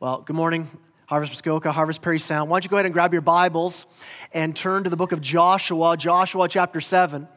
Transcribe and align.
Well, 0.00 0.22
good 0.22 0.34
morning, 0.34 0.66
Harvest 1.04 1.30
Muskoka, 1.30 1.72
Harvest 1.72 2.00
Parry 2.00 2.18
Sound. 2.18 2.48
Why 2.48 2.54
don't 2.54 2.64
you 2.64 2.70
go 2.70 2.76
ahead 2.76 2.86
and 2.86 2.94
grab 2.94 3.12
your 3.12 3.20
Bibles 3.20 3.84
and 4.32 4.56
turn 4.56 4.84
to 4.84 4.88
the 4.88 4.96
book 4.96 5.12
of 5.12 5.20
Joshua, 5.20 5.94
Joshua 5.98 6.48
chapter 6.48 6.80
7. 6.80 7.28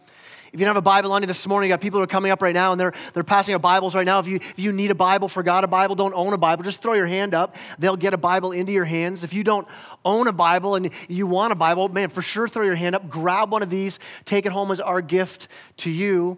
If 0.54 0.62
you 0.62 0.66
don't 0.66 0.74
have 0.74 0.78
a 0.78 0.82
Bible 0.82 1.12
on 1.12 1.22
you 1.22 1.28
this 1.28 1.46
morning, 1.46 1.70
you 1.70 1.74
got 1.74 1.82
people 1.82 2.00
who 2.00 2.06
are 2.06 2.08
coming 2.08 2.32
up 2.32 2.42
right 2.42 2.54
now 2.54 2.72
and 2.72 2.80
they're, 2.80 2.94
they're 3.14 3.26
passing 3.26 3.54
out 3.54 3.62
Bibles 3.62 3.96
right 3.96 4.06
now. 4.06 4.20
If 4.20 4.28
you, 4.28 4.38
if 4.38 4.60
you 4.60 4.72
need 4.72 4.92
a 4.92 4.96
Bible, 4.96 5.28
forgot 5.28 5.66
a 5.66 5.68
Bible, 5.68 5.96
don't 5.96 6.14
own 6.14 6.32
a 6.32 6.38
Bible, 6.38 6.64
just 6.64 6.82
throw 6.82 6.94
your 6.94 7.06
hand 7.06 7.34
up. 7.34 7.58
They'll 7.80 7.98
get 7.98 8.14
a 8.14 8.18
Bible 8.18 8.54
into 8.54 8.72
your 8.72 8.86
hands. 8.86 9.26
If 9.26 9.34
you 9.34 9.44
don't 9.44 9.68
own 10.06 10.28
a 10.28 10.32
Bible 10.32 10.76
and 10.76 10.90
you 11.10 11.28
want 11.28 11.52
a 11.52 11.56
Bible, 11.56 11.90
man, 11.90 12.12
for 12.12 12.22
sure 12.22 12.48
throw 12.48 12.64
your 12.64 12.76
hand 12.76 12.96
up. 12.96 13.10
Grab 13.10 13.52
one 13.52 13.62
of 13.62 13.70
these, 13.70 14.00
take 14.24 14.46
it 14.46 14.54
home 14.54 14.72
as 14.72 14.80
our 14.80 15.02
gift 15.02 15.50
to 15.80 15.90
you. 15.90 16.38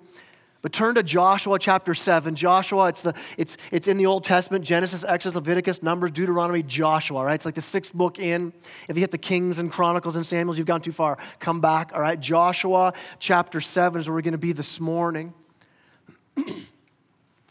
But 0.66 0.73
turn 0.73 0.95
to 0.95 1.04
Joshua 1.04 1.59
chapter 1.59 1.93
7. 1.93 2.34
Joshua, 2.34 2.88
it's, 2.88 3.04
the, 3.04 3.13
it's, 3.38 3.55
it's 3.70 3.88
in 3.88 3.98
the 3.98 4.07
Old 4.07 4.23
Testament 4.23 4.66
Genesis, 4.66 5.04
Exodus, 5.04 5.36
Leviticus, 5.36 5.84
Numbers, 5.84 6.09
Deuteronomy, 6.09 6.63
Joshua, 6.63 7.23
right? 7.23 7.36
It's 7.36 7.45
like 7.45 7.54
the 7.54 7.61
sixth 7.61 7.93
book 7.93 8.17
in. 8.17 8.52
If 8.90 8.98
you 8.98 9.02
hit 9.02 9.12
the 9.12 9.20
Kings 9.20 9.59
and 9.59 9.71
Chronicles 9.71 10.16
and 10.16 10.26
Samuels, 10.26 10.57
you've 10.57 10.66
gone 10.66 10.81
too 10.81 10.91
far. 10.91 11.20
Come 11.38 11.62
back, 11.62 11.91
all 11.93 12.02
right? 12.02 12.20
Joshua 12.20 12.93
chapter 13.20 13.62
7 13.62 14.02
is 14.02 14.07
where 14.07 14.16
we're 14.16 14.23
going 14.23 14.31
to 14.31 14.40
be 14.40 14.54
this 14.54 14.80
morning. 14.80 15.35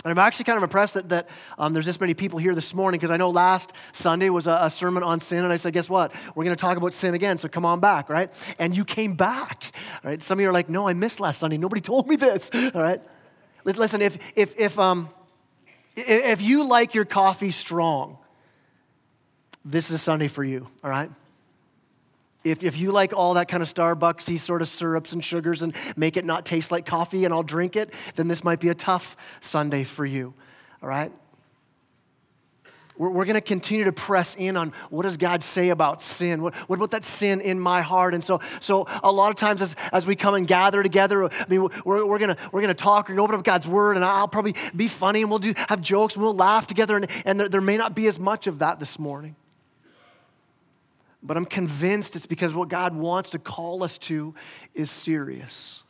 And 0.05 0.11
I'm 0.11 0.19
actually 0.19 0.45
kind 0.45 0.59
of 0.59 0.63
impressed 0.63 0.95
that, 0.95 1.09
that 1.09 1.29
um, 1.59 1.73
there's 1.73 1.87
this 1.87 1.99
many 1.99 2.13
people 2.13 2.39
here 2.39 2.55
this 2.55 2.75
morning 2.75 2.99
because 2.99 3.11
I 3.11 3.17
know 3.17 3.31
last 3.31 3.73
Sunday 3.93 4.29
was 4.29 4.47
a, 4.47 4.59
a, 4.63 4.71
sermon 4.71 5.03
on 5.03 5.19
sin, 5.19 5.45
and 5.45 5.53
I 5.53 5.57
said, 5.57 5.73
guess 5.73 5.89
what? 5.89 6.13
We're 6.35 6.45
going 6.45 6.55
to 6.55 6.61
talk 6.61 6.77
about 6.77 6.93
sin 6.93 7.15
again, 7.15 7.39
so 7.39 7.49
come 7.49 7.65
on 7.65 7.81
back, 7.81 8.11
right? 8.11 8.31
And 8.59 8.77
you 8.77 8.85
came 8.85 9.15
back, 9.15 9.75
right? 10.03 10.23
Some 10.23 10.39
of 10.39 10.43
you 10.43 10.51
are 10.51 10.53
like, 10.53 10.69
no, 10.69 10.87
I 10.87 10.93
missed 10.93 11.21
last 11.21 11.41
Sunday. 11.41 11.57
Nobody 11.57 11.81
told 11.81 12.07
me 12.07 12.17
this, 12.17 12.51
all 12.75 12.83
right? 12.83 13.01
Listen, 13.65 14.03
if, 14.03 14.19
if, 14.37 14.59
if, 14.61 14.79
um, 14.79 15.09
if 15.97 16.43
you 16.43 16.65
like 16.65 16.95
your 16.95 17.07
coffee 17.07 17.51
strong, 17.51 18.19
this 19.65 19.91
is 19.91 20.03
Sunday 20.03 20.29
for 20.29 20.45
you, 20.45 20.69
all 20.83 20.91
right? 20.91 21.11
If, 22.45 22.63
if 22.63 22.77
you 22.77 22.93
like 22.93 23.15
all 23.15 23.35
that 23.35 23.49
kind 23.49 23.63
of 23.63 23.73
Starbucksy 23.73 24.39
sort 24.39 24.61
of 24.61 24.69
syrups 24.69 25.13
and 25.13 25.25
sugars 25.25 25.63
and 25.63 25.75
make 25.97 26.19
it 26.19 26.27
not 26.27 26.45
taste 26.45 26.71
like 26.71 26.85
coffee 26.85 27.25
and 27.25 27.33
I'll 27.33 27.43
drink 27.43 27.75
it, 27.75 27.93
then 28.17 28.29
this 28.29 28.45
might 28.45 28.61
be 28.61 28.69
a 28.69 28.75
tough 28.75 29.17
Sunday 29.41 29.83
for 29.83 30.05
you. 30.05 30.35
All 30.83 30.89
right? 30.89 31.11
We're, 32.97 33.11
we're 33.11 33.25
going 33.25 33.35
to 33.35 33.41
continue 33.41 33.85
to 33.87 33.93
press 33.93 34.37
in 34.37 34.57
on 34.57 34.73
what 34.91 35.03
does 35.03 35.17
God 35.17 35.43
say 35.43 35.71
about 35.71 36.01
sin? 36.01 36.43
What, 36.43 36.55
what 36.69 36.77
about 36.77 36.93
that 36.93 37.03
sin 37.03 37.41
in 37.41 37.59
my 37.59 37.81
heart? 37.81 38.15
And 38.15 38.23
so, 38.23 38.41
so 38.61 38.87
a 39.03 39.11
lot 39.11 39.31
of 39.31 39.37
times 39.37 39.63
as, 39.63 39.75
as 39.91 40.07
we 40.07 40.15
come 40.15 40.35
and 40.35 40.47
gather 40.47 40.83
together, 40.83 41.25
I 41.25 41.47
mean, 41.49 41.69
we're, 41.85 42.07
we're 42.07 42.19
going 42.19 42.37
to 42.37 42.37
we're 42.53 42.61
gonna 42.61 42.75
talk 42.75 43.09
and 43.09 43.19
open 43.19 43.35
up 43.35 43.43
God's 43.45 43.67
word 43.67 43.97
and 43.97 44.05
I'll 44.05 44.29
probably 44.29 44.55
be 44.77 44.87
funny 44.87 45.23
and 45.23 45.31
we'll 45.31 45.41
do, 45.41 45.55
have 45.69 45.81
jokes 45.81 46.15
and 46.15 46.23
we'll 46.23 46.37
laugh 46.37 46.67
together 46.67 46.97
and, 46.97 47.07
and 47.25 47.41
there, 47.41 47.49
there 47.49 47.61
may 47.61 47.77
not 47.77 47.97
be 47.97 48.07
as 48.07 48.19
much 48.19 48.47
of 48.47 48.61
that 48.61 48.79
this 48.79 48.99
morning. 48.99 49.35
But 51.25 51.39
I'm 51.39 51.47
convinced 51.47 52.15
it's 52.15 52.27
because 52.27 52.53
what 52.53 52.69
God 52.69 52.95
wants 52.95 53.31
to 53.31 53.39
call 53.39 53.83
us 53.83 53.97
to 53.99 54.35
is 54.75 54.91
serious. 54.91 55.83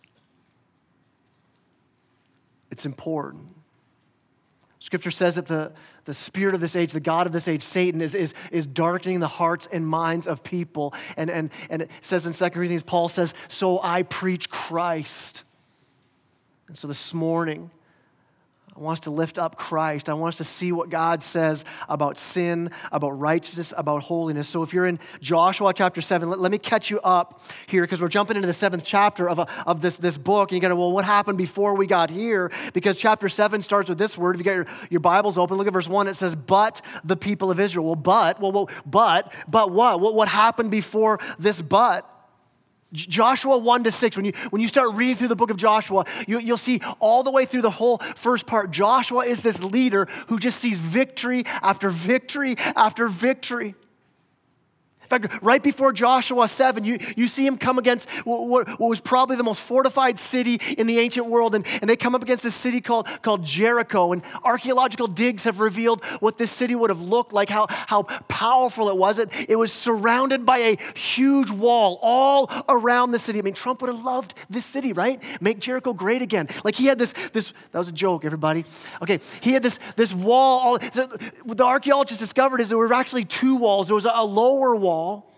It's 2.71 2.87
important. 2.87 3.49
Scripture 4.79 5.11
says 5.11 5.35
that 5.35 5.47
the, 5.47 5.73
the 6.05 6.15
spirit 6.15 6.55
of 6.55 6.61
this 6.61 6.77
age, 6.77 6.93
the 6.93 7.01
God 7.01 7.27
of 7.27 7.33
this 7.33 7.49
age, 7.49 7.63
Satan, 7.63 8.01
is, 8.01 8.15
is, 8.15 8.35
is 8.53 8.67
darkening 8.67 9.19
the 9.19 9.27
hearts 9.27 9.67
and 9.73 9.87
minds 9.87 10.27
of 10.27 10.45
people. 10.45 10.95
And, 11.17 11.31
and, 11.31 11.51
and 11.71 11.83
it 11.83 11.91
says 12.01 12.27
in 12.27 12.33
2 12.33 12.51
Corinthians, 12.51 12.83
Paul 12.83 13.09
says, 13.09 13.35
So 13.49 13.81
I 13.83 14.03
preach 14.03 14.51
Christ. 14.51 15.43
And 16.69 16.77
so 16.77 16.87
this 16.87 17.15
morning, 17.15 17.71
I 18.77 18.81
want 18.81 18.99
us 18.99 19.05
to 19.05 19.11
lift 19.13 19.39
up 19.39 19.55
Christ. 19.55 20.09
I 20.09 20.15
want 20.15 20.35
us 20.35 20.39
to 20.39 20.45
see 20.45 20.73
what 20.73 20.91
God 20.91 21.23
says 21.23 21.65
about 21.89 22.19
sin, 22.19 22.73
about 22.91 23.11
righteousness, 23.13 23.73
about 23.77 24.03
holiness. 24.03 24.49
So, 24.49 24.65
if 24.65 24.75
you're 24.75 24.87
in 24.87 24.99
Joshua 25.21 25.73
chapter 25.73 26.01
7, 26.01 26.29
let, 26.29 26.41
let 26.41 26.51
me 26.51 26.59
catch 26.59 26.91
you 26.91 26.99
up 27.01 27.41
here 27.69 27.83
because 27.83 28.01
we're 28.01 28.09
jumping 28.09 28.35
into 28.35 28.49
the 28.49 28.53
seventh 28.53 28.85
chapter 28.85 29.31
of, 29.31 29.39
a, 29.39 29.47
of 29.65 29.81
this, 29.81 29.99
this 29.99 30.17
book. 30.17 30.51
And 30.51 30.57
you're 30.57 30.61
going 30.61 30.71
to, 30.71 30.77
well, 30.77 30.91
what 30.91 31.05
happened 31.05 31.39
before 31.39 31.77
we 31.77 31.87
got 31.87 32.11
here? 32.11 32.51
Because 32.73 32.99
chapter 32.99 33.29
7 33.29 33.63
starts 33.63 33.89
with 33.89 33.99
this 33.99 34.19
word. 34.19 34.35
If 34.35 34.41
you 34.41 34.45
got 34.45 34.57
your, 34.57 34.67
your 34.91 35.01
Bibles 35.01 35.39
open, 35.39 35.57
look 35.57 35.69
at 35.69 35.73
verse 35.73 35.89
1. 35.89 36.09
It 36.09 36.15
says, 36.15 36.35
But 36.35 36.83
the 37.05 37.17
people 37.17 37.53
of 37.53 37.61
Israel. 37.61 37.87
Well, 37.87 37.95
but, 37.95 38.41
well, 38.41 38.51
well 38.51 38.71
but, 38.85 39.33
but 39.47 39.71
what? 39.71 40.01
What, 40.01 40.15
what 40.15 40.27
happened 40.27 40.73
before 40.73 41.21
this 41.39 41.63
but? 41.63 42.11
Joshua 42.95 43.59
1 43.59 43.85
to 43.85 43.91
6, 43.91 44.17
when 44.17 44.25
you, 44.25 44.33
when 44.51 44.63
you 44.63 44.69
start 44.69 44.95
reading 44.95 45.17
through 45.17 45.29
the 45.29 45.37
book 45.37 45.51
of 45.51 45.57
Joshua, 45.57 46.05
you, 46.29 46.39
you'll 46.39 46.57
see 46.57 46.81
all 47.01 47.23
the 47.23 47.31
way 47.31 47.45
through 47.45 47.63
the 47.63 47.71
whole 47.71 47.99
first 48.15 48.47
part, 48.47 48.71
Joshua 48.71 49.25
is 49.25 49.43
this 49.43 49.63
leader 49.63 50.07
who 50.29 50.39
just 50.39 50.61
sees 50.61 50.79
victory 50.79 51.45
after 51.47 51.91
victory 51.91 52.55
after 52.77 53.09
victory. 53.09 53.75
In 55.05 55.09
fact, 55.09 55.43
right 55.43 55.63
before 55.63 55.93
Joshua 55.93 56.49
7, 56.49 56.83
you, 56.83 56.99
you 57.15 57.29
see 57.29 57.47
him 57.47 57.59
come 57.59 57.79
against 57.79 58.09
what, 58.25 58.49
what, 58.49 58.81
was 58.81 59.01
probably 59.01 59.37
the 59.37 59.43
most 59.43 59.61
fortified 59.61 60.19
city 60.19 60.55
in 60.79 60.87
the 60.87 60.99
ancient 60.99 61.27
world. 61.27 61.55
And, 61.55 61.67
and 61.81 61.91
they 61.91 61.97
come 61.97 62.15
up 62.15 62.23
against 62.23 62.43
this 62.43 62.55
city 62.55 62.81
called, 62.81 63.07
called 63.21 63.45
Jericho. 63.45 64.13
And 64.13 64.23
archaeological 64.45 65.07
digs 65.07 65.45
have 65.45 65.61
revealed 65.61 66.03
what 66.21 66.39
this 66.39 66.51
city 66.51 66.75
would 66.75 66.89
have 66.89 67.03
looked 67.03 67.35
like, 67.35 67.51
how, 67.51 67.67
how 67.69 68.05
powerful 68.29 68.89
it 68.89 68.97
was. 68.97 69.19
It, 69.19 69.29
it 69.47 69.57
was 69.57 69.73
surrounded 69.73 70.47
by 70.47 70.59
a 70.59 70.77
huge 70.95 71.51
wall 71.51 71.99
all 72.01 72.51
around 72.69 73.11
the 73.11 73.19
city. 73.19 73.39
I 73.41 73.43
mean, 73.43 73.55
Trump 73.55 73.83
would 73.83 73.93
have 73.93 74.05
loved 74.05 74.35
this 74.49 74.65
city, 74.65 74.95
right? 74.95 75.23
Make 75.43 75.59
Jericho 75.59 75.93
great 75.93 76.23
again. 76.23 76.49
Like 76.65 76.77
he 76.77 76.87
had 76.87 76.99
this, 76.99 77.13
this 77.33 77.53
that 77.73 77.79
was 77.79 77.89
a 77.89 77.93
joke, 77.93 78.25
everybody. 78.25 78.65
Okay, 79.03 79.21
he 79.43 79.53
had 79.53 79.63
this, 79.63 79.79
this 79.97 80.15
wall. 80.15 80.61
All, 80.61 80.79
the 80.79 81.65
archaeologists 81.65 82.23
discovered 82.23 82.63
is 82.63 82.71
there 82.71 82.79
were 82.79 82.95
actually 82.95 83.25
two 83.25 83.57
walls. 83.57 83.89
There 83.89 83.95
was 83.95 84.07
a, 84.07 84.13
a 84.15 84.25
lower 84.25 84.75
wall 84.75 84.94
wall, 84.95 85.31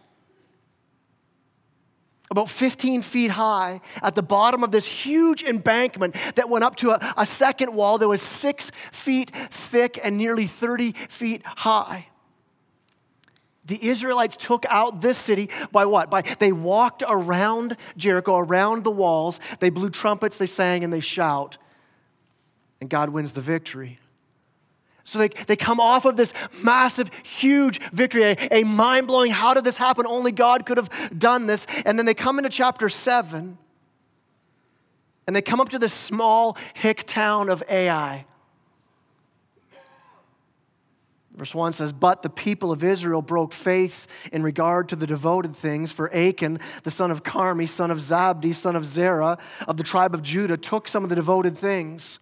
about 2.31 2.49
15 2.49 3.03
feet 3.03 3.31
high, 3.31 3.81
at 4.03 4.15
the 4.15 4.22
bottom 4.22 4.65
of 4.65 4.71
this 4.71 4.87
huge 4.87 5.43
embankment 5.43 6.15
that 6.34 6.49
went 6.49 6.65
up 6.65 6.77
to 6.77 6.91
a, 6.91 7.15
a 7.17 7.25
second 7.25 7.75
wall 7.75 7.99
that 7.99 8.09
was 8.09 8.21
six 8.21 8.72
feet 8.93 9.31
thick 9.50 9.99
and 10.03 10.19
nearly 10.19 10.47
30 10.47 10.93
feet 10.93 11.43
high. 11.45 12.09
The 13.65 13.89
Israelites 13.89 14.37
took 14.37 14.65
out 14.69 15.00
this 15.00 15.19
city 15.19 15.50
by 15.72 15.87
what? 15.87 16.11
By 16.11 16.22
they 16.22 16.53
walked 16.53 17.03
around 17.06 17.77
Jericho, 17.97 18.37
around 18.37 18.84
the 18.84 18.93
walls. 18.93 19.41
They 19.59 19.71
blew 19.71 19.91
trumpets, 19.91 20.37
they 20.37 20.47
sang, 20.47 20.84
and 20.84 20.93
they 20.93 21.00
shout. 21.00 21.59
And 22.81 22.91
God 22.91 23.09
wins 23.09 23.33
the 23.33 23.41
victory. 23.41 23.99
So 25.06 25.21
they, 25.21 25.28
they 25.28 25.55
come 25.55 25.78
off 25.78 26.05
of 26.05 26.17
this 26.17 26.33
massive, 26.65 27.12
huge 27.22 27.81
victory, 27.93 28.25
a, 28.25 28.37
a 28.50 28.65
mind 28.65 29.06
blowing, 29.06 29.31
how 29.31 29.55
did 29.55 29.62
this 29.62 29.78
happen? 29.78 30.05
Only 30.05 30.33
God 30.33 30.67
could 30.67 30.78
have 30.78 30.91
done 31.17 31.47
this. 31.47 31.65
And 31.84 31.97
then 31.97 32.06
they 32.06 32.15
come 32.15 32.39
into 32.39 32.50
chapter 32.50 32.89
seven 32.89 33.56
and 35.28 35.37
they 35.37 35.43
come 35.43 35.61
up 35.61 35.69
to 35.69 35.78
this 35.78 35.93
small 35.93 36.59
hick 36.75 37.05
town 37.05 37.49
of 37.49 37.62
Ai. 37.71 38.27
Verse 41.37 41.55
1 41.55 41.75
says, 41.75 41.93
But 41.93 42.22
the 42.22 42.31
people 42.31 42.72
of 42.72 42.83
Israel 42.83 43.22
broke 43.22 43.53
faith 43.53 44.09
in 44.33 44.43
regard 44.43 44.89
to 44.89 44.97
the 44.97 45.06
devoted 45.06 45.55
things, 45.55 45.93
for 45.93 46.12
Achan, 46.12 46.59
the 46.83 46.91
son 46.91 47.12
of 47.12 47.22
Carmi, 47.22 47.69
son 47.69 47.93
of 47.93 47.99
Zabdi, 47.99 48.53
son 48.53 48.75
of 48.75 48.84
Zerah, 48.84 49.39
of 49.69 49.77
the 49.77 49.84
tribe 49.84 50.15
of 50.15 50.22
Judah, 50.22 50.56
took 50.56 50.89
some 50.89 51.05
of 51.05 51.11
the 51.11 51.16
devoted 51.16 51.56
things 51.56 52.19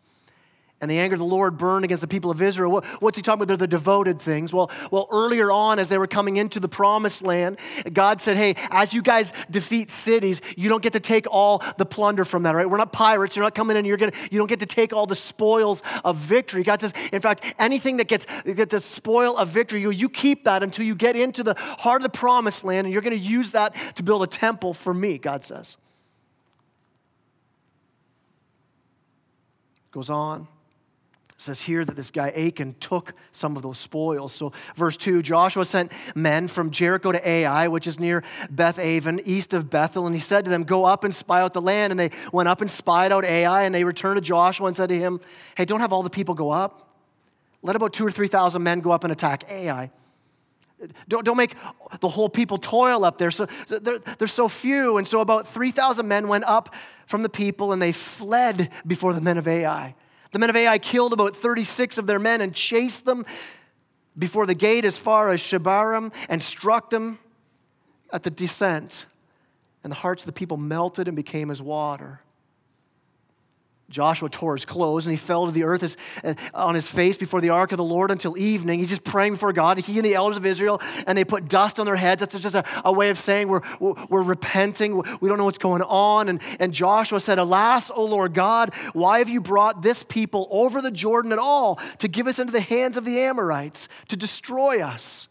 and 0.81 0.91
the 0.91 0.99
anger 0.99 1.15
of 1.15 1.21
the 1.21 1.25
Lord 1.25 1.57
burned 1.57 1.85
against 1.85 2.03
the 2.03 2.09
people 2.09 2.31
of 2.31 2.43
Israel. 2.43 2.83
What's 3.01 3.17
he 3.17 3.23
talking 3.23 3.43
about? 3.43 3.49
They're 3.49 3.57
the 3.57 3.67
devoted 3.67 4.21
things. 4.21 4.53
Well, 4.53 4.71
well, 4.91 5.09
earlier 5.11 5.51
on, 5.51 5.79
as 5.79 5.89
they 5.89 5.99
were 5.99 6.07
coming 6.07 6.37
into 6.37 6.61
the 6.61 6.69
promised 6.69 7.23
land, 7.23 7.59
God 7.93 8.21
said, 8.21 8.37
Hey, 8.37 8.55
as 8.71 8.93
you 8.93 9.01
guys 9.01 9.33
defeat 9.51 9.91
cities, 9.91 10.41
you 10.57 10.69
don't 10.69 10.83
get 10.83 10.93
to 10.95 11.01
take 11.01 11.27
all 11.31 11.63
the 11.79 11.87
plunder 11.87 12.25
from 12.25 12.43
that, 12.43 12.55
right? 12.55 12.69
We're 12.69 12.77
not 12.77 12.93
pirates. 12.93 13.37
You're 13.37 13.45
not 13.45 13.55
coming 13.55 13.77
in, 13.77 13.85
you're 13.85 13.97
gonna, 13.97 14.13
you 14.31 14.39
don't 14.39 14.49
get 14.49 14.61
to 14.61 14.67
take 14.67 14.93
all 14.93 15.07
the 15.07 15.17
spoils 15.17 15.83
of 16.05 16.17
victory. 16.17 16.65
God 16.65 16.81
says, 16.81 16.93
in 17.13 17.23
fact, 17.23 17.45
anything 17.59 17.97
that 17.99 18.09
gets, 18.09 18.27
gets 18.45 18.75
a 18.75 18.81
spoil 18.81 19.37
of 19.37 19.49
victory, 19.49 19.81
you, 19.81 19.91
you 19.91 20.09
keep 20.09 20.45
that 20.45 20.63
until 20.63 20.85
you 20.85 20.95
get 20.95 21.17
into 21.17 21.43
the 21.43 21.55
heart 21.55 22.03
of 22.03 22.13
the 22.13 22.19
promised 22.19 22.65
land, 22.65 22.87
and 22.87 22.93
you're 22.93 23.03
gonna 23.03 23.17
use 23.17 23.53
that 23.53 23.75
to 23.97 24.03
build 24.03 24.23
a 24.23 24.27
temple 24.27 24.75
for 24.75 24.93
me, 24.93 25.19
God 25.19 25.45
says. 25.45 25.79
Goes 29.93 30.11
on 30.11 30.49
says 31.37 31.63
here 31.63 31.85
that 31.85 31.97
this 31.97 32.11
guy 32.11 32.31
Achan 32.31 32.77
took 32.79 33.15
some 33.33 33.57
of 33.57 33.63
those 33.63 33.79
spoils. 33.79 34.33
So, 34.33 34.53
verse 34.77 34.97
2 34.97 35.23
Joshua 35.23 35.65
sent 35.65 35.93
men 36.15 36.49
from 36.49 36.71
Jericho 36.71 37.13
to 37.13 37.29
Ai, 37.29 37.69
which 37.69 37.87
is 37.87 37.99
near 37.99 38.23
Beth 38.51 38.79
Aven, 38.79 39.21
east 39.25 39.53
of 39.53 39.69
Bethel, 39.69 40.07
and 40.07 40.15
he 40.15 40.21
said 40.21 40.45
to 40.45 40.51
them, 40.51 40.65
Go 40.65 40.85
up 40.85 41.05
and 41.05 41.15
spy 41.15 41.41
out 41.41 41.53
the 41.53 41.61
land. 41.61 41.93
And 41.93 41.99
they 41.99 42.11
went 42.33 42.49
up 42.49 42.61
and 42.61 42.71
spied 42.71 43.13
out 43.13 43.25
Ai, 43.25 43.65
and 43.65 43.75
they 43.75 43.85
returned 43.85 44.17
to 44.17 44.21
Joshua 44.21 44.67
and 44.67 44.77
said 44.77 44.89
to 44.91 44.99
him, 44.99 45.21
Hey, 45.57 45.65
don't 45.65 45.81
have 45.81 45.93
all 45.93 46.03
the 46.03 46.11
people 46.11 46.35
go 46.35 46.51
up. 46.51 46.81
Let 47.63 47.77
about 47.77 47.93
two 47.93 48.07
or 48.07 48.11
3,000 48.11 48.63
men 48.63 48.81
go 48.81 48.93
up 48.93 49.05
and 49.05 49.13
attack 49.13 49.51
Ai. 49.51 49.91
Don't, 51.09 51.25
don't 51.25 51.37
make 51.37 51.55
the 52.01 52.09
whole 52.09 52.29
people 52.29 52.59
toil 52.59 53.05
up 53.05 53.17
there. 53.17 53.31
So 53.31 53.47
they're, 53.69 53.99
they're 53.99 54.29
so 54.29 54.49
few. 54.49 54.99
And 54.99 55.09
so 55.09 55.21
about 55.21 55.49
3,000 55.49 56.07
men 56.07 56.29
went 56.29 56.45
up 56.45 56.75
from 57.07 57.23
the 57.23 57.29
people 57.29 57.73
and 57.73 57.81
they 57.81 57.93
fled 57.93 58.71
before 58.87 59.15
the 59.15 59.21
men 59.21 59.39
of 59.39 59.49
Ai. 59.49 59.95
The 60.35 60.41
men 60.41 60.51
of 60.51 60.57
Ai 60.57 60.79
killed 60.79 61.13
about 61.13 61.37
36 61.37 61.97
of 61.97 62.09
their 62.09 62.19
men 62.19 62.41
and 62.41 62.53
chased 62.53 63.05
them 63.05 63.25
before 64.19 64.47
the 64.47 64.55
gate 64.55 64.85
as 64.85 64.99
far 64.99 65.29
as 65.29 65.39
Shebarim 65.39 66.13
and 66.29 66.43
struck 66.43 66.91
them 66.91 67.21
at 68.13 68.25
the 68.25 68.31
descent. 68.31 69.07
And 69.85 69.93
the 69.93 69.97
hearts 69.97 70.25
of 70.25 70.27
the 70.27 70.33
people 70.33 70.57
melted 70.57 71.07
and 71.07 71.15
became 71.15 71.53
as 71.53 71.63
water. 71.63 72.21
Joshua 73.91 74.29
tore 74.29 74.57
his 74.57 74.65
clothes 74.65 75.07
and 75.07 75.13
he 75.13 75.17
fell 75.17 75.47
to 75.47 75.53
the 75.53 75.65
earth 75.65 75.97
uh, 76.25 76.35
on 76.55 76.75
his 76.75 76.89
face 76.89 77.17
before 77.17 77.41
the 77.41 77.51
ark 77.51 77.73
of 77.73 77.79
the 77.79 77.85
Lord 77.85 78.11
until 78.11 78.37
evening. 78.39 78.81
He's 78.81 78.89
just 78.89 79.05
praying 79.05 79.33
before 79.35 79.53
God. 79.53 79.79
He 79.79 79.97
and 79.97 80.05
the 80.05 80.15
elders 80.15 80.37
of 80.37 80.47
Israel, 80.47 80.81
and 81.07 81.17
they 81.17 81.25
put 81.25 81.49
dust 81.49 81.79
on 81.79 81.87
their 81.87 81.97
heads. 81.97 82.21
That's 82.21 82.39
just 82.39 82.55
a, 82.55 82.65
a 82.85 82.93
way 82.93 83.11
of 83.11 83.19
saying 83.19 83.49
we're, 83.49 83.63
we're 83.81 84.23
repenting. 84.23 84.97
We 85.21 85.29
don't 85.29 85.39
know 85.39 85.45
what's 85.45 85.59
going 85.59 85.83
on. 85.83 86.29
And, 86.29 86.41
and 86.59 86.73
Joshua 86.73 87.21
said, 87.21 87.39
Alas, 87.39 87.91
O 87.95 88.05
Lord 88.05 88.35
God, 88.35 88.75
why 88.93 89.19
have 89.19 89.29
you 89.29 89.41
brought 89.41 89.83
this 89.83 90.03
people 90.03 90.49
over 90.51 90.81
the 90.81 90.91
Jordan 90.91 91.33
at 91.33 91.39
all 91.39 91.77
to 91.99 92.09
give 92.09 92.27
us 92.27 92.39
into 92.39 92.53
the 92.53 92.61
hands 92.61 92.97
of 92.97 93.05
the 93.05 93.21
Amorites 93.21 93.89
to 94.09 94.17
destroy 94.17 94.81
us? 94.81 95.29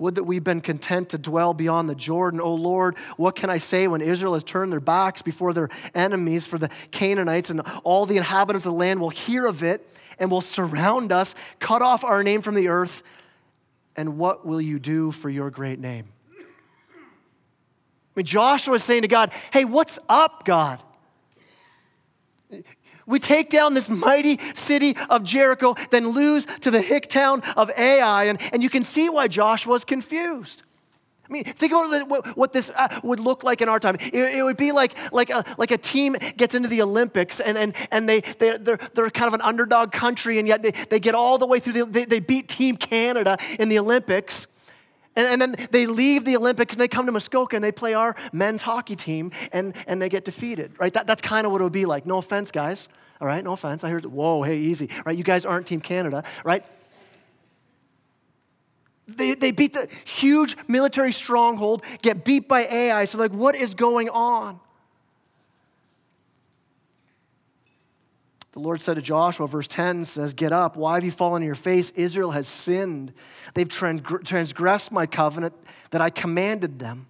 Would 0.00 0.14
that 0.14 0.24
we've 0.24 0.42
been 0.42 0.62
content 0.62 1.10
to 1.10 1.18
dwell 1.18 1.52
beyond 1.52 1.90
the 1.90 1.94
Jordan. 1.94 2.40
O 2.40 2.54
Lord, 2.54 2.96
what 3.18 3.36
can 3.36 3.50
I 3.50 3.58
say 3.58 3.86
when 3.86 4.00
Israel 4.00 4.32
has 4.32 4.42
turned 4.42 4.72
their 4.72 4.80
backs 4.80 5.20
before 5.20 5.52
their 5.52 5.68
enemies, 5.94 6.46
for 6.46 6.58
the 6.58 6.70
Canaanites 6.90 7.50
and 7.50 7.60
all 7.84 8.06
the 8.06 8.16
inhabitants 8.16 8.64
of 8.64 8.72
the 8.72 8.78
land 8.78 8.98
will 8.98 9.10
hear 9.10 9.46
of 9.46 9.62
it 9.62 9.86
and 10.18 10.30
will 10.30 10.40
surround 10.40 11.12
us, 11.12 11.34
cut 11.58 11.82
off 11.82 12.02
our 12.02 12.24
name 12.24 12.40
from 12.40 12.54
the 12.54 12.68
earth? 12.68 13.02
And 13.94 14.16
what 14.16 14.46
will 14.46 14.60
you 14.60 14.78
do 14.78 15.10
for 15.10 15.28
your 15.28 15.50
great 15.50 15.78
name? 15.78 16.06
I 16.30 16.42
mean, 18.16 18.24
Joshua 18.24 18.76
is 18.76 18.84
saying 18.84 19.02
to 19.02 19.08
God, 19.08 19.32
Hey, 19.52 19.66
what's 19.66 19.98
up, 20.08 20.46
God? 20.46 20.82
We 23.10 23.18
take 23.18 23.50
down 23.50 23.74
this 23.74 23.90
mighty 23.90 24.38
city 24.54 24.96
of 25.08 25.24
Jericho, 25.24 25.74
then 25.90 26.08
lose 26.08 26.46
to 26.60 26.70
the 26.70 26.80
hick 26.80 27.08
town 27.08 27.42
of 27.56 27.70
Ai. 27.76 28.24
And, 28.24 28.40
and 28.52 28.62
you 28.62 28.70
can 28.70 28.84
see 28.84 29.08
why 29.08 29.28
Joshua 29.28 29.72
was 29.72 29.84
confused. 29.84 30.62
I 31.30 31.32
mean, 31.32 31.44
think 31.44 31.72
about 31.72 32.36
what 32.36 32.52
this 32.52 32.72
uh, 32.74 33.00
would 33.04 33.20
look 33.20 33.44
like 33.44 33.60
in 33.60 33.68
our 33.68 33.78
time. 33.78 33.96
It, 34.00 34.14
it, 34.14 34.42
would 34.42 34.56
be 34.56 34.72
like, 34.72 34.96
like, 35.12 35.30
a, 35.30 35.44
like 35.58 35.70
a 35.70 35.78
team 35.78 36.16
gets 36.36 36.56
into 36.56 36.68
the 36.68 36.82
Olympics 36.82 37.38
and, 37.38 37.56
and, 37.56 37.72
and 37.92 38.08
they, 38.08 38.20
they, 38.20 38.58
they're, 38.58 38.80
they're 38.94 39.10
kind 39.10 39.28
of 39.28 39.34
an 39.34 39.40
underdog 39.40 39.92
country, 39.92 40.40
and 40.40 40.48
yet 40.48 40.62
they, 40.62 40.72
they 40.72 40.98
get 40.98 41.14
all 41.14 41.38
the 41.38 41.46
way 41.46 41.60
through, 41.60 41.72
the, 41.74 41.86
they, 41.86 42.04
they 42.04 42.18
beat 42.18 42.48
Team 42.48 42.76
Canada 42.76 43.38
in 43.60 43.68
the 43.68 43.78
Olympics. 43.78 44.48
And, 45.16 45.26
and, 45.26 45.42
then 45.42 45.68
they 45.70 45.86
leave 45.86 46.24
the 46.24 46.36
Olympics 46.36 46.74
and 46.74 46.80
they 46.80 46.88
come 46.88 47.06
to 47.06 47.12
Muskoka 47.12 47.56
and 47.56 47.64
they 47.64 47.72
play 47.72 47.94
our 47.94 48.14
men's 48.32 48.62
hockey 48.62 48.94
team 48.94 49.32
and, 49.52 49.74
and 49.86 50.00
they 50.00 50.08
get 50.08 50.24
defeated, 50.24 50.72
right? 50.78 50.92
That, 50.92 51.06
that's 51.06 51.20
kind 51.20 51.46
of 51.46 51.52
what 51.52 51.60
it 51.60 51.64
would 51.64 51.72
be 51.72 51.84
like. 51.84 52.06
No 52.06 52.18
offense, 52.18 52.50
guys. 52.50 52.88
All 53.20 53.26
right, 53.26 53.42
no 53.42 53.52
offense. 53.52 53.84
I 53.84 53.90
heard, 53.90 54.06
whoa, 54.06 54.42
hey, 54.42 54.58
easy. 54.58 54.88
Right, 55.04 55.16
you 55.16 55.24
guys 55.24 55.44
aren't 55.44 55.66
Team 55.66 55.80
Canada, 55.80 56.24
right? 56.44 56.64
They, 59.06 59.34
they 59.34 59.50
beat 59.50 59.72
the 59.72 59.88
huge 60.04 60.56
military 60.68 61.12
stronghold, 61.12 61.82
get 62.02 62.24
beat 62.24 62.48
by 62.48 62.66
Ai. 62.66 63.04
So, 63.04 63.18
like, 63.18 63.32
what 63.32 63.56
is 63.56 63.74
going 63.74 64.08
on? 64.08 64.60
The 68.52 68.58
Lord 68.58 68.82
said 68.82 68.94
to 68.94 69.02
Joshua, 69.02 69.46
verse 69.46 69.68
10 69.68 70.04
says, 70.04 70.34
Get 70.34 70.50
up. 70.50 70.76
Why 70.76 70.94
have 70.94 71.04
you 71.04 71.12
fallen 71.12 71.42
on 71.42 71.46
your 71.46 71.54
face? 71.54 71.90
Israel 71.90 72.32
has 72.32 72.48
sinned. 72.48 73.12
They've 73.54 73.68
transgressed 73.68 74.90
my 74.90 75.06
covenant 75.06 75.54
that 75.90 76.00
I 76.00 76.10
commanded 76.10 76.80
them. 76.80 77.06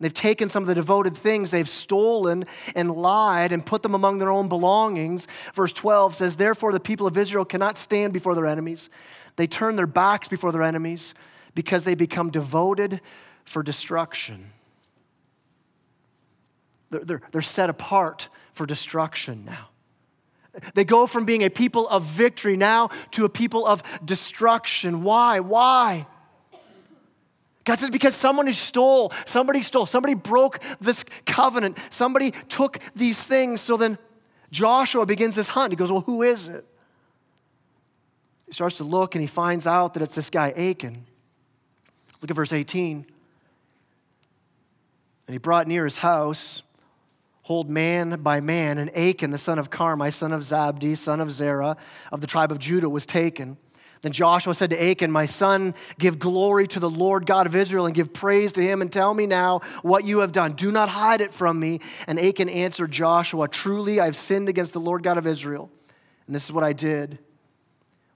They've 0.00 0.14
taken 0.14 0.48
some 0.48 0.62
of 0.62 0.68
the 0.68 0.76
devoted 0.76 1.16
things, 1.16 1.50
they've 1.50 1.68
stolen 1.68 2.44
and 2.76 2.92
lied 2.92 3.50
and 3.50 3.66
put 3.66 3.82
them 3.82 3.94
among 3.94 4.18
their 4.18 4.30
own 4.30 4.48
belongings. 4.48 5.26
Verse 5.54 5.72
12 5.72 6.14
says, 6.14 6.36
Therefore, 6.36 6.72
the 6.72 6.78
people 6.78 7.08
of 7.08 7.18
Israel 7.18 7.44
cannot 7.44 7.76
stand 7.76 8.12
before 8.12 8.36
their 8.36 8.46
enemies. 8.46 8.90
They 9.34 9.48
turn 9.48 9.74
their 9.74 9.88
backs 9.88 10.28
before 10.28 10.52
their 10.52 10.62
enemies 10.62 11.14
because 11.54 11.82
they 11.82 11.96
become 11.96 12.30
devoted 12.30 13.00
for 13.44 13.64
destruction. 13.64 14.52
They're, 16.90 17.04
they're, 17.04 17.22
they're 17.32 17.42
set 17.42 17.68
apart 17.68 18.28
for 18.52 18.66
destruction 18.66 19.44
now. 19.44 19.70
They 20.74 20.84
go 20.84 21.06
from 21.06 21.24
being 21.24 21.42
a 21.44 21.50
people 21.50 21.88
of 21.88 22.04
victory 22.04 22.56
now 22.56 22.88
to 23.12 23.24
a 23.24 23.28
people 23.28 23.66
of 23.66 23.82
destruction. 24.04 25.02
Why? 25.02 25.40
Why? 25.40 26.06
God 27.64 27.78
says, 27.78 27.90
because 27.90 28.14
someone 28.14 28.50
stole, 28.54 29.12
somebody 29.26 29.60
stole, 29.60 29.84
somebody 29.84 30.14
broke 30.14 30.60
this 30.80 31.04
covenant, 31.26 31.76
somebody 31.90 32.32
took 32.48 32.78
these 32.96 33.26
things. 33.26 33.60
So 33.60 33.76
then 33.76 33.98
Joshua 34.50 35.04
begins 35.04 35.36
this 35.36 35.48
hunt. 35.48 35.72
He 35.72 35.76
goes, 35.76 35.92
Well, 35.92 36.00
who 36.00 36.22
is 36.22 36.48
it? 36.48 36.64
He 38.46 38.52
starts 38.52 38.78
to 38.78 38.84
look 38.84 39.14
and 39.14 39.20
he 39.20 39.26
finds 39.26 39.66
out 39.66 39.94
that 39.94 40.02
it's 40.02 40.14
this 40.14 40.30
guy, 40.30 40.50
Achan. 40.52 41.04
Look 42.22 42.30
at 42.30 42.34
verse 42.34 42.52
18. 42.52 43.04
And 45.26 45.34
he 45.34 45.38
brought 45.38 45.68
near 45.68 45.84
his 45.84 45.98
house 45.98 46.62
hold 47.48 47.70
man 47.70 48.20
by 48.22 48.42
man, 48.42 48.76
and 48.76 48.94
Achan, 48.94 49.30
the 49.30 49.38
son 49.38 49.58
of 49.58 49.70
Carmi, 49.70 50.12
son 50.12 50.34
of 50.34 50.42
Zabdi, 50.42 50.94
son 50.94 51.18
of 51.18 51.32
Zerah, 51.32 51.78
of 52.12 52.20
the 52.20 52.26
tribe 52.26 52.52
of 52.52 52.58
Judah, 52.58 52.90
was 52.90 53.06
taken. 53.06 53.56
Then 54.02 54.12
Joshua 54.12 54.52
said 54.52 54.68
to 54.68 54.90
Achan, 54.90 55.10
My 55.10 55.24
son, 55.24 55.74
give 55.98 56.18
glory 56.18 56.66
to 56.66 56.78
the 56.78 56.90
Lord 56.90 57.24
God 57.24 57.46
of 57.46 57.56
Israel 57.56 57.86
and 57.86 57.94
give 57.94 58.12
praise 58.12 58.52
to 58.52 58.62
him 58.62 58.82
and 58.82 58.92
tell 58.92 59.14
me 59.14 59.24
now 59.24 59.62
what 59.80 60.04
you 60.04 60.18
have 60.18 60.30
done. 60.30 60.52
Do 60.52 60.70
not 60.70 60.90
hide 60.90 61.22
it 61.22 61.32
from 61.32 61.58
me. 61.58 61.80
And 62.06 62.20
Achan 62.20 62.50
answered 62.50 62.90
Joshua, 62.90 63.48
Truly, 63.48 63.98
I 63.98 64.04
have 64.04 64.14
sinned 64.14 64.50
against 64.50 64.74
the 64.74 64.80
Lord 64.80 65.02
God 65.02 65.16
of 65.16 65.26
Israel. 65.26 65.70
And 66.26 66.34
this 66.34 66.44
is 66.44 66.52
what 66.52 66.64
I 66.64 66.74
did. 66.74 67.18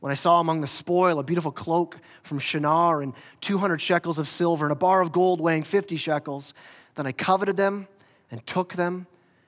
When 0.00 0.12
I 0.12 0.14
saw 0.14 0.40
among 0.40 0.60
the 0.60 0.66
spoil 0.66 1.18
a 1.18 1.24
beautiful 1.24 1.52
cloak 1.52 1.96
from 2.22 2.38
Shinar 2.38 3.00
and 3.00 3.14
200 3.40 3.80
shekels 3.80 4.18
of 4.18 4.28
silver 4.28 4.66
and 4.66 4.72
a 4.72 4.76
bar 4.76 5.00
of 5.00 5.10
gold 5.10 5.40
weighing 5.40 5.62
50 5.62 5.96
shekels, 5.96 6.52
then 6.96 7.06
I 7.06 7.12
coveted 7.12 7.56
them 7.56 7.88
and 8.30 8.46
took 8.46 8.74
them 8.74 9.06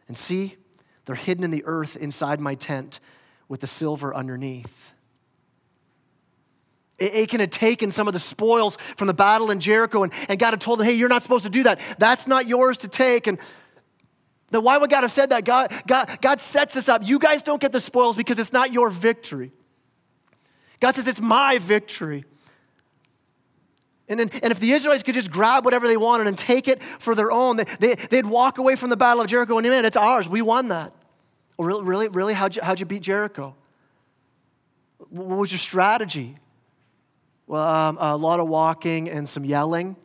and 0.09 0.17
see, 0.17 0.57
they're 1.05 1.15
hidden 1.15 1.45
in 1.45 1.51
the 1.51 1.63
earth 1.67 1.97
inside 1.97 2.41
my 2.41 2.55
tent 2.55 3.01
with 3.49 3.61
the 3.61 3.67
silver 3.67 4.15
underneath. 4.15 4.93
Achan 7.01 7.41
had 7.41 7.51
taken 7.51 7.91
some 7.91 8.07
of 8.07 8.15
the 8.15 8.21
spoils 8.21 8.77
from 8.97 9.09
the 9.09 9.15
battle 9.15 9.51
in 9.51 9.61
Jericho, 9.61 10.05
and, 10.05 10.13
and 10.29 10.39
God 10.39 10.51
had 10.51 10.61
told 10.61 10.81
him, 10.81 10.87
hey, 10.87 10.95
you're 10.95 11.09
not 11.09 11.23
supposed 11.23 11.45
to 11.45 11.51
do 11.51 11.65
that. 11.65 11.81
That's 11.99 12.27
not 12.27 12.49
yours 12.49 12.79
to 12.79 12.89
take. 12.89 13.27
And 13.27 13.39
then 14.51 14.63
why 14.63 14.79
would 14.79 14.91
God 14.91 15.03
have 15.03 15.13
said 15.13 15.31
that? 15.31 15.45
God, 15.45 15.73
God, 15.87 16.19
God 16.21 16.41
sets 16.41 16.75
this 16.75 16.89
up. 16.89 17.03
You 17.05 17.19
guys 17.19 17.43
don't 17.43 17.61
get 17.61 17.73
the 17.73 17.81
spoils 17.81 18.17
because 18.17 18.39
it's 18.39 18.53
not 18.53 18.73
your 18.73 18.91
victory. 18.91 19.53
God 20.79 20.95
says, 20.95 21.09
it's 21.09 21.21
my 21.21 21.59
victory. 21.59 22.25
And, 24.09 24.21
then, 24.21 24.31
and 24.43 24.51
if 24.51 24.61
the 24.61 24.73
Israelites 24.73 25.03
could 25.03 25.15
just 25.15 25.31
grab 25.31 25.65
whatever 25.65 25.89
they 25.89 25.97
wanted 25.97 26.27
and 26.27 26.37
take 26.37 26.69
it 26.69 26.83
for 26.83 27.15
their 27.15 27.33
own, 27.33 27.57
they, 27.57 27.95
they, 27.95 28.19
would 28.19 28.27
walk 28.27 28.59
away 28.59 28.77
from 28.77 28.91
the 28.91 28.97
Battle 28.97 29.23
of 29.23 29.29
Jericho 29.29 29.57
and, 29.57 29.67
man, 29.67 29.85
it's 29.85 29.97
ours. 29.97 30.29
We 30.29 30.43
won 30.43 30.69
that. 30.69 30.93
Really, 31.59 31.85
really, 31.85 32.09
really? 32.09 32.35
How'd 32.35 32.57
you, 32.57 32.63
how'd 32.63 32.81
you 32.81 32.87
beat 32.87 33.03
Jericho? 33.03 33.55
What 35.09 35.39
was 35.39 35.53
your 35.53 35.59
strategy? 35.59 36.35
Well, 37.47 37.63
um, 37.63 37.99
a 38.01 38.17
lot 38.17 38.41
of 38.41 38.49
walking 38.49 39.09
and 39.09 39.29
some 39.29 39.45
yelling. 39.45 39.97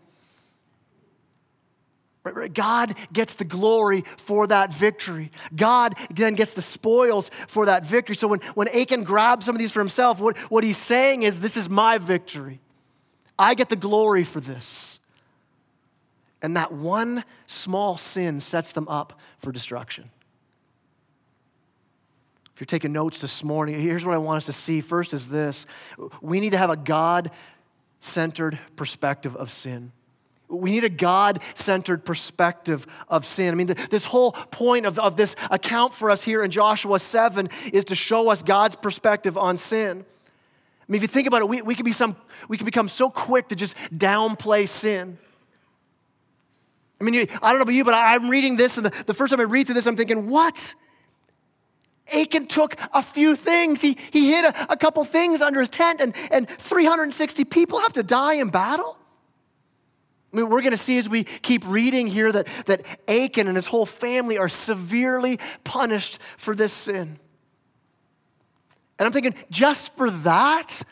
God 2.53 2.95
gets 3.12 3.35
the 3.35 3.45
glory 3.45 4.03
for 4.17 4.45
that 4.47 4.71
victory. 4.74 5.31
God 5.55 5.95
then 6.12 6.35
gets 6.35 6.53
the 6.53 6.62
spoils 6.62 7.31
for 7.47 7.65
that 7.65 7.85
victory. 7.85 8.15
So 8.15 8.27
when, 8.27 8.39
when 8.53 8.67
Achan 8.67 9.03
grabs 9.03 9.45
some 9.45 9.55
of 9.55 9.59
these 9.59 9.71
for 9.71 9.79
himself, 9.79 10.19
what, 10.19 10.38
what 10.51 10.63
he's 10.63 10.77
saying 10.77 11.24
is, 11.24 11.39
This 11.39 11.57
is 11.57 11.69
my 11.69 11.97
victory. 11.97 12.59
I 13.39 13.53
get 13.55 13.69
the 13.69 13.77
glory 13.77 14.25
for 14.25 14.41
this. 14.41 15.00
And 16.41 16.55
that 16.58 16.72
one 16.72 17.24
small 17.48 17.98
sin 17.98 18.39
sets 18.39 18.74
them 18.74 18.88
up 18.88 19.19
for 19.39 19.51
destruction. 19.51 20.12
If 22.53 22.62
you're 22.62 22.65
taking 22.65 22.91
notes 22.91 23.22
this 23.22 23.41
morning, 23.41 23.79
here's 23.79 24.05
what 24.05 24.13
I 24.13 24.17
want 24.17 24.38
us 24.38 24.46
to 24.48 24.53
see. 24.53 24.81
First 24.81 25.13
is 25.13 25.29
this 25.29 25.65
we 26.22 26.41
need 26.41 26.51
to 26.51 26.58
have 26.58 26.69
a 26.69 26.75
God 26.77 27.31
centered 28.01 28.60
perspective 28.75 29.36
of 29.36 29.50
sin. 29.50 29.93
We 30.50 30.72
need 30.72 30.84
a 30.84 30.89
God 30.89 31.41
centered 31.53 32.03
perspective 32.03 32.86
of 33.08 33.25
sin. 33.25 33.53
I 33.53 33.55
mean, 33.55 33.67
this 33.89 34.03
whole 34.05 34.31
point 34.31 34.86
of, 34.86 34.98
of 34.98 35.15
this 35.15 35.36
account 35.51 35.93
for 35.93 36.10
us 36.10 36.24
here 36.24 36.43
in 36.43 36.50
Joshua 36.50 37.00
7 37.00 37.50
is 37.72 37.86
to 37.86 37.96
show 37.96 38.29
us 38.29 38.41
God's 38.41 38.75
perspective 38.75 39.38
on 39.38 39.58
sin. 39.58 40.05
I 40.89 40.91
mean, 40.91 40.98
if 40.98 41.01
you 41.03 41.08
think 41.08 41.27
about 41.27 41.43
it, 41.43 41.48
we, 41.48 41.62
we, 41.62 41.75
can, 41.75 41.86
be 41.86 41.91
some, 41.91 42.15
we 42.48 42.58
can 42.58 42.65
become 42.65 42.89
so 42.89 43.12
quick 43.12 43.50
to 43.50 43.55
just 43.55 43.77
downplay 43.93 44.67
sin. 44.67 45.19
I 47.00 47.03
mean, 47.03 47.15
I 47.15 47.25
don't 47.25 47.60
know 47.60 47.62
about 47.62 47.75
you, 47.75 47.84
but 47.84 47.93
I'm 47.93 48.27
reading 48.27 48.55
this, 48.55 48.77
and 48.77 48.88
the, 48.88 49.03
the 49.05 49.13
first 49.13 49.29
time 49.29 49.39
I 49.39 49.43
read 49.43 49.67
through 49.67 49.75
this, 49.75 49.86
I'm 49.86 49.96
thinking, 49.96 50.27
what? 50.27 50.74
Achan 52.12 52.48
took 52.48 52.75
a 52.91 53.03
few 53.03 53.36
things. 53.36 53.81
He, 53.81 54.00
he 54.10 54.31
hid 54.31 54.46
a, 54.46 54.74
a 54.74 54.75
couple 54.75 55.03
things 55.03 55.43
under 55.43 55.60
his 55.60 55.69
tent, 55.69 56.01
and, 56.01 56.15
and 56.31 56.50
360 56.50 57.46
people 57.46 57.79
have 57.81 57.93
to 57.93 58.01
die 58.01 58.34
in 58.34 58.50
battle. 58.50 58.98
I 60.34 60.38
mean, 60.38 60.50
we're 60.50 60.62
going 60.62 60.72
to 60.72 60.77
see 60.77 60.98
as 60.98 61.08
we 61.08 61.24
keep 61.24 61.67
reading 61.67 62.08
here 62.08 62.31
that, 62.31 62.48
that 62.65 62.84
Achan 63.08 63.48
and 63.48 63.55
his 63.55 63.67
whole 63.67 63.86
family 63.86 64.39
are 64.39 64.50
severely 64.50 65.39
punished 65.63 66.19
for 66.38 66.55
this 66.55 66.74
sin. 66.74 67.19
And 69.00 69.06
I'm 69.06 69.12
thinking, 69.12 69.34
just 69.50 69.96
for 69.96 70.12
that, 70.12 70.84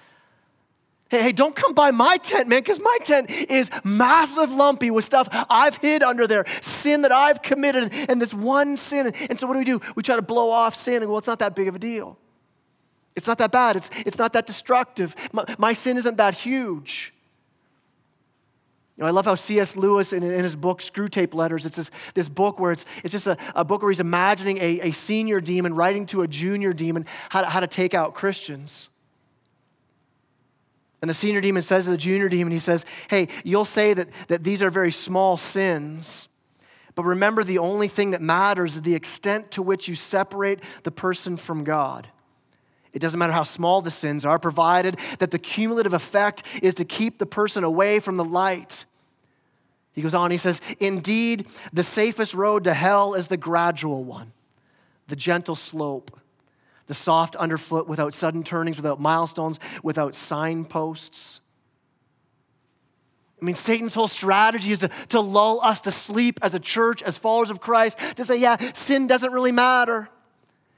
Hey, 1.09 1.23
hey, 1.23 1.31
don't 1.31 1.55
come 1.55 1.73
by 1.73 1.91
my 1.91 2.17
tent, 2.17 2.49
man, 2.49 2.59
because 2.59 2.81
my 2.81 2.97
tent 3.05 3.29
is 3.29 3.69
massive 3.85 4.51
lumpy 4.51 4.91
with 4.91 5.05
stuff 5.05 5.29
I've 5.49 5.77
hid 5.77 6.03
under 6.03 6.27
there, 6.27 6.43
sin 6.59 7.03
that 7.03 7.13
I've 7.13 7.41
committed, 7.41 7.93
and 8.09 8.21
this 8.21 8.33
one 8.33 8.75
sin. 8.75 9.13
And 9.29 9.39
so 9.39 9.47
what 9.47 9.53
do 9.53 9.59
we 9.59 9.65
do? 9.65 9.79
We 9.95 10.03
try 10.03 10.17
to 10.17 10.21
blow 10.21 10.51
off 10.51 10.75
sin 10.75 10.95
and 10.97 11.05
go, 11.05 11.11
well, 11.11 11.19
it's 11.19 11.27
not 11.27 11.39
that 11.39 11.55
big 11.55 11.69
of 11.69 11.75
a 11.75 11.79
deal. 11.79 12.17
It's 13.15 13.25
not 13.25 13.37
that 13.37 13.51
bad. 13.51 13.77
It's, 13.77 13.89
it's 14.05 14.17
not 14.17 14.33
that 14.33 14.45
destructive. 14.45 15.15
My, 15.31 15.45
my 15.57 15.73
sin 15.73 15.95
isn't 15.95 16.17
that 16.17 16.33
huge. 16.33 17.13
You 18.97 19.03
know, 19.03 19.07
I 19.07 19.11
love 19.11 19.25
how 19.25 19.35
C.S. 19.35 19.77
Lewis, 19.77 20.11
in, 20.11 20.23
in 20.23 20.43
his 20.43 20.55
book 20.55 20.79
Screwtape 20.79 21.35
Letters, 21.35 21.67
it's 21.67 21.75
this, 21.75 21.91
this 22.15 22.27
book 22.27 22.59
where 22.59 22.71
it's, 22.71 22.83
it's 23.03 23.11
just 23.11 23.27
a, 23.27 23.37
a 23.55 23.63
book 23.63 23.83
where 23.83 23.91
he's 23.91 23.99
imagining 23.99 24.57
a, 24.57 24.89
a 24.89 24.91
senior 24.91 25.39
demon 25.39 25.75
writing 25.75 26.07
to 26.07 26.23
a 26.23 26.27
junior 26.27 26.73
demon 26.73 27.05
how 27.29 27.41
to, 27.41 27.47
how 27.47 27.59
to 27.59 27.67
take 27.67 27.93
out 27.93 28.15
Christians. 28.15 28.89
And 30.99 31.09
the 31.09 31.13
senior 31.13 31.41
demon 31.41 31.61
says 31.61 31.85
to 31.85 31.91
the 31.91 31.97
junior 31.97 32.27
demon, 32.27 32.51
he 32.51 32.57
says, 32.57 32.85
Hey, 33.07 33.27
you'll 33.43 33.65
say 33.65 33.93
that, 33.93 34.09
that 34.29 34.43
these 34.43 34.63
are 34.63 34.71
very 34.71 34.91
small 34.91 35.37
sins, 35.37 36.27
but 36.95 37.05
remember 37.05 37.43
the 37.43 37.59
only 37.59 37.87
thing 37.87 38.11
that 38.11 38.21
matters 38.23 38.75
is 38.75 38.81
the 38.81 38.95
extent 38.95 39.51
to 39.51 39.61
which 39.61 39.87
you 39.87 39.93
separate 39.93 40.59
the 40.81 40.89
person 40.89 41.37
from 41.37 41.63
God. 41.63 42.07
It 42.93 42.99
doesn't 42.99 43.19
matter 43.19 43.31
how 43.33 43.43
small 43.43 43.83
the 43.83 43.91
sins 43.91 44.25
are, 44.25 44.39
provided 44.39 44.97
that 45.19 45.29
the 45.29 45.37
cumulative 45.37 45.93
effect 45.93 46.41
is 46.63 46.73
to 46.73 46.85
keep 46.85 47.19
the 47.19 47.27
person 47.27 47.63
away 47.63 47.99
from 47.99 48.17
the 48.17 48.25
light. 48.25 48.86
He 49.97 50.03
goes 50.03 50.13
on, 50.13 50.31
he 50.31 50.37
says, 50.37 50.61
Indeed, 50.79 51.47
the 51.73 51.83
safest 51.83 52.33
road 52.33 52.63
to 52.63 52.73
hell 52.73 53.15
is 53.15 53.27
the 53.27 53.35
gradual 53.35 54.05
one, 54.05 54.31
the 55.07 55.15
gentle 55.17 55.55
slope 55.55 56.17
the 56.87 56.93
soft 56.93 57.35
underfoot 57.35 57.87
without 57.87 58.13
sudden 58.13 58.43
turnings, 58.43 58.77
without 58.77 58.99
milestones, 58.99 59.59
without 59.83 60.15
signposts. 60.15 61.41
I 63.39 63.45
mean, 63.45 63.55
Satan's 63.55 63.93
whole 63.93 64.07
strategy 64.07 64.71
is 64.71 64.79
to, 64.79 64.89
to 65.09 65.19
lull 65.19 65.59
us 65.61 65.81
to 65.81 65.91
sleep 65.91 66.39
as 66.41 66.55
a 66.55 66.59
church, 66.59 67.03
as 67.03 67.17
followers 67.17 67.51
of 67.51 67.59
Christ, 67.59 67.97
to 68.15 68.25
say, 68.25 68.37
yeah, 68.37 68.55
sin 68.73 69.05
doesn't 69.05 69.31
really 69.31 69.51
matter. 69.51 70.09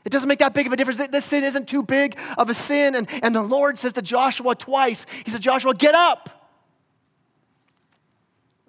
It 0.04 0.10
doesn't 0.10 0.28
make 0.28 0.40
that 0.40 0.54
big 0.54 0.66
of 0.68 0.74
a 0.74 0.76
difference. 0.76 1.00
This 1.08 1.26
sin 1.26 1.44
isn't 1.44 1.68
too 1.68 1.84
big 1.84 2.18
of 2.38 2.50
a 2.50 2.54
sin. 2.54 2.96
And, 2.96 3.08
and 3.24 3.34
the 3.34 3.42
Lord 3.42 3.78
says 3.78 3.94
to 3.94 4.02
Joshua 4.02 4.56
twice, 4.56 5.06
He 5.24 5.32
said, 5.32 5.42
Joshua, 5.42 5.74
get 5.74 5.94
up. 5.94 6.39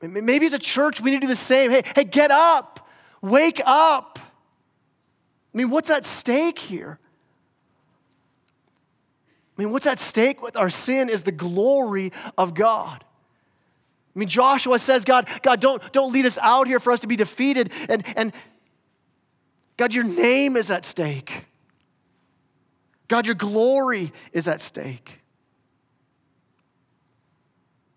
Maybe 0.02 0.46
as 0.46 0.52
a 0.52 0.58
church, 0.58 1.00
we 1.00 1.10
need 1.10 1.18
to 1.18 1.26
do 1.26 1.28
the 1.28 1.36
same. 1.36 1.70
Hey, 1.70 1.82
hey, 1.94 2.04
get 2.04 2.30
up. 2.30 2.88
Wake 3.20 3.60
up. 3.64 4.18
I 5.54 5.58
mean, 5.58 5.70
what's 5.70 5.90
at 5.90 6.04
stake 6.04 6.58
here? 6.58 6.98
I 9.58 9.62
mean, 9.62 9.72
what's 9.72 9.86
at 9.86 9.98
stake 9.98 10.40
with 10.42 10.56
our 10.56 10.70
sin 10.70 11.10
is 11.10 11.24
the 11.24 11.32
glory 11.32 12.12
of 12.38 12.54
God. 12.54 13.04
I 14.14 14.18
mean, 14.18 14.28
Joshua 14.28 14.78
says, 14.78 15.04
God, 15.04 15.28
God, 15.42 15.60
don't, 15.60 15.92
don't 15.92 16.12
lead 16.12 16.24
us 16.24 16.38
out 16.38 16.66
here 16.66 16.80
for 16.80 16.92
us 16.92 17.00
to 17.00 17.06
be 17.06 17.16
defeated. 17.16 17.70
And, 17.88 18.02
and 18.16 18.32
God, 19.76 19.92
your 19.92 20.04
name 20.04 20.56
is 20.56 20.70
at 20.70 20.84
stake. 20.84 21.44
God, 23.08 23.26
your 23.26 23.34
glory 23.34 24.12
is 24.32 24.48
at 24.48 24.60
stake. 24.60 25.19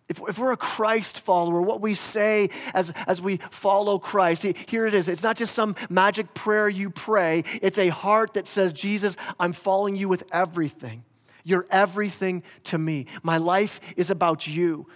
If, 0.09 0.21
if 0.27 0.37
we're 0.37 0.51
a 0.51 0.57
Christ 0.57 1.19
follower, 1.19 1.61
what 1.61 1.81
we 1.81 1.93
say 1.93 2.49
as, 2.73 2.91
as 3.07 3.21
we 3.21 3.37
follow 3.51 3.99
Christ, 3.99 4.43
here 4.43 4.85
it 4.85 4.93
is. 4.93 5.07
It's 5.07 5.23
not 5.23 5.37
just 5.37 5.55
some 5.55 5.75
magic 5.89 6.33
prayer 6.33 6.67
you 6.67 6.89
pray, 6.89 7.43
it's 7.61 7.77
a 7.77 7.89
heart 7.89 8.33
that 8.33 8.47
says, 8.47 8.73
Jesus, 8.73 9.15
I'm 9.39 9.53
following 9.53 9.95
you 9.95 10.09
with 10.09 10.23
everything. 10.31 11.03
You're 11.43 11.65
everything 11.69 12.43
to 12.65 12.77
me. 12.77 13.07
My 13.21 13.37
life 13.37 13.79
is 13.97 14.09
about 14.09 14.47
you. 14.47 14.87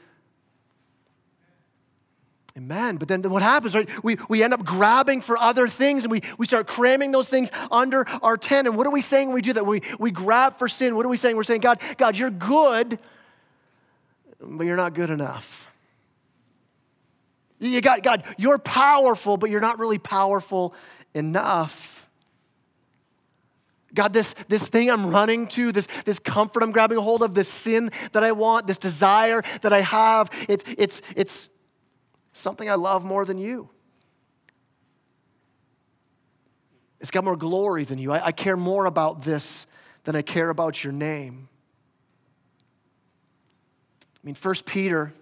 Amen. 2.58 2.96
But 2.96 3.08
then 3.08 3.22
what 3.22 3.44
happens, 3.44 3.76
right? 3.76 3.88
We, 4.04 4.18
we 4.30 4.42
end 4.42 4.52
up 4.52 4.66
grabbing 4.66 5.22
for 5.22 5.38
other 5.38 5.68
things 5.68 6.04
and 6.04 6.12
we, 6.12 6.24
we 6.40 6.48
start 6.48 6.66
cramming 6.66 7.12
those 7.12 7.30
things 7.30 7.52
under 7.70 8.08
our 8.24 8.36
tent. 8.36 8.68
And 8.68 8.76
what 8.76 8.88
are 8.88 8.92
we 8.92 9.02
saying 9.02 9.28
when 9.28 9.36
we 9.36 9.44
do 9.44 9.54
that? 9.54 9.66
We, 9.66 9.84
we 10.00 10.10
grab 10.10 10.58
for 10.58 10.68
sin. 10.68 10.96
What 10.96 11.06
are 11.06 11.10
we 11.10 11.18
saying? 11.18 11.36
We're 11.36 11.44
saying, 11.44 11.62
God, 11.62 11.80
God, 11.98 12.18
you're 12.18 12.32
good, 12.32 12.98
but 14.40 14.66
you're 14.66 14.78
not 14.78 14.94
good 14.94 15.10
enough. 15.10 15.70
You 17.60 17.82
got, 17.82 18.04
God, 18.04 18.24
you're 18.38 18.60
powerful, 18.60 19.38
but 19.38 19.50
you're 19.50 19.62
not 19.62 19.80
really 19.80 19.98
powerful 19.98 20.76
enough. 21.14 22.08
God, 23.94 24.14
this, 24.14 24.36
this 24.48 24.68
thing 24.68 24.92
I'm 24.92 25.10
running 25.10 25.48
to, 25.50 25.72
this, 25.72 25.88
this 26.06 26.20
comfort 26.20 26.62
I'm 26.62 26.72
grabbing 26.72 27.00
hold 27.00 27.24
of, 27.24 27.34
this 27.34 27.50
sin 27.50 27.92
that 28.12 28.24
I 28.24 28.32
want, 28.32 28.68
this 28.68 28.78
desire 28.78 29.42
that 29.62 29.74
I 29.74 29.82
have, 29.82 30.30
it's, 30.48 30.64
it's, 30.78 31.02
it's 31.16 31.50
something 32.32 32.70
I 32.70 32.76
love 32.76 33.04
more 33.04 33.26
than 33.26 33.40
you. 33.40 33.70
It's 37.00 37.12
got 37.12 37.24
more 37.24 37.36
glory 37.36 37.86
than 37.86 37.98
you. 37.98 38.12
I, 38.12 38.28
I 38.28 38.32
care 38.32 38.58
more 38.58 38.86
about 38.86 39.24
this 39.24 39.66
than 40.04 40.16
I 40.16 40.22
care 40.22 40.50
about 40.50 40.84
your 40.84 40.94
name. 40.94 41.50
I 44.24 44.26
mean, 44.26 44.36
1 44.36 44.56
Peter 44.66 45.14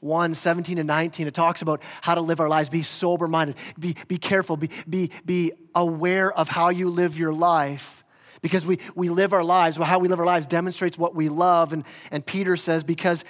1 0.00 0.34
17 0.34 0.78
and 0.78 0.86
19, 0.86 1.26
it 1.26 1.34
talks 1.34 1.62
about 1.62 1.82
how 2.00 2.14
to 2.14 2.20
live 2.20 2.40
our 2.40 2.48
lives. 2.48 2.68
Be 2.68 2.82
sober 2.82 3.28
minded, 3.28 3.56
be, 3.78 3.96
be 4.08 4.16
careful, 4.16 4.56
be, 4.56 4.70
be, 4.88 5.10
be 5.24 5.52
aware 5.74 6.32
of 6.32 6.48
how 6.48 6.70
you 6.70 6.88
live 6.88 7.18
your 7.18 7.32
life 7.32 8.02
because 8.42 8.64
we, 8.64 8.78
we 8.94 9.10
live 9.10 9.32
our 9.32 9.44
lives. 9.44 9.78
Well, 9.78 9.86
how 9.86 9.98
we 9.98 10.08
live 10.08 10.18
our 10.18 10.26
lives 10.26 10.46
demonstrates 10.46 10.96
what 10.96 11.14
we 11.14 11.28
love. 11.28 11.72
And, 11.72 11.84
and 12.10 12.24
Peter 12.24 12.56
says, 12.56 12.82
because 12.82 13.24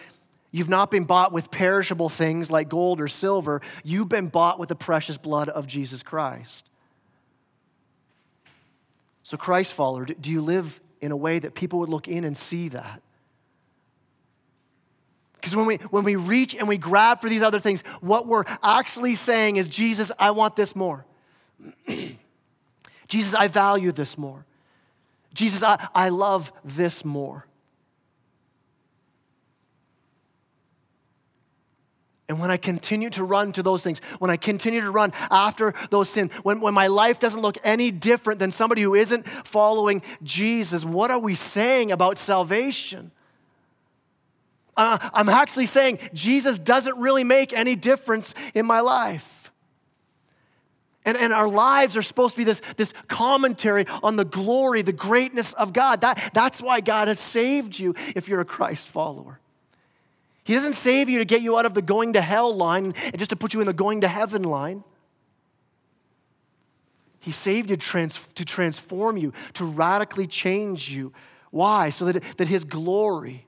you've 0.52 0.68
not 0.68 0.90
been 0.90 1.04
bought 1.04 1.32
with 1.32 1.50
perishable 1.50 2.08
things 2.08 2.50
like 2.50 2.68
gold 2.68 3.00
or 3.00 3.08
silver, 3.08 3.60
you've 3.82 4.08
been 4.08 4.28
bought 4.28 4.58
with 4.58 4.68
the 4.68 4.76
precious 4.76 5.18
blood 5.18 5.48
of 5.48 5.66
Jesus 5.66 6.02
Christ. 6.02 6.68
So, 9.22 9.36
Christ 9.36 9.72
follower, 9.72 10.06
do 10.06 10.30
you 10.30 10.40
live 10.40 10.80
in 11.00 11.12
a 11.12 11.16
way 11.16 11.38
that 11.38 11.54
people 11.54 11.80
would 11.80 11.88
look 11.88 12.08
in 12.08 12.24
and 12.24 12.36
see 12.36 12.68
that? 12.68 13.02
Because 15.40 15.56
when 15.56 15.66
we, 15.66 15.76
when 15.76 16.04
we 16.04 16.16
reach 16.16 16.54
and 16.54 16.68
we 16.68 16.76
grab 16.76 17.22
for 17.22 17.28
these 17.28 17.42
other 17.42 17.58
things, 17.58 17.82
what 18.00 18.26
we're 18.26 18.44
actually 18.62 19.14
saying 19.14 19.56
is, 19.56 19.68
Jesus, 19.68 20.12
I 20.18 20.32
want 20.32 20.54
this 20.54 20.76
more. 20.76 21.06
Jesus, 23.08 23.34
I 23.34 23.48
value 23.48 23.90
this 23.90 24.18
more. 24.18 24.44
Jesus, 25.32 25.62
I, 25.62 25.88
I 25.94 26.10
love 26.10 26.52
this 26.64 27.04
more. 27.04 27.46
And 32.28 32.38
when 32.38 32.50
I 32.50 32.58
continue 32.58 33.10
to 33.10 33.24
run 33.24 33.50
to 33.52 33.62
those 33.62 33.82
things, 33.82 33.98
when 34.20 34.30
I 34.30 34.36
continue 34.36 34.80
to 34.82 34.90
run 34.90 35.12
after 35.32 35.74
those 35.90 36.08
sins, 36.08 36.32
when, 36.44 36.60
when 36.60 36.74
my 36.74 36.86
life 36.86 37.18
doesn't 37.18 37.40
look 37.40 37.58
any 37.64 37.90
different 37.90 38.38
than 38.38 38.52
somebody 38.52 38.82
who 38.82 38.94
isn't 38.94 39.26
following 39.26 40.02
Jesus, 40.22 40.84
what 40.84 41.10
are 41.10 41.18
we 41.18 41.34
saying 41.34 41.90
about 41.90 42.18
salvation? 42.18 43.10
Uh, 44.80 45.10
I'm 45.12 45.28
actually 45.28 45.66
saying 45.66 45.98
Jesus 46.14 46.58
doesn't 46.58 46.96
really 46.96 47.22
make 47.22 47.52
any 47.52 47.76
difference 47.76 48.34
in 48.54 48.64
my 48.64 48.80
life. 48.80 49.52
And, 51.04 51.18
and 51.18 51.34
our 51.34 51.48
lives 51.48 51.98
are 51.98 52.02
supposed 52.02 52.34
to 52.36 52.40
be 52.40 52.44
this, 52.44 52.62
this 52.78 52.94
commentary 53.06 53.84
on 54.02 54.16
the 54.16 54.24
glory, 54.24 54.80
the 54.80 54.94
greatness 54.94 55.52
of 55.52 55.74
God. 55.74 56.00
That, 56.00 56.30
that's 56.32 56.62
why 56.62 56.80
God 56.80 57.08
has 57.08 57.20
saved 57.20 57.78
you 57.78 57.94
if 58.16 58.26
you're 58.26 58.40
a 58.40 58.44
Christ 58.46 58.88
follower. 58.88 59.38
He 60.44 60.54
doesn't 60.54 60.72
save 60.72 61.10
you 61.10 61.18
to 61.18 61.26
get 61.26 61.42
you 61.42 61.58
out 61.58 61.66
of 61.66 61.74
the 61.74 61.82
going 61.82 62.14
to 62.14 62.22
hell 62.22 62.56
line 62.56 62.94
and 63.04 63.18
just 63.18 63.32
to 63.32 63.36
put 63.36 63.52
you 63.52 63.60
in 63.60 63.66
the 63.66 63.74
going 63.74 64.00
to 64.00 64.08
heaven 64.08 64.44
line. 64.44 64.82
He 67.18 67.32
saved 67.32 67.68
you 67.68 67.76
to, 67.76 67.82
trans, 67.82 68.26
to 68.34 68.46
transform 68.46 69.18
you, 69.18 69.34
to 69.54 69.66
radically 69.66 70.26
change 70.26 70.88
you. 70.88 71.12
Why? 71.50 71.90
So 71.90 72.06
that, 72.06 72.38
that 72.38 72.48
His 72.48 72.64
glory 72.64 73.44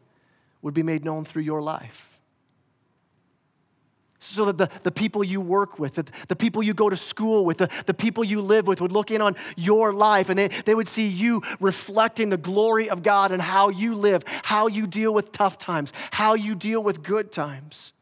would 0.63 0.75
be 0.75 0.83
made 0.83 1.05
known 1.05 1.25
through 1.25 1.43
your 1.43 1.61
life 1.61 2.13
so 4.23 4.45
that 4.47 4.59
the, 4.59 4.71
the 4.83 4.91
people 4.91 5.23
you 5.25 5.41
work 5.41 5.79
with, 5.79 5.97
the, 5.97 6.07
the 6.29 6.37
people 6.37 6.63
you 6.63 6.75
go 6.75 6.89
to 6.89 6.97
school 6.97 7.45
with, 7.45 7.59
the, 7.59 7.69
the 7.87 7.95
people 7.95 8.25
you 8.25 8.41
live 8.41 8.67
with 8.67 8.81
would 8.81 8.93
look 8.93 9.11
in 9.11 9.21
on 9.21 9.37
your 9.57 9.93
life 9.93 10.29
and 10.29 10.39
they, 10.39 10.49
they 10.49 10.75
would 10.75 10.89
see 10.89 11.09
you 11.09 11.43
reflecting 11.61 12.31
the 12.31 12.37
glory 12.37 12.89
of 12.89 13.03
God 13.03 13.33
and 13.33 13.43
how 13.43 13.69
you 13.69 13.95
live, 13.95 14.23
how 14.45 14.69
you 14.69 14.87
deal 14.87 15.13
with 15.13 15.33
tough 15.33 15.59
times, 15.59 15.93
how 16.13 16.35
you 16.35 16.55
deal 16.55 16.83
with 16.83 17.03
good 17.03 17.33
times. 17.33 17.93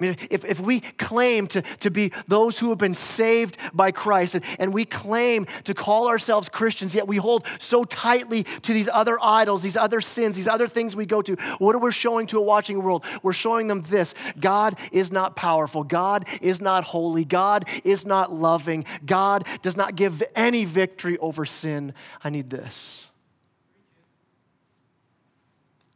I 0.00 0.04
mean, 0.04 0.16
if, 0.30 0.44
if 0.44 0.60
we 0.60 0.80
claim 0.80 1.48
to, 1.48 1.62
to 1.80 1.90
be 1.90 2.12
those 2.28 2.60
who 2.60 2.68
have 2.68 2.78
been 2.78 2.94
saved 2.94 3.56
by 3.74 3.90
Christ 3.90 4.36
and, 4.36 4.44
and 4.60 4.72
we 4.72 4.84
claim 4.84 5.46
to 5.64 5.74
call 5.74 6.06
ourselves 6.06 6.48
Christians, 6.48 6.94
yet 6.94 7.08
we 7.08 7.16
hold 7.16 7.44
so 7.58 7.82
tightly 7.84 8.44
to 8.44 8.72
these 8.72 8.88
other 8.92 9.18
idols, 9.20 9.62
these 9.62 9.76
other 9.76 10.00
sins, 10.00 10.36
these 10.36 10.46
other 10.46 10.68
things 10.68 10.94
we 10.94 11.04
go 11.04 11.20
to, 11.22 11.34
what 11.58 11.74
are 11.74 11.80
we 11.80 11.90
showing 11.90 12.28
to 12.28 12.38
a 12.38 12.42
watching 12.42 12.80
world? 12.80 13.04
We're 13.24 13.32
showing 13.32 13.66
them 13.66 13.82
this 13.82 14.14
God 14.38 14.78
is 14.92 15.10
not 15.10 15.34
powerful, 15.34 15.82
God 15.82 16.28
is 16.40 16.60
not 16.60 16.84
holy, 16.84 17.24
God 17.24 17.68
is 17.82 18.06
not 18.06 18.32
loving, 18.32 18.84
God 19.04 19.46
does 19.62 19.76
not 19.76 19.96
give 19.96 20.22
any 20.36 20.64
victory 20.64 21.18
over 21.18 21.44
sin. 21.44 21.92
I 22.22 22.30
need 22.30 22.50
this. 22.50 23.08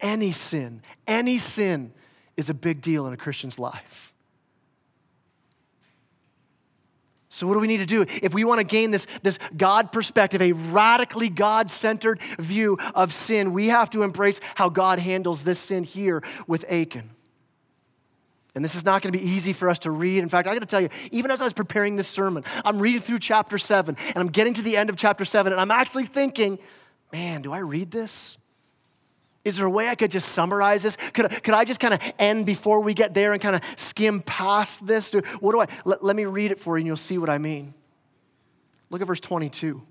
any 0.01 0.33
sin, 0.33 0.83
any 1.07 1.39
sin 1.39 1.93
is 2.37 2.51
a 2.51 2.55
big 2.55 2.81
deal 2.81 3.07
in 3.07 3.13
a 3.13 3.17
Christian's 3.17 3.59
life. 3.59 4.13
So, 7.29 7.47
what 7.47 7.55
do 7.55 7.61
we 7.61 7.67
need 7.67 7.79
to 7.79 7.87
do? 7.87 8.05
If 8.23 8.35
we 8.35 8.45
want 8.45 8.59
to 8.59 8.65
gain 8.65 8.91
this, 8.91 9.07
this 9.23 9.39
God 9.57 9.91
perspective, 9.91 10.43
a 10.43 10.53
radically 10.53 11.31
God 11.31 11.71
centered 11.71 12.21
view 12.39 12.77
of 12.95 13.11
sin, 13.11 13.55
we 13.55 13.69
have 13.69 13.89
to 13.91 14.03
embrace 14.03 14.39
how 14.55 14.69
God 14.69 14.99
handles 14.99 15.43
this 15.43 15.59
sin 15.59 15.83
here 15.83 16.23
with 16.47 16.71
Achan. 16.71 17.09
And 18.55 18.63
this 18.63 18.75
is 18.75 18.85
not 18.85 19.01
going 19.01 19.13
to 19.15 19.19
be 19.19 19.25
easy 19.25 19.55
for 19.55 19.71
us 19.71 19.79
to 19.81 19.91
read. 19.91 20.23
In 20.23 20.29
fact, 20.29 20.47
I 20.47 20.53
got 20.53 20.61
to 20.61 20.67
tell 20.67 20.83
you, 20.83 20.91
even 21.11 21.31
as 21.31 21.41
I 21.41 21.45
was 21.45 21.55
preparing 21.55 21.97
this 21.97 22.07
sermon, 22.07 22.45
I'm 22.67 22.79
reading 22.79 23.01
through 23.01 23.21
chapter 23.21 23.57
seven, 23.57 23.97
and 24.09 24.19
I'm 24.19 24.29
getting 24.29 24.53
to 24.53 24.63
the 24.63 24.77
end 24.77 24.91
of 24.91 24.97
chapter 24.97 25.25
seven, 25.25 25.53
and 25.53 25.61
I'm 25.61 25.71
actually 25.71 26.05
thinking, 26.05 26.59
man, 27.15 27.41
do 27.41 27.51
I 27.53 27.61
read 27.61 27.91
this? 27.91 28.37
Is 29.45 29.57
there 29.57 29.67
a 29.67 29.71
way 29.71 29.89
I 29.89 29.97
could 29.97 30.11
just 30.11 30.29
summarize 30.29 30.83
this? 30.83 30.97
Could, 31.13 31.43
could 31.43 31.55
I 31.55 31.65
just 31.65 31.81
kind 31.81 31.95
of 31.95 32.01
end 32.19 32.47
before 32.47 32.81
we 32.81 32.95
get 32.95 33.13
there 33.13 33.33
and 33.33 33.43
kind 33.43 33.57
of 33.57 33.63
skim 33.77 34.21
past 34.21 34.87
this? 34.87 35.13
What 35.41 35.53
do 35.53 35.61
I, 35.61 35.67
let, 35.85 36.05
let 36.05 36.15
me 36.15 36.27
read 36.27 36.53
it 36.53 36.61
for 36.61 36.77
you 36.77 36.83
and 36.83 36.87
you'll 36.87 36.97
see 36.97 37.19
what 37.19 37.29
I 37.29 37.39
mean. 37.39 37.75
Look 38.91 39.01
at 39.01 39.07
verse 39.07 39.21
22. 39.21 39.83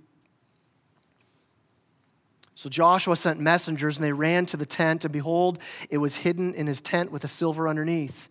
So 2.61 2.69
Joshua 2.69 3.15
sent 3.15 3.39
messengers 3.39 3.97
and 3.97 4.05
they 4.05 4.11
ran 4.11 4.45
to 4.45 4.55
the 4.57 4.67
tent, 4.67 5.03
and 5.03 5.11
behold, 5.11 5.57
it 5.89 5.97
was 5.97 6.17
hidden 6.17 6.53
in 6.53 6.67
his 6.67 6.79
tent 6.79 7.11
with 7.11 7.23
a 7.23 7.27
silver 7.27 7.67
underneath. 7.67 8.29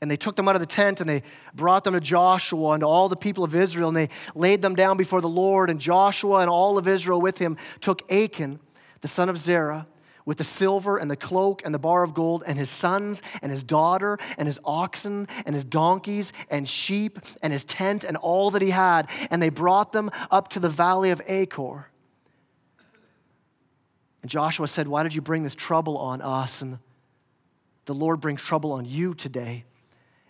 And 0.00 0.08
they 0.08 0.16
took 0.16 0.36
them 0.36 0.46
out 0.46 0.54
of 0.54 0.60
the 0.60 0.66
tent 0.66 1.00
and 1.00 1.10
they 1.10 1.24
brought 1.54 1.82
them 1.82 1.94
to 1.94 2.00
Joshua 2.00 2.70
and 2.70 2.82
to 2.82 2.86
all 2.86 3.08
the 3.08 3.16
people 3.16 3.42
of 3.42 3.56
Israel, 3.56 3.88
and 3.88 3.96
they 3.96 4.10
laid 4.36 4.62
them 4.62 4.76
down 4.76 4.96
before 4.96 5.20
the 5.20 5.28
Lord. 5.28 5.70
And 5.70 5.80
Joshua 5.80 6.36
and 6.36 6.48
all 6.48 6.78
of 6.78 6.86
Israel 6.86 7.20
with 7.20 7.38
him 7.38 7.56
took 7.80 8.10
Achan, 8.12 8.60
the 9.00 9.08
son 9.08 9.28
of 9.28 9.36
Zerah, 9.36 9.88
with 10.28 10.36
the 10.36 10.44
silver 10.44 10.98
and 10.98 11.10
the 11.10 11.16
cloak 11.16 11.62
and 11.64 11.74
the 11.74 11.78
bar 11.78 12.02
of 12.02 12.12
gold, 12.12 12.44
and 12.46 12.58
his 12.58 12.68
sons 12.68 13.22
and 13.40 13.50
his 13.50 13.62
daughter 13.62 14.18
and 14.36 14.46
his 14.46 14.60
oxen 14.62 15.26
and 15.46 15.54
his 15.54 15.64
donkeys 15.64 16.34
and 16.50 16.68
sheep 16.68 17.18
and 17.42 17.50
his 17.50 17.64
tent 17.64 18.04
and 18.04 18.14
all 18.18 18.50
that 18.50 18.60
he 18.60 18.68
had. 18.68 19.08
And 19.30 19.40
they 19.40 19.48
brought 19.48 19.92
them 19.92 20.10
up 20.30 20.48
to 20.48 20.60
the 20.60 20.68
valley 20.68 21.08
of 21.08 21.22
Achor. 21.28 21.88
And 24.20 24.30
Joshua 24.30 24.68
said, 24.68 24.86
Why 24.86 25.02
did 25.02 25.14
you 25.14 25.22
bring 25.22 25.44
this 25.44 25.54
trouble 25.54 25.96
on 25.96 26.20
us? 26.20 26.60
And 26.60 26.78
the 27.86 27.94
Lord 27.94 28.20
brings 28.20 28.42
trouble 28.42 28.72
on 28.72 28.84
you 28.84 29.14
today. 29.14 29.64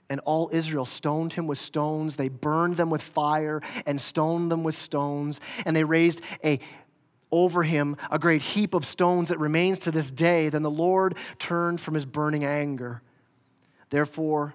And 0.09 0.21
all 0.21 0.49
Israel 0.53 0.85
stoned 0.85 1.33
him 1.33 1.49
with 1.49 1.59
stones. 1.59 2.15
They 2.17 2.29
burned 2.29 2.77
them 2.77 2.89
with 2.89 3.03
fire 3.03 3.63
and 3.85 4.01
stoned 4.01 4.53
them 4.53 4.63
with 4.63 4.77
stones. 4.77 5.41
And 5.67 5.75
they 5.75 5.83
raised 5.83 6.21
a 6.45 6.61
over 7.31 7.63
him 7.63 7.97
a 8.11 8.19
great 8.19 8.43
heap 8.43 8.75
of 8.75 8.85
stones 8.85 9.29
that 9.29 9.39
remains 9.39 9.79
to 9.81 9.91
this 9.91 10.11
day. 10.11 10.49
Then 10.49 10.63
the 10.63 10.71
Lord 10.71 11.17
turned 11.39 11.81
from 11.81 11.95
his 11.95 12.07
burning 12.07 12.45
anger. 12.45 13.03
Therefore, 13.91 14.55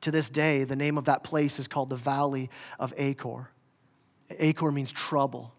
to 0.00 0.10
this 0.10 0.30
day, 0.30 0.64
the 0.64 0.76
name 0.76 0.96
of 0.96 1.04
that 1.04 1.22
place 1.22 1.58
is 1.58 1.68
called 1.68 1.88
the 1.88 1.96
Valley 1.96 2.50
of 2.78 2.94
Achor. 2.96 3.50
Achor 4.38 4.72
means 4.72 4.92
trouble. 4.92 5.52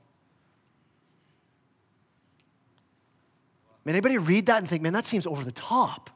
Man, 3.83 3.95
anybody 3.95 4.17
read 4.17 4.45
that 4.47 4.59
and 4.59 4.67
think, 4.67 4.83
man, 4.83 4.93
that 4.93 5.05
seems 5.05 5.25
over 5.25 5.43
the 5.43 5.51
top? 5.51 6.09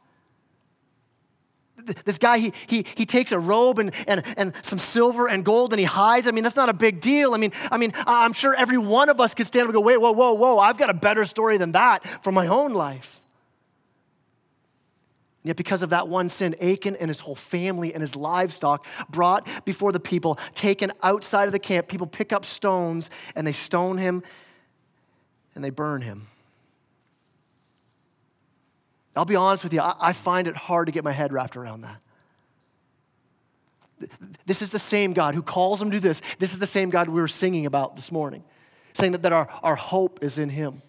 This 2.05 2.17
guy, 2.17 2.39
he, 2.39 2.53
he, 2.67 2.85
he 2.95 3.05
takes 3.05 3.31
a 3.31 3.39
robe 3.39 3.79
and, 3.79 3.91
and, 4.07 4.23
and 4.37 4.53
some 4.61 4.79
silver 4.79 5.27
and 5.27 5.43
gold 5.43 5.73
and 5.73 5.79
he 5.79 5.85
hides. 5.85 6.27
I 6.27 6.31
mean, 6.31 6.43
that's 6.43 6.55
not 6.55 6.69
a 6.69 6.73
big 6.73 6.99
deal. 7.01 7.33
I 7.33 7.37
mean, 7.37 7.51
I 7.71 7.77
mean, 7.77 7.93
I'm 8.05 8.33
sure 8.33 8.53
every 8.53 8.77
one 8.77 9.09
of 9.09 9.19
us 9.19 9.33
could 9.33 9.47
stand 9.47 9.63
up 9.63 9.67
and 9.69 9.75
go, 9.75 9.81
wait, 9.81 9.99
whoa, 9.99 10.11
whoa, 10.11 10.33
whoa, 10.33 10.59
I've 10.59 10.77
got 10.77 10.89
a 10.89 10.93
better 10.93 11.25
story 11.25 11.57
than 11.57 11.73
that 11.73 12.05
for 12.23 12.31
my 12.31 12.47
own 12.47 12.73
life. 12.73 13.21
Yet, 15.45 15.57
because 15.57 15.83
of 15.83 15.91
that 15.91 16.07
one 16.07 16.27
sin, 16.29 16.55
Achan 16.59 16.95
and 16.95 17.07
his 17.07 17.19
whole 17.19 17.35
family 17.35 17.93
and 17.93 18.01
his 18.01 18.15
livestock 18.15 18.83
brought 19.09 19.47
before 19.63 19.91
the 19.91 19.99
people, 19.99 20.39
taken 20.55 20.91
outside 21.03 21.45
of 21.45 21.51
the 21.51 21.59
camp, 21.59 21.87
people 21.87 22.07
pick 22.07 22.33
up 22.33 22.45
stones 22.45 23.11
and 23.35 23.45
they 23.45 23.51
stone 23.51 23.99
him 23.99 24.23
and 25.53 25.63
they 25.63 25.69
burn 25.69 26.01
him. 26.01 26.27
I'll 29.15 29.25
be 29.25 29.35
honest 29.35 29.63
with 29.63 29.73
you, 29.73 29.81
I, 29.81 30.13
find 30.13 30.47
it 30.47 30.55
hard 30.55 30.87
to 30.87 30.91
get 30.91 31.03
my 31.03 31.11
head 31.11 31.31
wrapped 31.31 31.55
around 31.55 31.81
that. 31.81 32.01
This 34.45 34.61
is 34.61 34.71
the 34.71 34.79
same 34.79 35.13
God 35.13 35.35
who 35.35 35.41
calls 35.41 35.81
him 35.81 35.91
to 35.91 35.99
this. 35.99 36.21
This 36.37 36.51
is 36.51 36.59
the 36.59 36.67
same 36.67 36.89
God 36.89 37.07
we 37.07 37.21
were 37.21 37.27
singing 37.29 37.65
about 37.65 37.95
this 37.95 38.11
morning, 38.11 38.43
saying 38.93 39.13
that, 39.13 39.21
that 39.21 39.31
our, 39.31 39.47
our 39.63 39.75
hope 39.75 40.19
is 40.21 40.37
in 40.37 40.49
him. 40.49 40.81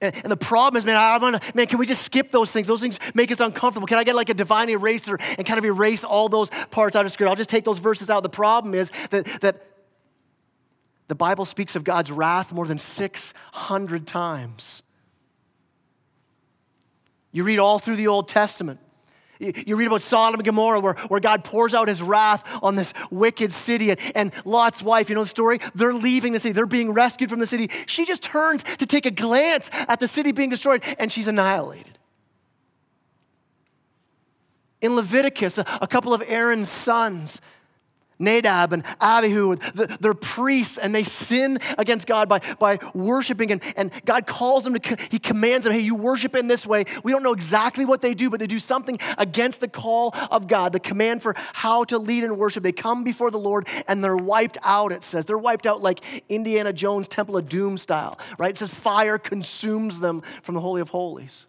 And, 0.00 0.14
and 0.22 0.30
the 0.30 0.36
problem 0.36 0.78
is, 0.78 0.86
man, 0.86 0.96
I 0.96 1.18
want 1.18 1.42
to, 1.42 1.56
man, 1.56 1.66
can 1.66 1.78
we 1.78 1.86
just 1.86 2.02
skip 2.02 2.30
those 2.30 2.50
things? 2.50 2.66
Those 2.66 2.80
things 2.80 2.98
make 3.14 3.30
us 3.30 3.40
uncomfortable. 3.40 3.86
Can 3.86 3.98
I 3.98 4.04
get 4.04 4.14
like 4.14 4.28
a 4.28 4.34
divine 4.34 4.70
eraser 4.70 5.18
and 5.36 5.46
kind 5.46 5.58
of 5.58 5.64
erase 5.64 6.04
all 6.04 6.28
those 6.28 6.50
parts 6.70 6.96
out 6.96 7.04
of 7.04 7.12
Scripture? 7.12 7.28
I'll 7.28 7.36
just 7.36 7.50
take 7.50 7.64
those 7.64 7.80
verses 7.80 8.08
out. 8.08 8.22
The 8.22 8.28
problem 8.28 8.74
is 8.74 8.92
that, 9.10 9.26
that 9.40 9.62
the 11.08 11.14
Bible 11.14 11.44
speaks 11.44 11.74
of 11.74 11.84
God's 11.84 12.12
wrath 12.12 12.52
more 12.52 12.66
than 12.66 12.78
600 12.78 14.06
times. 14.06 14.82
You 17.32 17.44
read 17.44 17.58
all 17.58 17.78
through 17.78 17.96
the 17.96 18.08
Old 18.08 18.28
Testament. 18.28 18.80
You 19.40 19.76
read 19.76 19.86
about 19.86 20.02
Sodom 20.02 20.40
and 20.40 20.44
Gomorrah, 20.44 20.80
where, 20.80 20.94
where 20.94 21.20
God 21.20 21.44
pours 21.44 21.72
out 21.72 21.86
his 21.86 22.02
wrath 22.02 22.42
on 22.60 22.74
this 22.74 22.92
wicked 23.10 23.52
city. 23.52 23.90
And, 23.90 24.00
and 24.14 24.32
Lot's 24.44 24.82
wife, 24.82 25.08
you 25.08 25.14
know 25.14 25.22
the 25.22 25.28
story? 25.28 25.60
They're 25.74 25.94
leaving 25.94 26.32
the 26.32 26.40
city, 26.40 26.52
they're 26.52 26.66
being 26.66 26.92
rescued 26.92 27.30
from 27.30 27.38
the 27.38 27.46
city. 27.46 27.70
She 27.86 28.04
just 28.04 28.22
turns 28.22 28.64
to 28.64 28.86
take 28.86 29.06
a 29.06 29.10
glance 29.10 29.70
at 29.72 30.00
the 30.00 30.08
city 30.08 30.32
being 30.32 30.50
destroyed, 30.50 30.82
and 30.98 31.12
she's 31.12 31.28
annihilated. 31.28 31.98
In 34.80 34.96
Leviticus, 34.96 35.58
a, 35.58 35.64
a 35.80 35.86
couple 35.86 36.12
of 36.12 36.22
Aaron's 36.26 36.68
sons, 36.68 37.40
Nadab 38.18 38.72
and 38.72 38.84
Abihu, 39.00 39.52
and 39.52 39.60
they're 40.00 40.14
priests 40.14 40.78
and 40.78 40.94
they 40.94 41.04
sin 41.04 41.58
against 41.76 42.06
God 42.06 42.28
by, 42.28 42.40
by 42.58 42.78
worshiping. 42.94 43.52
And, 43.52 43.62
and 43.76 43.90
God 44.04 44.26
calls 44.26 44.64
them 44.64 44.74
to, 44.74 44.96
He 45.10 45.18
commands 45.18 45.64
them, 45.64 45.72
hey, 45.72 45.80
you 45.80 45.94
worship 45.94 46.34
in 46.34 46.48
this 46.48 46.66
way. 46.66 46.84
We 47.02 47.12
don't 47.12 47.22
know 47.22 47.32
exactly 47.32 47.84
what 47.84 48.00
they 48.00 48.14
do, 48.14 48.30
but 48.30 48.40
they 48.40 48.46
do 48.46 48.58
something 48.58 48.98
against 49.16 49.60
the 49.60 49.68
call 49.68 50.14
of 50.30 50.46
God, 50.46 50.72
the 50.72 50.80
command 50.80 51.22
for 51.22 51.34
how 51.36 51.84
to 51.84 51.98
lead 51.98 52.24
in 52.24 52.36
worship. 52.36 52.62
They 52.62 52.72
come 52.72 53.04
before 53.04 53.30
the 53.30 53.38
Lord 53.38 53.66
and 53.86 54.02
they're 54.02 54.16
wiped 54.16 54.58
out, 54.62 54.92
it 54.92 55.02
says. 55.02 55.26
They're 55.26 55.38
wiped 55.38 55.66
out 55.66 55.82
like 55.82 56.00
Indiana 56.28 56.72
Jones' 56.72 57.08
Temple 57.08 57.36
of 57.36 57.48
Doom 57.48 57.78
style, 57.78 58.18
right? 58.38 58.50
It 58.50 58.58
says 58.58 58.72
fire 58.72 59.18
consumes 59.18 60.00
them 60.00 60.22
from 60.42 60.54
the 60.54 60.60
Holy 60.60 60.80
of 60.80 60.90
Holies. 60.90 61.47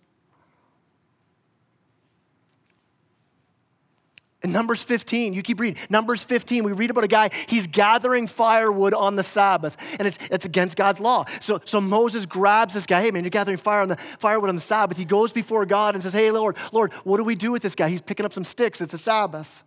In 4.41 4.53
Numbers 4.53 4.81
15, 4.81 5.33
you 5.33 5.41
keep 5.41 5.59
reading. 5.59 5.81
Numbers 5.89 6.23
15, 6.23 6.63
we 6.63 6.71
read 6.71 6.89
about 6.89 7.03
a 7.03 7.09
guy, 7.09 7.29
he's 7.47 7.67
gathering 7.67 8.25
firewood 8.25 8.93
on 8.93 9.17
the 9.17 9.23
Sabbath, 9.23 9.75
and 9.99 10.07
it's, 10.07 10.17
it's 10.31 10.45
against 10.45 10.77
God's 10.77 11.01
law. 11.01 11.25
So, 11.41 11.59
so 11.65 11.81
Moses 11.81 12.25
grabs 12.25 12.73
this 12.73 12.85
guy, 12.85 13.01
hey 13.01 13.11
man, 13.11 13.23
you're 13.23 13.31
gathering 13.31 13.57
fire 13.57 13.81
on 13.81 13.89
the 13.89 13.97
firewood 13.97 14.47
on 14.47 14.55
the 14.55 14.61
Sabbath. 14.61 14.97
He 14.97 15.03
goes 15.03 15.33
before 15.33 15.65
God 15.65 15.93
and 15.93 16.01
says, 16.01 16.13
Hey 16.13 16.31
Lord, 16.31 16.55
Lord, 16.71 16.93
what 17.03 17.17
do 17.17 17.25
we 17.25 17.35
do 17.35 17.51
with 17.51 17.61
this 17.61 17.75
guy? 17.75 17.89
He's 17.89 18.01
picking 18.01 18.25
up 18.25 18.31
some 18.31 18.45
sticks, 18.45 18.79
it's 18.79 18.93
a 18.93 18.97
Sabbath. 18.97 19.65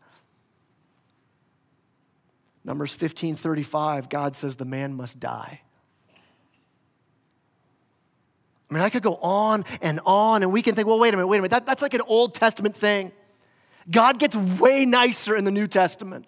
Numbers 2.64 2.94
15, 2.94 3.36
35, 3.36 4.08
God 4.08 4.34
says 4.34 4.56
the 4.56 4.64
man 4.64 4.94
must 4.94 5.20
die. 5.20 5.60
I 8.70 8.74
mean, 8.74 8.82
I 8.82 8.88
could 8.88 9.02
go 9.02 9.16
on 9.16 9.66
and 9.82 10.00
on, 10.06 10.42
and 10.42 10.50
we 10.50 10.62
can 10.62 10.74
think, 10.74 10.88
well, 10.88 10.98
wait 10.98 11.12
a 11.12 11.16
minute, 11.18 11.26
wait 11.26 11.36
a 11.36 11.40
minute. 11.42 11.50
That, 11.50 11.66
that's 11.66 11.82
like 11.82 11.92
an 11.92 12.00
Old 12.06 12.34
Testament 12.34 12.74
thing. 12.74 13.12
God 13.90 14.18
gets 14.18 14.36
way 14.36 14.84
nicer 14.84 15.36
in 15.36 15.44
the 15.44 15.50
New 15.50 15.66
Testament. 15.66 16.26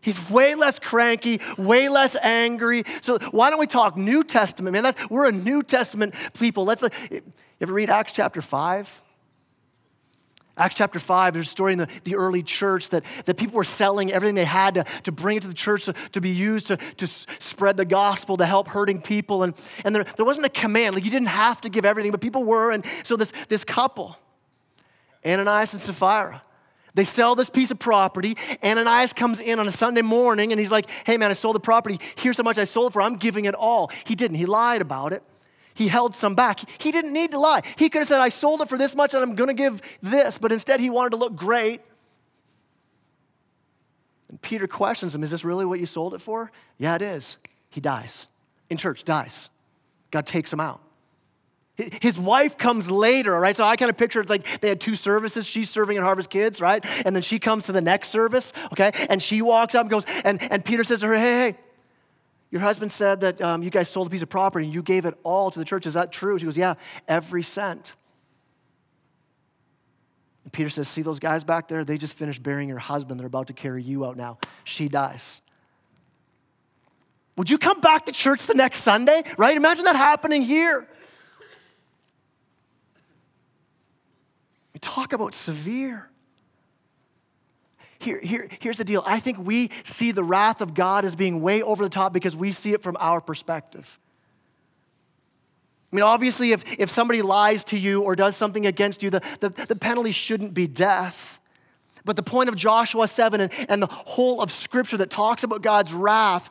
He's 0.00 0.30
way 0.30 0.54
less 0.54 0.78
cranky, 0.78 1.40
way 1.58 1.88
less 1.88 2.16
angry. 2.16 2.84
So 3.02 3.18
why 3.32 3.50
don't 3.50 3.58
we 3.58 3.66
talk 3.66 3.96
New 3.96 4.24
Testament, 4.24 4.72
man? 4.72 4.82
That's, 4.82 5.10
we're 5.10 5.28
a 5.28 5.32
New 5.32 5.62
Testament 5.62 6.14
people. 6.38 6.64
Let's. 6.64 6.82
Uh, 6.82 6.88
you 7.10 7.20
ever 7.60 7.72
read 7.72 7.90
Acts 7.90 8.12
chapter 8.12 8.40
five? 8.40 9.00
Acts 10.60 10.74
chapter 10.74 10.98
5, 10.98 11.32
there's 11.32 11.46
a 11.46 11.50
story 11.50 11.72
in 11.72 11.78
the, 11.78 11.88
the 12.04 12.16
early 12.16 12.42
church 12.42 12.90
that, 12.90 13.02
that 13.24 13.38
people 13.38 13.56
were 13.56 13.64
selling 13.64 14.12
everything 14.12 14.34
they 14.34 14.44
had 14.44 14.74
to, 14.74 14.84
to 15.04 15.12
bring 15.12 15.38
it 15.38 15.40
to 15.40 15.48
the 15.48 15.54
church 15.54 15.86
to, 15.86 15.94
to 16.12 16.20
be 16.20 16.28
used 16.28 16.66
to, 16.66 16.76
to 16.76 17.06
spread 17.06 17.78
the 17.78 17.86
gospel, 17.86 18.36
to 18.36 18.44
help 18.44 18.68
hurting 18.68 19.00
people. 19.00 19.42
And, 19.42 19.54
and 19.84 19.96
there, 19.96 20.04
there 20.04 20.26
wasn't 20.26 20.44
a 20.44 20.50
command, 20.50 20.94
like 20.94 21.04
you 21.04 21.10
didn't 21.10 21.28
have 21.28 21.62
to 21.62 21.70
give 21.70 21.86
everything, 21.86 22.10
but 22.10 22.20
people 22.20 22.44
were. 22.44 22.72
And 22.72 22.84
so 23.04 23.16
this, 23.16 23.32
this 23.48 23.64
couple, 23.64 24.18
Ananias 25.24 25.72
and 25.72 25.80
Sapphira, 25.80 26.42
they 26.94 27.04
sell 27.04 27.34
this 27.34 27.50
piece 27.50 27.70
of 27.70 27.78
property. 27.78 28.36
Ananias 28.62 29.12
comes 29.12 29.40
in 29.40 29.58
on 29.58 29.66
a 29.66 29.70
Sunday 29.70 30.02
morning 30.02 30.52
and 30.52 30.58
he's 30.58 30.70
like, 30.70 30.88
hey 31.04 31.16
man, 31.16 31.30
I 31.30 31.34
sold 31.34 31.56
the 31.56 31.60
property. 31.60 31.98
Here's 32.16 32.36
how 32.36 32.42
much 32.42 32.58
I 32.58 32.64
sold 32.64 32.92
for. 32.92 33.02
I'm 33.02 33.16
giving 33.16 33.44
it 33.44 33.54
all. 33.54 33.90
He 34.04 34.14
didn't. 34.14 34.36
He 34.36 34.46
lied 34.46 34.82
about 34.82 35.12
it. 35.12 35.22
He 35.74 35.88
held 35.88 36.14
some 36.14 36.34
back. 36.34 36.60
He 36.78 36.90
didn't 36.92 37.12
need 37.12 37.30
to 37.30 37.38
lie. 37.38 37.62
He 37.76 37.88
could 37.88 38.00
have 38.00 38.08
said, 38.08 38.20
I 38.20 38.28
sold 38.28 38.60
it 38.60 38.68
for 38.68 38.76
this 38.76 38.94
much 38.94 39.14
and 39.14 39.22
I'm 39.22 39.34
going 39.34 39.48
to 39.48 39.54
give 39.54 39.80
this. 40.02 40.36
But 40.36 40.52
instead, 40.52 40.80
he 40.80 40.90
wanted 40.90 41.10
to 41.10 41.16
look 41.16 41.36
great. 41.36 41.80
And 44.28 44.40
Peter 44.42 44.66
questions 44.66 45.14
him, 45.14 45.22
Is 45.22 45.30
this 45.30 45.44
really 45.44 45.64
what 45.64 45.80
you 45.80 45.86
sold 45.86 46.14
it 46.14 46.20
for? 46.20 46.50
Yeah, 46.78 46.96
it 46.96 47.02
is. 47.02 47.36
He 47.70 47.80
dies. 47.80 48.26
In 48.68 48.76
church, 48.76 49.04
dies. 49.04 49.50
God 50.10 50.26
takes 50.26 50.52
him 50.52 50.60
out. 50.60 50.80
His 52.00 52.18
wife 52.18 52.58
comes 52.58 52.90
later, 52.90 53.38
right? 53.38 53.56
So 53.56 53.64
I 53.64 53.76
kind 53.76 53.90
of 53.90 53.96
picture 53.96 54.20
it 54.20 54.28
like 54.28 54.60
they 54.60 54.68
had 54.68 54.80
two 54.80 54.94
services. 54.94 55.46
She's 55.46 55.70
serving 55.70 55.96
at 55.96 56.02
Harvest 56.02 56.30
Kids, 56.30 56.60
right? 56.60 56.84
And 57.06 57.14
then 57.14 57.22
she 57.22 57.38
comes 57.38 57.66
to 57.66 57.72
the 57.72 57.80
next 57.80 58.08
service, 58.10 58.52
okay? 58.72 58.92
And 59.08 59.22
she 59.22 59.42
walks 59.42 59.74
up 59.74 59.82
and 59.82 59.90
goes, 59.90 60.04
and, 60.24 60.42
and 60.50 60.64
Peter 60.64 60.84
says 60.84 61.00
to 61.00 61.06
her, 61.06 61.16
hey, 61.16 61.50
hey, 61.50 61.58
your 62.50 62.60
husband 62.60 62.90
said 62.90 63.20
that 63.20 63.40
um, 63.40 63.62
you 63.62 63.70
guys 63.70 63.88
sold 63.88 64.08
a 64.08 64.10
piece 64.10 64.22
of 64.22 64.28
property 64.28 64.64
and 64.64 64.74
you 64.74 64.82
gave 64.82 65.04
it 65.04 65.14
all 65.22 65.50
to 65.50 65.58
the 65.58 65.64
church. 65.64 65.86
Is 65.86 65.94
that 65.94 66.10
true? 66.10 66.38
She 66.38 66.44
goes, 66.46 66.56
yeah, 66.56 66.74
every 67.06 67.42
cent. 67.42 67.94
And 70.42 70.52
Peter 70.52 70.68
says, 70.68 70.88
see 70.88 71.02
those 71.02 71.20
guys 71.20 71.44
back 71.44 71.68
there? 71.68 71.84
They 71.84 71.96
just 71.96 72.14
finished 72.14 72.42
burying 72.42 72.68
your 72.68 72.78
husband. 72.78 73.20
They're 73.20 73.26
about 73.28 73.46
to 73.48 73.52
carry 73.52 73.82
you 73.82 74.04
out 74.04 74.16
now. 74.16 74.38
She 74.64 74.88
dies. 74.88 75.42
Would 77.36 77.48
you 77.48 77.56
come 77.56 77.80
back 77.80 78.06
to 78.06 78.12
church 78.12 78.46
the 78.46 78.54
next 78.54 78.82
Sunday? 78.82 79.22
Right? 79.38 79.56
Imagine 79.56 79.84
that 79.84 79.96
happening 79.96 80.42
here. 80.42 80.88
Talk 84.80 85.12
about 85.12 85.34
severe. 85.34 86.08
Here, 87.98 88.18
here, 88.18 88.48
here's 88.60 88.78
the 88.78 88.84
deal. 88.84 89.02
I 89.04 89.20
think 89.20 89.38
we 89.38 89.70
see 89.82 90.10
the 90.10 90.24
wrath 90.24 90.62
of 90.62 90.72
God 90.72 91.04
as 91.04 91.14
being 91.14 91.42
way 91.42 91.62
over 91.62 91.84
the 91.84 91.90
top 91.90 92.12
because 92.12 92.34
we 92.34 92.50
see 92.50 92.72
it 92.72 92.82
from 92.82 92.96
our 92.98 93.20
perspective. 93.20 93.98
I 95.92 95.96
mean, 95.96 96.04
obviously, 96.04 96.52
if, 96.52 96.64
if 96.78 96.88
somebody 96.88 97.20
lies 97.20 97.64
to 97.64 97.78
you 97.78 98.02
or 98.02 98.14
does 98.14 98.36
something 98.36 98.66
against 98.66 99.02
you, 99.02 99.10
the, 99.10 99.20
the, 99.40 99.50
the 99.50 99.76
penalty 99.76 100.12
shouldn't 100.12 100.54
be 100.54 100.66
death. 100.66 101.40
But 102.04 102.16
the 102.16 102.22
point 102.22 102.48
of 102.48 102.56
Joshua 102.56 103.08
7 103.08 103.40
and, 103.40 103.52
and 103.68 103.82
the 103.82 103.88
whole 103.88 104.40
of 104.40 104.50
Scripture 104.50 104.96
that 104.98 105.10
talks 105.10 105.42
about 105.42 105.62
God's 105.62 105.92
wrath, 105.92 106.48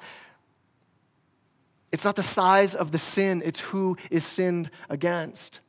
it's 1.91 2.05
not 2.05 2.15
the 2.15 2.23
size 2.23 2.75
of 2.75 2.91
the 2.91 2.97
sin, 2.97 3.41
it's 3.43 3.59
who 3.61 3.97
is 4.11 4.25
sinned 4.25 4.69
against. 4.89 5.61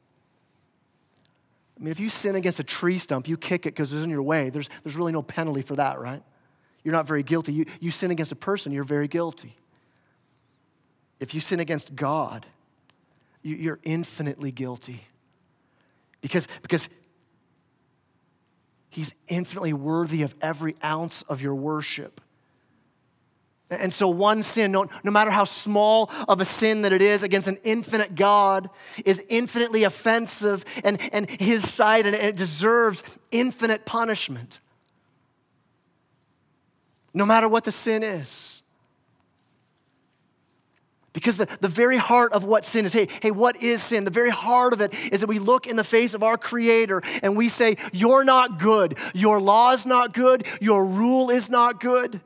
I 1.81 1.83
mean, 1.83 1.93
if 1.93 1.99
you 1.99 2.11
sin 2.11 2.37
against 2.37 2.61
a 2.61 2.65
tree 2.65 2.99
stump, 2.99 3.27
you 3.27 3.39
kick 3.39 3.65
it 3.65 3.71
because 3.71 3.93
it's 3.93 4.05
in 4.05 4.11
your 4.11 4.23
way. 4.23 4.51
There's, 4.51 4.69
there's 4.85 4.97
really 4.97 5.13
no 5.13 5.23
penalty 5.23 5.63
for 5.63 5.77
that, 5.77 5.99
right? 5.99 6.23
You're 6.85 6.93
not 6.93 7.07
very 7.07 7.23
guilty. 7.23 7.55
You, 7.55 7.65
you 7.81 7.91
sin 7.91 8.11
against 8.11 8.33
a 8.33 8.37
person, 8.37 8.71
you're 8.73 8.85
very 8.85 9.09
guilty. 9.09 9.57
If 11.21 11.35
you 11.35 11.41
sin 11.41 11.59
against 11.59 11.97
God, 11.97 12.47
you, 13.43 13.57
you're 13.57 13.81
infinitely 13.83 14.53
guilty. 14.53 15.05
Because, 16.21 16.49
because 16.61 16.89
He's 18.91 19.15
infinitely 19.29 19.73
worthy 19.73 20.23
of 20.23 20.35
every 20.43 20.75
ounce 20.85 21.23
of 21.23 21.41
your 21.41 21.55
worship. 21.55 22.21
And 23.71 23.93
so, 23.93 24.09
one 24.09 24.43
sin, 24.43 24.73
no, 24.73 24.87
no, 25.05 25.13
matter 25.13 25.31
how 25.31 25.45
small 25.45 26.11
of 26.29 26.41
a 26.41 26.45
sin 26.45 26.83
that 26.83 26.93
it 26.93 27.01
is 27.01 27.23
against 27.23 27.47
an 27.47 27.59
infinite 27.63 28.17
God, 28.17 28.69
is 29.05 29.23
infinitely 29.29 29.85
offensive 29.85 30.65
and, 30.83 31.01
and 31.13 31.31
his 31.31 31.71
side, 31.71 32.05
and 32.07 32.17
it 32.17 32.35
deserves 32.35 33.05
infinite 33.31 33.87
punishment. 33.87 34.59
No 37.15 37.25
matter 37.25 37.49
what 37.49 37.63
the 37.63 37.73
sin 37.73 38.03
is. 38.03 38.61
Because 41.13 41.37
the, 41.37 41.49
the 41.61 41.69
very 41.69 41.97
heart 41.97 42.33
of 42.33 42.45
what 42.45 42.65
sin 42.65 42.85
is, 42.85 42.93
hey, 42.93 43.09
hey, 43.21 43.31
what 43.33 43.63
is 43.63 43.83
sin? 43.83 44.05
The 44.05 44.11
very 44.11 44.31
heart 44.31 44.73
of 44.73 44.81
it 44.81 44.95
is 45.13 45.21
that 45.21 45.27
we 45.27 45.41
look 45.41 45.67
in 45.67 45.77
the 45.77 45.85
face 45.85 46.15
of 46.15 46.23
our 46.23 46.39
Creator 46.39 47.03
and 47.23 47.37
we 47.37 47.49
say, 47.49 47.77
You're 47.93 48.25
not 48.25 48.59
good. 48.59 48.97
Your 49.13 49.41
law 49.41 49.73
is 49.73 49.87
not 49.87 50.13
good. 50.13 50.47
Your 50.61 50.85
rule 50.85 51.31
is 51.31 51.51
not 51.51 51.81
good. 51.81 52.21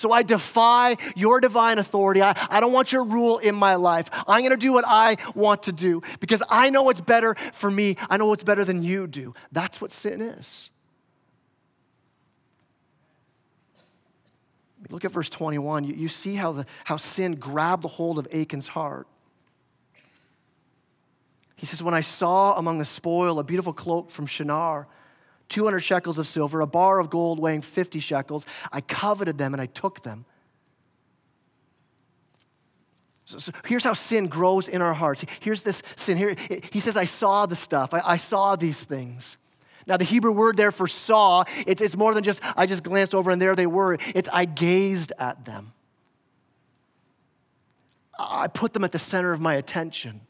So 0.00 0.12
I 0.12 0.22
defy 0.22 0.96
your 1.14 1.42
divine 1.42 1.78
authority. 1.78 2.22
I, 2.22 2.34
I 2.48 2.60
don't 2.60 2.72
want 2.72 2.90
your 2.90 3.04
rule 3.04 3.36
in 3.36 3.54
my 3.54 3.74
life. 3.74 4.08
I'm 4.26 4.40
going 4.40 4.50
to 4.50 4.56
do 4.56 4.72
what 4.72 4.86
I 4.86 5.18
want 5.34 5.64
to 5.64 5.72
do 5.72 6.02
because 6.20 6.42
I 6.48 6.70
know 6.70 6.84
what's 6.84 7.02
better 7.02 7.34
for 7.52 7.70
me. 7.70 7.96
I 8.08 8.16
know 8.16 8.24
what's 8.24 8.42
better 8.42 8.64
than 8.64 8.82
you 8.82 9.06
do. 9.06 9.34
That's 9.52 9.78
what 9.78 9.90
sin 9.90 10.22
is. 10.22 10.70
Look 14.88 15.04
at 15.04 15.12
verse 15.12 15.28
21. 15.28 15.84
You, 15.84 15.94
you 15.94 16.08
see 16.08 16.34
how, 16.34 16.52
the, 16.52 16.66
how 16.84 16.96
sin 16.96 17.34
grabbed 17.34 17.84
the 17.84 17.88
hold 17.88 18.18
of 18.18 18.26
Achan's 18.32 18.68
heart. 18.68 19.06
He 21.56 21.66
says, 21.66 21.82
When 21.82 21.92
I 21.92 22.00
saw 22.00 22.56
among 22.56 22.78
the 22.78 22.86
spoil 22.86 23.38
a 23.38 23.44
beautiful 23.44 23.74
cloak 23.74 24.10
from 24.10 24.24
Shinar, 24.24 24.88
200 25.50 25.80
shekels 25.80 26.18
of 26.18 26.26
silver, 26.26 26.60
a 26.60 26.66
bar 26.66 26.98
of 26.98 27.10
gold 27.10 27.38
weighing 27.38 27.60
50 27.60 28.00
shekels. 28.00 28.46
I 28.72 28.80
coveted 28.80 29.36
them 29.36 29.52
and 29.52 29.60
I 29.60 29.66
took 29.66 30.02
them. 30.02 30.24
So, 33.24 33.38
so 33.38 33.52
here's 33.66 33.84
how 33.84 33.92
sin 33.92 34.28
grows 34.28 34.66
in 34.66 34.80
our 34.80 34.94
hearts. 34.94 35.24
Here's 35.40 35.62
this 35.62 35.82
sin. 35.94 36.16
Here, 36.16 36.34
he 36.72 36.80
says, 36.80 36.96
I 36.96 37.04
saw 37.04 37.46
the 37.46 37.56
stuff, 37.56 37.92
I, 37.92 38.00
I 38.04 38.16
saw 38.16 38.56
these 38.56 38.84
things. 38.84 39.36
Now, 39.86 39.96
the 39.96 40.04
Hebrew 40.04 40.32
word 40.32 40.56
there 40.56 40.72
for 40.72 40.86
saw, 40.86 41.44
it's, 41.66 41.82
it's 41.82 41.96
more 41.96 42.14
than 42.14 42.22
just 42.22 42.40
I 42.56 42.66
just 42.66 42.82
glanced 42.82 43.14
over 43.14 43.30
and 43.30 43.42
there 43.42 43.56
they 43.56 43.66
were. 43.66 43.98
It's 44.14 44.28
I 44.32 44.44
gazed 44.44 45.12
at 45.18 45.44
them. 45.44 45.72
I 48.18 48.48
put 48.48 48.72
them 48.72 48.84
at 48.84 48.92
the 48.92 48.98
center 48.98 49.32
of 49.32 49.40
my 49.40 49.54
attention. 49.54 50.20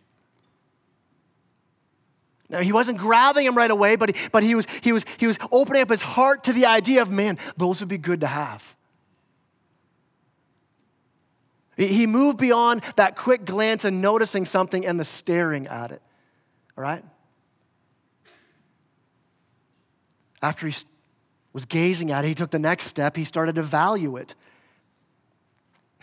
Now, 2.51 2.61
he 2.61 2.73
wasn't 2.73 2.99
grabbing 2.99 3.47
him 3.47 3.57
right 3.57 3.71
away, 3.71 3.95
but, 3.95 4.15
he, 4.15 4.29
but 4.33 4.43
he, 4.43 4.57
was, 4.57 4.67
he, 4.83 4.93
was, 4.93 5.05
he 5.19 5.29
was 5.29 5.39
opening 5.53 5.83
up 5.83 5.89
his 5.89 6.03
heart 6.03 6.45
to 6.45 6.53
the 6.53 6.67
idea 6.67 7.01
of, 7.01 7.11
man, 7.11 7.39
those 7.57 7.79
would 7.79 7.89
be 7.89 7.97
good 7.97 8.21
to 8.21 8.27
have. 8.27 8.77
He 11.77 12.07
moved 12.07 12.39
beyond 12.39 12.83
that 12.97 13.17
quick 13.17 13.45
glance 13.45 13.85
and 13.85 14.03
noticing 14.03 14.45
something 14.45 14.85
and 14.85 14.99
the 14.99 15.05
staring 15.05 15.69
at 15.69 15.93
it. 15.93 16.03
All 16.77 16.83
right? 16.83 17.05
After 20.43 20.67
he 20.67 20.75
was 21.53 21.65
gazing 21.65 22.11
at 22.11 22.25
it, 22.25 22.29
he 22.29 22.35
took 22.35 22.51
the 22.51 22.59
next 22.59 22.87
step. 22.87 23.17
He 23.17 23.25
started 23.25 23.55
to 23.55 23.63
value 23.63 24.17
it. 24.17 24.35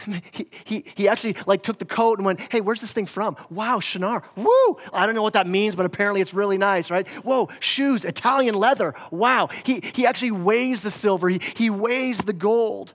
he, 0.31 0.47
he, 0.65 0.85
he 0.95 1.07
actually 1.07 1.35
like 1.45 1.63
took 1.63 1.79
the 1.79 1.85
coat 1.85 2.19
and 2.19 2.25
went, 2.25 2.39
hey, 2.51 2.61
where's 2.61 2.81
this 2.81 2.93
thing 2.93 3.05
from? 3.05 3.35
Wow, 3.49 3.79
Shinar. 3.79 4.23
Woo! 4.35 4.77
I 4.93 5.05
don't 5.05 5.15
know 5.15 5.23
what 5.23 5.33
that 5.33 5.47
means, 5.47 5.75
but 5.75 5.85
apparently 5.85 6.21
it's 6.21 6.33
really 6.33 6.57
nice, 6.57 6.91
right? 6.91 7.07
Whoa, 7.23 7.49
shoes, 7.59 8.05
Italian 8.05 8.55
leather. 8.55 8.93
Wow. 9.11 9.49
He, 9.63 9.81
he 9.93 10.05
actually 10.05 10.31
weighs 10.31 10.81
the 10.81 10.91
silver. 10.91 11.29
He, 11.29 11.41
he 11.55 11.69
weighs 11.69 12.19
the 12.19 12.33
gold. 12.33 12.93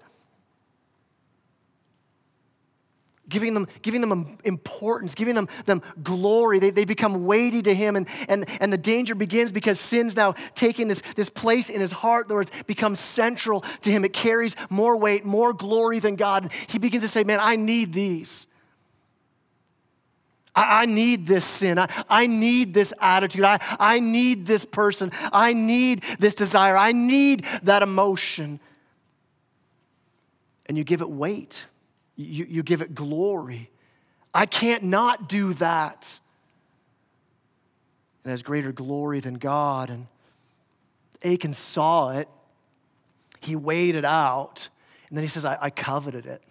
Giving 3.33 3.55
them, 3.55 3.67
giving 3.81 4.01
them 4.01 4.13
um, 4.13 4.39
importance, 4.45 5.17
giving 5.17 5.35
them, 5.35 5.49
them 5.65 5.83
glory. 6.05 6.61
They, 6.61 6.71
they 6.71 6.85
become 6.85 7.25
weighty 7.25 7.63
to 7.63 7.75
him. 7.75 7.97
And, 7.97 8.07
and, 8.29 8.49
and 8.61 8.73
the 8.73 8.79
danger 8.79 9.17
begins 9.17 9.51
because 9.51 9.81
sin's 9.81 10.15
now 10.15 10.35
taking 10.55 10.87
this, 10.87 11.03
this 11.17 11.29
place 11.29 11.69
in 11.69 11.81
his 11.81 11.91
heart 11.91 12.29
where 12.29 12.43
it's 12.43 12.53
become 12.65 12.95
central 12.95 13.63
to 13.81 13.91
him. 13.91 14.05
It 14.05 14.13
carries 14.13 14.55
more 14.71 14.97
weight, 14.97 15.25
more 15.25 15.53
glory 15.53 15.99
than 15.99 16.15
God. 16.15 16.53
He 16.69 16.79
begins 16.79 17.03
to 17.03 17.09
say, 17.09 17.25
Man, 17.25 17.41
I 17.41 17.57
need 17.57 17.93
these. 17.93 18.47
I, 20.55 20.83
I 20.83 20.87
need 20.87 21.27
this 21.27 21.47
sin. 21.47 21.79
I, 21.79 21.89
I 22.09 22.27
need 22.27 22.75
this 22.75 22.93
attitude. 23.01 23.45
I, 23.45 23.59
I 23.81 23.99
need 23.99 24.47
this 24.47 24.65
person. 24.67 25.11
I 25.33 25.55
need 25.55 26.05
this 26.19 26.35
desire. 26.35 26.77
I 26.77 26.93
need 26.93 27.47
that 27.63 27.83
emotion. 27.83 28.61
And 30.67 30.77
you 30.77 30.85
give 30.85 31.01
it 31.01 31.11
weight. 31.11 31.67
You, 32.17 32.47
you 32.49 32.63
give 32.63 32.83
it 32.83 32.95
glory. 32.95 33.71
I 34.35 34.47
can't 34.47 34.85
not 34.85 35.29
do 35.29 35.55
that. 35.55 36.19
It 38.25 38.29
has 38.29 38.43
greater 38.43 38.73
glory 38.73 39.21
than 39.21 39.35
God. 39.35 39.91
And 39.91 40.07
Achan 41.25 41.53
saw 41.53 42.11
it. 42.11 42.29
He 43.41 43.57
weighed 43.57 43.95
it 43.95 44.05
out. 44.05 44.69
And 45.09 45.17
then 45.17 45.25
he 45.25 45.29
says, 45.29 45.45
I, 45.45 45.59
I 45.61 45.71
coveted 45.71 46.27
it. 46.27 46.43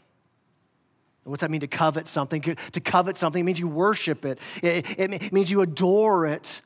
What's 1.23 1.41
that 1.41 1.51
mean 1.51 1.61
to 1.61 1.67
covet 1.67 2.07
something? 2.07 2.41
To 2.41 2.79
covet 2.79 3.15
something 3.15 3.45
means 3.45 3.59
you 3.59 3.67
worship 3.67 4.25
it, 4.25 4.39
it, 4.63 4.85
it 4.99 5.31
means 5.31 5.51
you 5.51 5.61
adore 5.61 6.25
it. 6.25 6.61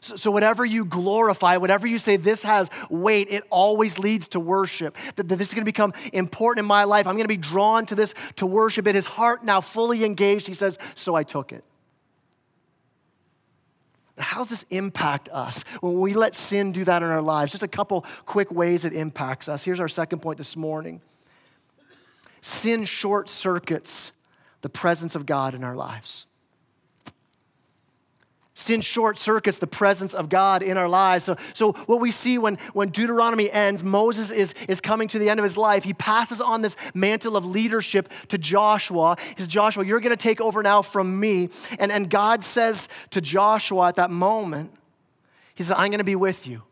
So, 0.00 0.16
so, 0.16 0.30
whatever 0.30 0.64
you 0.64 0.84
glorify, 0.86 1.58
whatever 1.58 1.86
you 1.86 1.98
say 1.98 2.16
this 2.16 2.42
has 2.42 2.70
weight, 2.88 3.28
it 3.30 3.44
always 3.50 3.98
leads 3.98 4.28
to 4.28 4.40
worship. 4.40 4.96
That, 5.16 5.28
that 5.28 5.36
this 5.36 5.48
is 5.48 5.54
going 5.54 5.62
to 5.62 5.70
become 5.70 5.92
important 6.12 6.64
in 6.64 6.68
my 6.68 6.84
life. 6.84 7.06
I'm 7.06 7.14
going 7.14 7.24
to 7.24 7.28
be 7.28 7.36
drawn 7.36 7.84
to 7.86 7.94
this 7.94 8.14
to 8.36 8.46
worship 8.46 8.86
it. 8.86 8.94
His 8.94 9.06
heart 9.06 9.44
now 9.44 9.60
fully 9.60 10.04
engaged. 10.04 10.46
He 10.46 10.54
says, 10.54 10.78
So 10.94 11.14
I 11.14 11.22
took 11.22 11.52
it. 11.52 11.64
How 14.20 14.38
does 14.38 14.50
this 14.50 14.64
impact 14.70 15.28
us 15.30 15.64
when 15.80 15.98
we 15.98 16.14
let 16.14 16.34
sin 16.34 16.72
do 16.72 16.84
that 16.84 17.02
in 17.02 17.08
our 17.08 17.22
lives? 17.22 17.52
Just 17.52 17.62
a 17.62 17.68
couple 17.68 18.04
quick 18.26 18.50
ways 18.50 18.84
it 18.84 18.92
impacts 18.92 19.48
us. 19.48 19.64
Here's 19.64 19.80
our 19.80 19.88
second 19.88 20.20
point 20.20 20.38
this 20.38 20.56
morning 20.56 21.00
sin 22.40 22.84
short 22.84 23.28
circuits 23.28 24.12
the 24.62 24.68
presence 24.68 25.14
of 25.14 25.26
God 25.26 25.54
in 25.54 25.64
our 25.64 25.76
lives. 25.76 26.26
Sin 28.60 28.80
short 28.80 29.18
circuits 29.18 29.58
the 29.58 29.66
presence 29.66 30.14
of 30.14 30.28
God 30.28 30.62
in 30.62 30.76
our 30.76 30.88
lives. 30.88 31.24
So, 31.24 31.36
so 31.54 31.72
what 31.72 32.00
we 32.00 32.10
see 32.10 32.38
when, 32.38 32.56
when 32.72 32.90
Deuteronomy 32.90 33.50
ends, 33.50 33.82
Moses 33.82 34.30
is, 34.30 34.54
is 34.68 34.80
coming 34.80 35.08
to 35.08 35.18
the 35.18 35.30
end 35.30 35.40
of 35.40 35.44
his 35.44 35.56
life. 35.56 35.82
He 35.82 35.94
passes 35.94 36.40
on 36.40 36.60
this 36.62 36.76
mantle 36.94 37.36
of 37.36 37.44
leadership 37.44 38.10
to 38.28 38.38
Joshua. 38.38 39.16
He 39.20 39.34
says, 39.38 39.46
Joshua, 39.46 39.84
you're 39.84 40.00
going 40.00 40.16
to 40.16 40.22
take 40.22 40.40
over 40.40 40.62
now 40.62 40.82
from 40.82 41.18
me. 41.18 41.48
And, 41.78 41.90
and 41.90 42.10
God 42.10 42.44
says 42.44 42.88
to 43.10 43.20
Joshua 43.20 43.88
at 43.88 43.96
that 43.96 44.10
moment, 44.10 44.72
He 45.54 45.62
says, 45.62 45.74
I'm 45.76 45.90
going 45.90 45.98
to 45.98 46.04
be 46.04 46.16
with 46.16 46.46
you. 46.46 46.62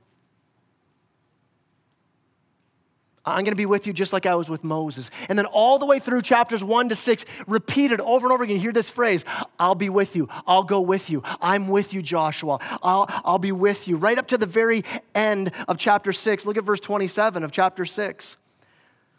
I'm 3.30 3.44
going 3.44 3.52
to 3.52 3.56
be 3.56 3.66
with 3.66 3.86
you 3.86 3.92
just 3.92 4.12
like 4.12 4.26
I 4.26 4.34
was 4.34 4.48
with 4.48 4.64
Moses. 4.64 5.10
And 5.28 5.38
then 5.38 5.46
all 5.46 5.78
the 5.78 5.86
way 5.86 5.98
through 5.98 6.22
chapters 6.22 6.62
one 6.62 6.88
to 6.88 6.94
six, 6.94 7.24
repeated 7.46 8.00
over 8.00 8.26
and 8.26 8.32
over 8.32 8.44
again, 8.44 8.58
hear 8.58 8.72
this 8.72 8.90
phrase 8.90 9.24
I'll 9.58 9.74
be 9.74 9.88
with 9.88 10.16
you. 10.16 10.28
I'll 10.46 10.64
go 10.64 10.80
with 10.80 11.10
you. 11.10 11.22
I'm 11.40 11.68
with 11.68 11.92
you, 11.92 12.02
Joshua. 12.02 12.58
I'll, 12.82 13.06
I'll 13.24 13.38
be 13.38 13.52
with 13.52 13.88
you. 13.88 13.96
Right 13.96 14.18
up 14.18 14.28
to 14.28 14.38
the 14.38 14.46
very 14.46 14.84
end 15.14 15.52
of 15.66 15.78
chapter 15.78 16.12
six. 16.12 16.46
Look 16.46 16.56
at 16.56 16.64
verse 16.64 16.80
27 16.80 17.42
of 17.42 17.52
chapter 17.52 17.84
six. 17.84 18.36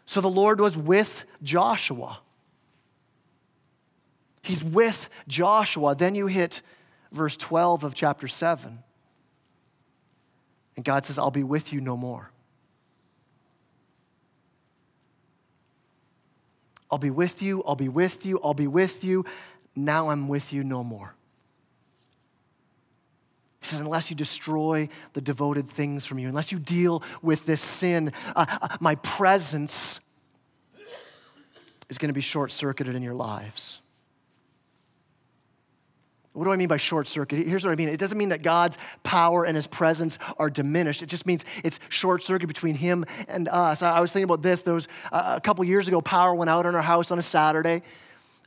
So 0.04 0.20
the 0.20 0.28
Lord 0.30 0.60
was 0.60 0.76
with 0.76 1.24
Joshua. 1.42 2.20
He's 4.42 4.64
with 4.64 5.08
Joshua. 5.28 5.94
Then 5.94 6.14
you 6.14 6.26
hit 6.26 6.62
verse 7.12 7.36
12 7.36 7.84
of 7.84 7.94
chapter 7.94 8.28
7. 8.28 8.78
And 10.76 10.84
God 10.84 11.04
says, 11.04 11.18
I'll 11.18 11.30
be 11.30 11.42
with 11.42 11.72
you 11.72 11.80
no 11.80 11.96
more. 11.96 12.29
I'll 16.90 16.98
be 16.98 17.10
with 17.10 17.42
you, 17.42 17.62
I'll 17.64 17.76
be 17.76 17.88
with 17.88 18.26
you, 18.26 18.40
I'll 18.42 18.54
be 18.54 18.66
with 18.66 19.04
you. 19.04 19.24
Now 19.76 20.10
I'm 20.10 20.28
with 20.28 20.52
you 20.52 20.64
no 20.64 20.82
more. 20.82 21.14
He 23.60 23.66
says, 23.66 23.80
unless 23.80 24.10
you 24.10 24.16
destroy 24.16 24.88
the 25.12 25.20
devoted 25.20 25.68
things 25.68 26.06
from 26.06 26.18
you, 26.18 26.28
unless 26.28 26.50
you 26.50 26.58
deal 26.58 27.02
with 27.22 27.44
this 27.44 27.60
sin, 27.60 28.12
uh, 28.34 28.46
uh, 28.62 28.76
my 28.80 28.94
presence 28.96 30.00
is 31.90 31.98
going 31.98 32.08
to 32.08 32.14
be 32.14 32.22
short 32.22 32.52
circuited 32.52 32.96
in 32.96 33.02
your 33.02 33.14
lives. 33.14 33.80
What 36.40 36.46
do 36.46 36.52
I 36.52 36.56
mean 36.56 36.68
by 36.68 36.78
short 36.78 37.06
circuit? 37.06 37.46
Here's 37.46 37.66
what 37.66 37.70
I 37.70 37.74
mean. 37.74 37.90
It 37.90 38.00
doesn't 38.00 38.16
mean 38.16 38.30
that 38.30 38.40
God's 38.40 38.78
power 39.02 39.44
and 39.44 39.54
his 39.54 39.66
presence 39.66 40.18
are 40.38 40.48
diminished. 40.48 41.02
It 41.02 41.10
just 41.10 41.26
means 41.26 41.44
it's 41.62 41.78
short 41.90 42.22
circuit 42.22 42.46
between 42.46 42.76
him 42.76 43.04
and 43.28 43.46
us. 43.46 43.82
I 43.82 44.00
was 44.00 44.10
thinking 44.10 44.24
about 44.24 44.40
this. 44.40 44.62
There 44.62 44.72
was 44.72 44.88
a 45.12 45.38
couple 45.38 45.62
years 45.66 45.86
ago, 45.86 46.00
power 46.00 46.34
went 46.34 46.48
out 46.48 46.64
in 46.64 46.74
our 46.74 46.80
house 46.80 47.10
on 47.10 47.18
a 47.18 47.22
Saturday. 47.22 47.82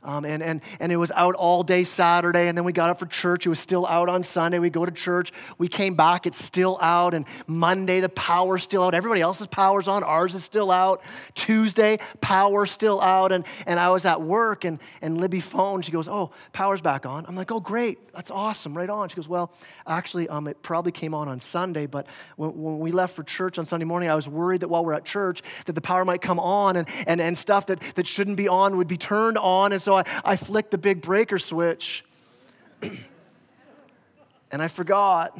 Um, 0.04 0.26
and, 0.26 0.42
and, 0.42 0.60
and 0.80 0.92
it 0.92 0.96
was 0.96 1.10
out 1.12 1.34
all 1.34 1.62
day 1.62 1.82
Saturday, 1.82 2.48
and 2.48 2.56
then 2.56 2.64
we 2.64 2.72
got 2.72 2.90
up 2.90 2.98
for 2.98 3.06
church. 3.06 3.46
It 3.46 3.48
was 3.48 3.58
still 3.58 3.86
out 3.86 4.10
on 4.10 4.22
Sunday. 4.22 4.58
We 4.58 4.68
go 4.68 4.84
to 4.84 4.92
church. 4.92 5.32
We 5.56 5.66
came 5.66 5.94
back, 5.94 6.26
it's 6.26 6.42
still 6.42 6.78
out. 6.80 7.14
And 7.14 7.24
Monday, 7.46 8.00
the 8.00 8.10
power's 8.10 8.62
still 8.62 8.82
out. 8.82 8.94
Everybody 8.94 9.22
else's 9.22 9.46
power's 9.46 9.88
on, 9.88 10.04
ours 10.04 10.34
is 10.34 10.44
still 10.44 10.70
out. 10.70 11.02
Tuesday, 11.34 11.98
power's 12.20 12.70
still 12.70 13.00
out. 13.00 13.32
And, 13.32 13.46
and 13.66 13.80
I 13.80 13.90
was 13.90 14.04
at 14.04 14.20
work, 14.20 14.64
and, 14.64 14.78
and 15.00 15.18
Libby 15.18 15.40
phoned. 15.40 15.86
She 15.86 15.92
goes, 15.92 16.08
Oh, 16.08 16.32
power's 16.52 16.82
back 16.82 17.06
on. 17.06 17.24
I'm 17.26 17.34
like, 17.34 17.50
Oh, 17.50 17.60
great. 17.60 18.12
That's 18.12 18.30
awesome. 18.30 18.76
Right 18.76 18.90
on. 18.90 19.08
She 19.08 19.16
goes, 19.16 19.28
Well, 19.28 19.52
actually, 19.86 20.28
um, 20.28 20.46
it 20.48 20.62
probably 20.62 20.92
came 20.92 21.14
on 21.14 21.28
on 21.28 21.40
Sunday, 21.40 21.86
but 21.86 22.06
when, 22.36 22.50
when 22.50 22.78
we 22.78 22.92
left 22.92 23.16
for 23.16 23.22
church 23.22 23.58
on 23.58 23.64
Sunday 23.64 23.86
morning, 23.86 24.10
I 24.10 24.14
was 24.14 24.28
worried 24.28 24.60
that 24.60 24.68
while 24.68 24.84
we're 24.84 24.92
at 24.92 25.06
church, 25.06 25.42
that 25.64 25.72
the 25.72 25.80
power 25.80 26.04
might 26.04 26.20
come 26.20 26.38
on 26.38 26.76
and, 26.76 26.88
and, 27.06 27.20
and 27.20 27.36
stuff 27.38 27.66
that, 27.66 27.80
that 27.94 28.06
shouldn't 28.06 28.36
be 28.36 28.48
on 28.48 28.76
would 28.76 28.88
be 28.88 28.98
turned 28.98 29.38
on. 29.38 29.72
And 29.72 29.80
so 29.80 29.93
I, 29.96 30.04
I 30.24 30.36
flicked 30.36 30.70
the 30.70 30.78
big 30.78 31.00
breaker 31.00 31.38
switch 31.38 32.04
and 32.82 34.62
I 34.62 34.68
forgot. 34.68 35.38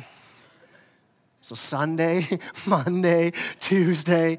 So 1.40 1.54
Sunday, 1.54 2.40
Monday, 2.66 3.32
Tuesday, 3.60 4.38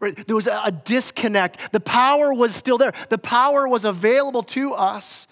right, 0.00 0.26
there 0.26 0.36
was 0.36 0.46
a, 0.46 0.62
a 0.64 0.72
disconnect. 0.72 1.72
The 1.72 1.80
power 1.80 2.32
was 2.32 2.54
still 2.54 2.78
there, 2.78 2.94
the 3.10 3.18
power 3.18 3.68
was 3.68 3.84
available 3.84 4.42
to 4.44 4.72
us 4.72 5.26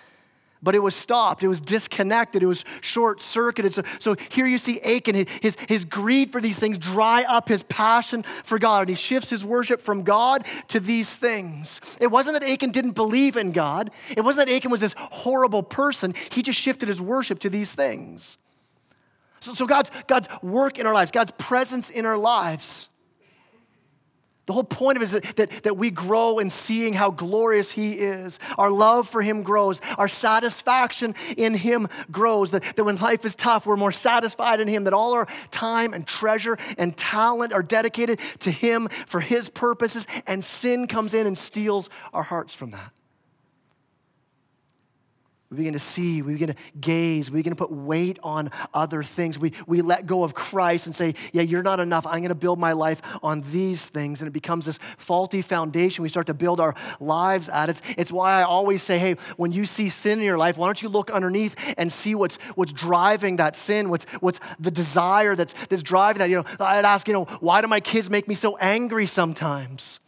but 0.62 0.75
it 0.75 0.81
was 0.81 0.94
stopped. 0.94 1.42
It 1.42 1.49
was 1.49 1.61
disconnected. 1.61 2.42
It 2.42 2.46
was 2.46 2.64
short 2.81 3.23
circuited. 3.23 3.75
So, 3.75 3.83
so 3.99 4.16
here 4.31 4.46
you 4.46 4.59
see 4.59 4.81
Achan, 4.81 5.27
his, 5.40 5.57
his 5.68 5.85
greed 5.85 6.33
for 6.33 6.40
these 6.40 6.59
things 6.59 6.79
dry 6.79 7.23
up 7.25 7.49
his 7.49 7.62
passion 7.62 8.23
for 8.23 8.59
God. 8.59 8.83
And 8.83 8.90
he 8.90 8.94
shifts 8.94 9.31
his 9.31 9.44
worship 9.44 9.81
from 9.81 10.03
God 10.03 10.46
to 10.68 10.81
these 10.81 11.16
things. 11.16 11.81
It 12.01 12.09
wasn't 12.09 12.38
that 12.38 12.49
Achan 12.49 12.70
didn't 12.70 12.92
believe 12.92 13.37
in 13.37 13.53
God, 13.53 13.90
it 14.16 14.23
wasn't 14.23 14.49
that 14.49 14.55
Achan 14.55 14.70
was 14.70 14.81
this 14.81 14.94
horrible 14.96 15.62
person. 15.62 16.14
He 16.31 16.42
just 16.42 16.59
shifted 16.59 16.88
his 16.88 17.01
worship 17.01 17.38
to 17.40 17.51
these 17.51 17.75
things. 17.75 18.37
So, 19.40 19.55
so 19.55 19.66
God's, 19.66 19.90
God's 20.07 20.29
work 20.42 20.79
in 20.79 20.87
our 20.87 20.92
lives, 20.92 21.11
God's 21.11 21.31
presence 21.33 21.88
in 21.88 22.05
our 22.05 22.18
lives 22.18 22.89
the 24.46 24.55
whole 24.55 24.64
point 24.64 24.96
of 24.96 25.03
it 25.03 25.05
is 25.05 25.35
that, 25.37 25.62
that, 25.62 25.76
we 25.76 25.90
grow 25.90 26.38
in 26.38 26.50
seeing 26.50 26.92
how 26.92 27.11
glorious 27.11 27.70
He 27.70 27.92
is. 27.92 28.40
Our 28.59 28.70
love 28.70 29.09
for 29.09 29.22
Him 29.22 29.42
grows. 29.42 29.81
Our 29.96 30.09
satisfaction 30.09 31.14
in 31.37 31.55
Him 31.55 31.88
grows. 32.11 32.50
That, 32.50 32.64
that 32.74 32.85
when 32.85 32.96
life 32.96 33.24
is 33.24 33.37
tough, 33.37 33.66
we're 33.66 33.76
more 33.76 33.92
satisfied 33.92 34.61
in 34.61 34.66
Him. 34.66 34.85
That 34.85 34.92
all 34.92 35.12
our 35.12 35.29
time 35.50 35.92
and 35.92 36.07
treasure 36.07 36.59
and 36.79 36.96
talent 36.96 37.53
are 37.53 37.62
dedicated 37.62 38.18
to 38.40 38.50
Him 38.50 38.88
for 39.07 39.20
His 39.20 39.48
purposes. 39.48 40.07
And 40.26 40.44
sin 40.44 40.88
comes 40.88 41.14
in 41.14 41.26
and 41.26 41.38
steals 41.38 41.88
our 42.12 42.24
hearts 42.24 42.55
from 42.55 42.70
that. 42.70 42.92
We 45.50 45.56
begin 45.56 45.72
to 45.72 45.80
see, 45.80 46.22
we 46.22 46.34
begin 46.34 46.50
to 46.50 46.54
gaze, 46.80 47.28
we 47.28 47.40
begin 47.40 47.50
to 47.50 47.56
put 47.56 47.72
weight 47.72 48.20
on 48.22 48.52
other 48.72 49.02
things. 49.02 49.36
We, 49.36 49.52
we 49.66 49.82
let 49.82 50.06
go 50.06 50.22
of 50.22 50.32
Christ 50.32 50.86
and 50.86 50.94
say, 50.94 51.14
Yeah, 51.32 51.42
you're 51.42 51.64
not 51.64 51.80
enough. 51.80 52.06
I'm 52.06 52.20
going 52.20 52.28
to 52.28 52.36
build 52.36 52.60
my 52.60 52.72
life 52.72 53.02
on 53.20 53.40
these 53.50 53.88
things. 53.88 54.22
And 54.22 54.28
it 54.28 54.32
becomes 54.32 54.66
this 54.66 54.78
faulty 54.96 55.42
foundation. 55.42 56.02
We 56.02 56.08
start 56.08 56.28
to 56.28 56.34
build 56.34 56.60
our 56.60 56.76
lives 57.00 57.48
at 57.48 57.68
it. 57.68 57.82
It's, 57.98 58.12
why 58.12 58.38
I 58.38 58.44
always 58.44 58.80
say, 58.80 59.00
Hey, 59.00 59.16
when 59.36 59.50
you 59.50 59.66
see 59.66 59.88
sin 59.88 60.20
in 60.20 60.24
your 60.24 60.38
life, 60.38 60.56
why 60.56 60.68
don't 60.68 60.80
you 60.82 60.88
look 60.88 61.10
underneath 61.10 61.56
and 61.76 61.92
see 61.92 62.14
what's, 62.14 62.36
what's 62.54 62.72
driving 62.72 63.36
that 63.36 63.56
sin? 63.56 63.90
What's, 63.90 64.04
what's 64.20 64.38
the 64.60 64.70
desire 64.70 65.34
that's, 65.34 65.54
that's 65.68 65.82
driving 65.82 66.20
that? 66.20 66.30
You 66.30 66.36
know, 66.36 66.44
I'd 66.60 66.84
ask, 66.84 67.08
you 67.08 67.14
know, 67.14 67.24
why 67.40 67.60
do 67.60 67.66
my 67.66 67.80
kids 67.80 68.08
make 68.08 68.28
me 68.28 68.36
so 68.36 68.56
angry 68.58 69.06
sometimes? 69.06 69.98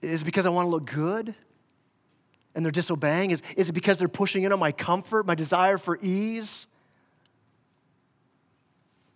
Is 0.00 0.22
because 0.22 0.46
I 0.46 0.48
want 0.48 0.64
to 0.66 0.70
look 0.70 0.86
good? 0.86 1.34
And 2.54 2.64
they're 2.64 2.72
disobeying? 2.72 3.30
Is, 3.30 3.42
is 3.56 3.68
it 3.68 3.72
because 3.72 3.98
they're 3.98 4.08
pushing 4.08 4.44
in 4.44 4.52
on 4.52 4.58
my 4.58 4.72
comfort, 4.72 5.26
my 5.26 5.34
desire 5.34 5.78
for 5.78 5.98
ease? 6.02 6.66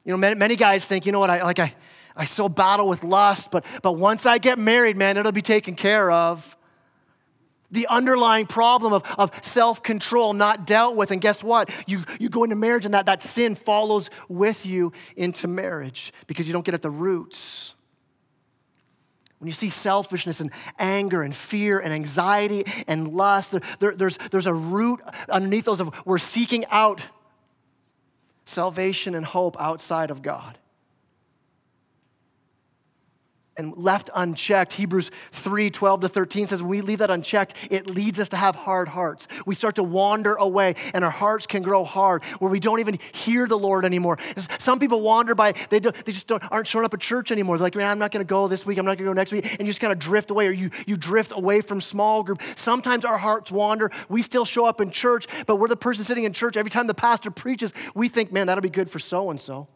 You 0.05 0.13
know, 0.13 0.19
many, 0.19 0.35
many 0.35 0.57
guys 0.57 0.87
think, 0.87 1.07
you 1.07 1.13
know 1.13 1.21
what, 1.21 1.31
I 1.31 1.43
like 1.43 1.59
I, 1.59 1.75
I 2.17 2.25
so 2.25 2.49
battle 2.49 2.89
with 2.89 3.05
lust, 3.05 3.51
but 3.51 3.65
but 3.83 3.93
once 3.93 4.27
I 4.27 4.39
get 4.39 4.59
married, 4.59 4.97
man, 4.97 5.17
it'll 5.17 5.33
be 5.33 5.43
taken 5.43 5.77
care 5.77 6.11
of. 6.11 6.57
The 7.71 7.87
underlying 7.89 8.47
problem 8.47 8.95
of, 8.95 9.03
of 9.19 9.31
self-control 9.45 10.33
not 10.33 10.67
dealt 10.67 10.97
with. 10.97 11.11
And 11.11 11.21
guess 11.21 11.45
what? 11.45 11.69
You, 11.87 12.03
you 12.19 12.31
go 12.31 12.43
into 12.45 12.57
marriage 12.57 12.87
and 12.87 12.95
that, 12.95 13.05
that 13.05 13.21
sin 13.21 13.55
follows 13.55 14.09
with 14.27 14.65
you 14.65 14.95
into 15.17 15.47
marriage 15.49 16.15
because 16.27 16.47
you 16.47 16.55
don't 16.55 16.65
get 16.65 16.73
at 16.73 16.81
the 16.81 16.91
roots. 16.91 17.75
When 19.39 19.47
you 19.47 19.55
see 19.55 19.69
selfishness 19.69 20.41
and 20.41 20.51
anger 20.79 21.23
and 21.23 21.35
fear 21.35 21.79
and 21.79 21.93
anxiety 21.93 22.65
and 22.89 23.15
lust, 23.15 23.53
there, 23.53 23.61
there, 23.79 23.95
there's, 23.95 24.19
there's 24.31 24.47
a 24.47 24.55
root 24.55 25.01
underneath 25.29 25.65
those 25.65 25.81
of 25.81 25.95
we're 26.05 26.19
seeking 26.19 26.67
out 26.67 27.01
salvation 28.45 29.15
and 29.15 29.25
hope 29.25 29.57
outside 29.61 30.11
of 30.11 30.23
God 30.23 30.59
and 33.59 33.77
left 33.77 34.09
unchecked, 34.15 34.73
Hebrews 34.73 35.11
3 35.33 35.69
12 35.69 36.01
to 36.03 36.09
13 36.09 36.47
says, 36.47 36.63
when 36.63 36.71
we 36.71 36.81
leave 36.81 36.99
that 36.99 37.11
unchecked, 37.11 37.55
it 37.71 37.91
leads 37.91 38.21
us 38.21 38.29
to 38.31 38.37
have 38.37 38.55
hard 38.55 38.89
hearts. 38.89 39.27
We 39.45 39.55
start 39.57 39.75
to 39.75 39.83
wander 39.83 40.35
away, 40.37 40.77
and 40.95 41.05
our 41.05 41.11
hearts 41.11 41.47
can 41.47 41.63
grow 41.63 41.85
hard 41.85 42.23
where 42.39 42.51
we 42.51 42.61
don't 42.61 42.81
even 42.81 42.99
hear 43.13 43.47
the 43.47 43.59
Lord 43.59 43.85
anymore. 43.85 44.19
Some 44.59 44.79
people 44.79 45.01
wander 45.01 45.35
by, 45.35 45.55
they, 45.71 45.81
do, 45.81 45.91
they 46.05 46.13
just 46.13 46.29
don't, 46.29 46.43
aren't 46.53 46.69
showing 46.69 46.85
up 46.85 46.95
at 46.95 47.01
church 47.01 47.33
anymore. 47.33 47.59
They're 47.59 47.67
like, 47.67 47.75
man, 47.75 47.91
I'm 47.91 47.99
not 47.99 48.13
going 48.13 48.25
to 48.25 48.29
go 48.29 48.47
this 48.47 48.65
week, 48.65 48.79
I'm 48.79 48.87
not 48.87 48.97
going 48.97 49.07
to 49.07 49.11
go 49.11 49.13
next 49.13 49.33
week. 49.33 49.45
And 49.59 49.61
you 49.61 49.67
just 49.67 49.81
kind 49.81 49.93
of 49.93 49.99
drift 49.99 50.31
away, 50.31 50.47
or 50.47 50.53
you, 50.53 50.71
you 50.87 50.97
drift 50.97 51.33
away 51.35 51.61
from 51.61 51.81
small 51.81 52.23
group. 52.23 52.41
Sometimes 52.55 53.05
our 53.05 53.19
hearts 53.19 53.51
wander. 53.51 53.91
We 54.09 54.23
still 54.23 54.45
show 54.45 54.67
up 54.67 54.81
in 54.81 54.93
church, 54.93 55.27
but 55.47 55.57
we're 55.57 55.69
the 55.69 55.77
person 55.77 56.05
sitting 56.05 56.25
in 56.25 56.33
church. 56.33 56.57
Every 56.57 56.71
time 56.71 56.87
the 56.87 56.95
pastor 56.95 57.33
preaches, 57.33 57.75
we 57.95 58.09
think, 58.09 58.31
man, 58.31 58.47
that'll 58.47 58.63
be 58.63 58.69
good 58.69 58.89
for 58.89 59.01
so 59.01 59.31
and 59.31 59.41
so. 59.41 59.67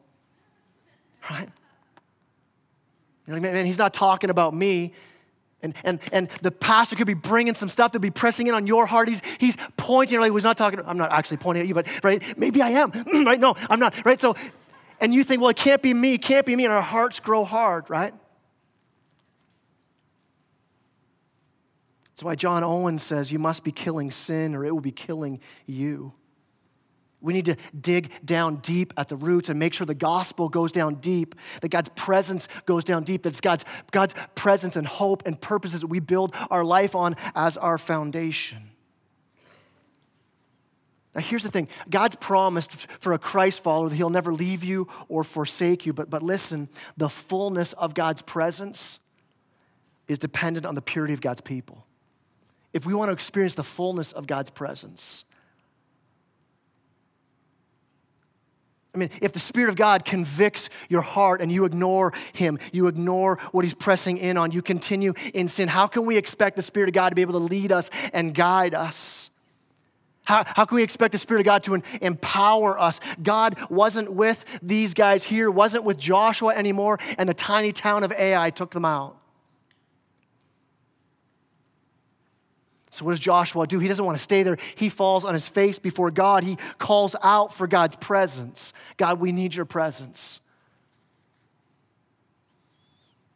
Right? 1.31 1.49
You 3.27 3.35
know, 3.35 3.41
man, 3.41 3.67
he's 3.67 3.79
not 3.79 3.95
talking 3.95 4.31
about 4.31 4.55
me. 4.55 4.93
And, 5.63 5.75
and, 5.85 6.01
and 6.13 6.29
the 6.43 6.51
pastor 6.51 6.97
could 6.97 7.07
be 7.07 7.15
bringing 7.15 7.55
some 7.55 7.69
stuff 7.69 7.93
that 7.93 7.99
would 7.99 8.03
be 8.03 8.11
pressing 8.11 8.49
in 8.49 8.55
on 8.55 8.67
your 8.67 8.85
heart. 8.85 9.09
He's, 9.09 9.23
he's 9.39 9.57
pointing, 9.77 10.19
like, 10.19 10.33
he's 10.33 10.43
not 10.43 10.57
talking, 10.57 10.81
I'm 10.85 10.99
not 10.99 11.13
actually 11.13 11.37
pointing 11.37 11.63
at 11.63 11.69
you, 11.69 11.75
but, 11.75 11.87
right, 12.03 12.21
maybe 12.37 12.61
I 12.61 12.71
am, 12.71 12.91
right? 13.25 13.39
No, 13.39 13.55
I'm 13.71 13.79
not, 13.79 14.05
right? 14.05 14.21
So, 14.21 14.35
and 15.01 15.15
you 15.15 15.23
think, 15.23 15.41
well, 15.41 15.51
it 15.51 15.57
can't 15.57 15.81
be 15.81 15.95
me, 15.95 16.15
it 16.15 16.23
can't 16.23 16.45
be 16.45 16.57
me, 16.57 16.65
and 16.65 16.73
our 16.73 16.83
hearts 16.83 17.21
grow 17.21 17.45
hard, 17.45 17.89
right? 17.89 18.13
That's 22.23 22.25
why 22.25 22.35
John 22.35 22.63
Owen 22.63 22.99
says, 22.99 23.33
you 23.33 23.39
must 23.39 23.65
be 23.65 23.73
killing 23.73 24.11
sin 24.11 24.55
or 24.55 24.65
it 24.65 24.73
will 24.73 24.81
be 24.81 24.93
killing 24.93 25.41
you. 25.67 26.13
We 27.23 27.33
need 27.33 27.47
to 27.47 27.57
dig 27.79 28.11
down 28.25 28.57
deep 28.57 28.93
at 28.97 29.09
the 29.09 29.17
roots 29.17 29.49
and 29.49 29.59
make 29.59 29.73
sure 29.73 29.87
the 29.87 29.95
gospel 29.95 30.49
goes 30.49 30.73
down 30.73 30.97
deep, 30.97 31.37
that 31.61 31.69
God's 31.69 31.89
presence 31.91 32.49
goes 32.67 32.83
down 32.83 33.05
deep, 33.05 33.23
that 33.23 33.31
it's 33.31 33.41
God's, 33.41 33.65
God's 33.93 34.15
presence 34.35 34.75
and 34.77 34.87
hope 34.87 35.23
and 35.25 35.41
purposes 35.41 35.81
that 35.81 35.87
we 35.87 36.01
build 36.01 36.35
our 36.51 36.65
life 36.65 36.97
on 36.97 37.15
as 37.35 37.57
our 37.57 37.79
foundation. 37.79 38.71
Now, 41.15 41.21
here's 41.21 41.43
the 41.43 41.51
thing 41.51 41.69
God's 41.89 42.17
promised 42.17 42.73
for 43.01 43.13
a 43.13 43.19
Christ 43.19 43.63
follower 43.63 43.89
that 43.89 43.95
He'll 43.95 44.11
never 44.11 44.33
leave 44.33 44.65
you 44.65 44.89
or 45.09 45.25
forsake 45.25 45.87
you. 45.87 45.93
But, 45.93 46.11
but 46.11 46.23
listen, 46.23 46.69
the 46.97 47.09
fullness 47.09 47.73
of 47.75 47.95
God's 47.95 48.23
presence 48.23 48.99
is 50.09 50.19
dependent 50.19 50.67
on 50.67 50.75
the 50.75 50.83
purity 50.83 51.15
of 51.15 51.21
God's 51.21 51.41
people. 51.41 51.87
If 52.73 52.87
we 52.87 52.95
want 52.95 53.11
to 53.11 53.13
experience 53.13 53.55
the 53.55 53.65
fullness 53.65 54.13
of 54.13 54.27
God's 54.27 54.51
presence, 54.51 55.25
I 58.95 58.99
mean, 58.99 59.11
if 59.23 59.33
the 59.33 59.41
Spirit 59.41 59.71
of 59.71 59.77
God 59.77 60.05
convicts 60.05 60.69
your 60.89 61.01
heart 61.01 61.41
and 61.41 61.51
you 61.51 61.65
ignore 61.65 62.13
Him, 62.35 62.59
you 62.73 62.89
ignore 62.89 63.39
what 63.53 63.65
He's 63.65 63.75
pressing 63.75 64.19
in 64.19 64.37
on, 64.37 64.53
you 64.53 64.61
continue 64.61 65.15
in 65.33 65.49
sin, 65.49 65.69
how 65.69 65.87
can 65.87 66.05
we 66.05 66.19
expect 66.19 66.57
the 66.57 66.63
Spirit 66.63 66.91
of 66.91 66.95
God 66.95 67.09
to 67.09 67.15
be 67.15 67.23
able 67.23 67.33
to 67.33 67.39
lead 67.39 67.73
us 67.73 67.89
and 68.13 68.35
guide 68.35 68.75
us? 68.75 69.31
How, 70.25 70.45
how 70.47 70.67
can 70.67 70.77
we 70.77 70.83
expect 70.83 71.13
the 71.13 71.19
Spirit 71.19 71.41
of 71.41 71.47
God 71.47 71.65
to 71.65 71.83
empower 72.01 72.79
us? 72.79 73.01
God 73.23 73.59
wasn't 73.71 74.13
with 74.13 74.45
these 74.63 74.95
guys 74.95 75.25
here, 75.25 75.51
wasn't 75.51 75.85
with 75.85 75.99
Joshua 75.99 76.55
anymore, 76.55 76.99
and 77.19 77.29
the 77.29 77.35
tiny 77.35 77.73
town 77.73 78.05
of 78.05 78.13
Ai 78.13 78.51
took 78.51 78.71
them 78.73 78.85
out. 78.85 79.17
So, 82.93 83.07
what 83.07 83.13
does 83.13 83.21
Joshua 83.21 83.67
do? 83.67 83.79
He 83.79 83.89
doesn't 83.89 84.05
want 84.05 84.19
to 84.19 84.23
stay 84.23 84.43
there. 84.43 84.59
He 84.75 84.91
falls 84.91 85.25
on 85.25 85.33
his 85.33 85.49
face 85.49 85.79
before 85.79 86.11
God. 86.11 86.45
He 86.45 86.59
calls 86.77 87.17
out 87.23 87.55
for 87.55 87.67
God's 87.67 87.97
presence. 87.97 88.75
God, 88.99 89.19
we 89.19 89.33
need 89.33 89.55
your 89.55 89.65
presence. 89.65 90.43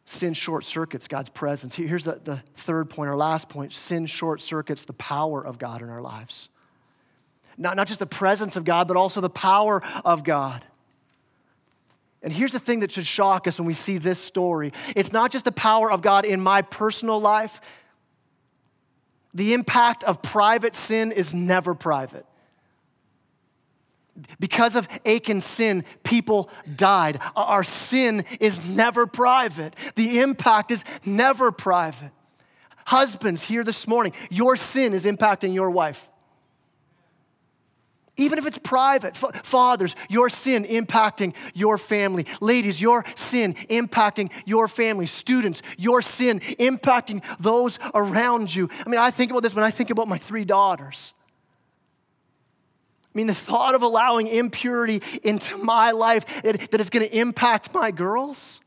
Sin 0.05 0.35
short 0.35 0.63
circuits 0.63 1.07
God's 1.07 1.29
presence. 1.29 1.73
Here's 1.73 2.03
the, 2.03 2.21
the 2.23 2.43
third 2.55 2.91
point, 2.91 3.09
our 3.09 3.17
last 3.17 3.49
point 3.49 3.73
sin 3.73 4.05
short 4.05 4.41
circuits 4.41 4.85
the 4.85 4.93
power 4.93 5.43
of 5.43 5.57
God 5.57 5.81
in 5.81 5.89
our 5.89 6.03
lives. 6.03 6.49
Not, 7.57 7.75
not 7.75 7.87
just 7.87 7.99
the 7.99 8.05
presence 8.05 8.57
of 8.57 8.63
God, 8.63 8.87
but 8.87 8.95
also 8.95 9.21
the 9.21 9.29
power 9.29 9.81
of 10.05 10.23
God. 10.23 10.63
And 12.21 12.31
here's 12.31 12.51
the 12.51 12.59
thing 12.59 12.81
that 12.81 12.91
should 12.91 13.07
shock 13.07 13.47
us 13.47 13.59
when 13.59 13.65
we 13.65 13.73
see 13.73 13.97
this 13.97 14.19
story 14.19 14.71
it's 14.95 15.11
not 15.11 15.31
just 15.31 15.45
the 15.45 15.51
power 15.51 15.91
of 15.91 16.03
God 16.03 16.25
in 16.25 16.41
my 16.41 16.61
personal 16.61 17.19
life 17.19 17.59
the 19.37 19.53
impact 19.53 20.03
of 20.03 20.23
private 20.23 20.73
sin 20.73 21.11
is 21.11 21.31
never 21.31 21.75
private. 21.75 22.25
Because 24.39 24.75
of 24.75 24.87
Achan's 25.05 25.45
sin, 25.45 25.83
people 26.03 26.49
died. 26.75 27.19
Our 27.35 27.63
sin 27.63 28.25
is 28.39 28.59
never 28.65 29.05
private. 29.05 29.75
The 29.93 30.21
impact 30.21 30.71
is 30.71 30.83
never 31.05 31.51
private. 31.51 32.09
Husbands, 32.87 33.43
here 33.43 33.63
this 33.63 33.87
morning, 33.87 34.13
your 34.31 34.55
sin 34.55 34.95
is 34.95 35.05
impacting 35.05 35.53
your 35.53 35.69
wife 35.69 36.09
even 38.17 38.37
if 38.37 38.45
it's 38.45 38.57
private. 38.57 39.21
F- 39.23 39.45
fathers, 39.45 39.95
your 40.09 40.29
sin 40.29 40.65
impacting 40.65 41.33
your 41.53 41.77
family. 41.77 42.25
Ladies, 42.41 42.81
your 42.81 43.05
sin 43.15 43.53
impacting 43.69 44.31
your 44.45 44.67
family. 44.67 45.05
Students, 45.05 45.61
your 45.77 46.01
sin 46.01 46.39
impacting 46.39 47.23
those 47.39 47.79
around 47.93 48.53
you. 48.53 48.69
I 48.85 48.89
mean, 48.89 48.99
I 48.99 49.11
think 49.11 49.31
about 49.31 49.43
this 49.43 49.55
when 49.55 49.63
I 49.63 49.71
think 49.71 49.89
about 49.89 50.07
my 50.07 50.17
three 50.17 50.45
daughters. 50.45 51.13
I 53.13 53.17
mean, 53.17 53.27
the 53.27 53.33
thought 53.33 53.73
of 53.73 53.81
allowing 53.81 54.27
impurity 54.27 55.01
into 55.23 55.57
my 55.57 55.91
life 55.91 56.43
that, 56.43 56.69
that 56.71 56.81
is 56.81 56.89
going 56.89 57.07
to 57.07 57.17
impact 57.17 57.73
my 57.73 57.89
girls 57.89 58.59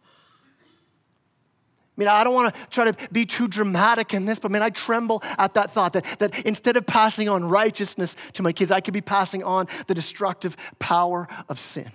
I 2.00 2.02
mean, 2.02 2.08
I 2.08 2.24
don't 2.24 2.32
want 2.32 2.54
to 2.54 2.60
try 2.70 2.90
to 2.90 3.08
be 3.12 3.26
too 3.26 3.46
dramatic 3.46 4.14
in 4.14 4.24
this, 4.24 4.38
but 4.38 4.50
man, 4.50 4.62
I 4.62 4.70
tremble 4.70 5.22
at 5.36 5.52
that 5.52 5.70
thought 5.70 5.92
that, 5.92 6.06
that 6.18 6.46
instead 6.46 6.78
of 6.78 6.86
passing 6.86 7.28
on 7.28 7.44
righteousness 7.44 8.16
to 8.32 8.42
my 8.42 8.52
kids, 8.52 8.72
I 8.72 8.80
could 8.80 8.94
be 8.94 9.02
passing 9.02 9.42
on 9.42 9.68
the 9.86 9.92
destructive 9.92 10.56
power 10.78 11.28
of 11.50 11.60
sin. 11.60 11.92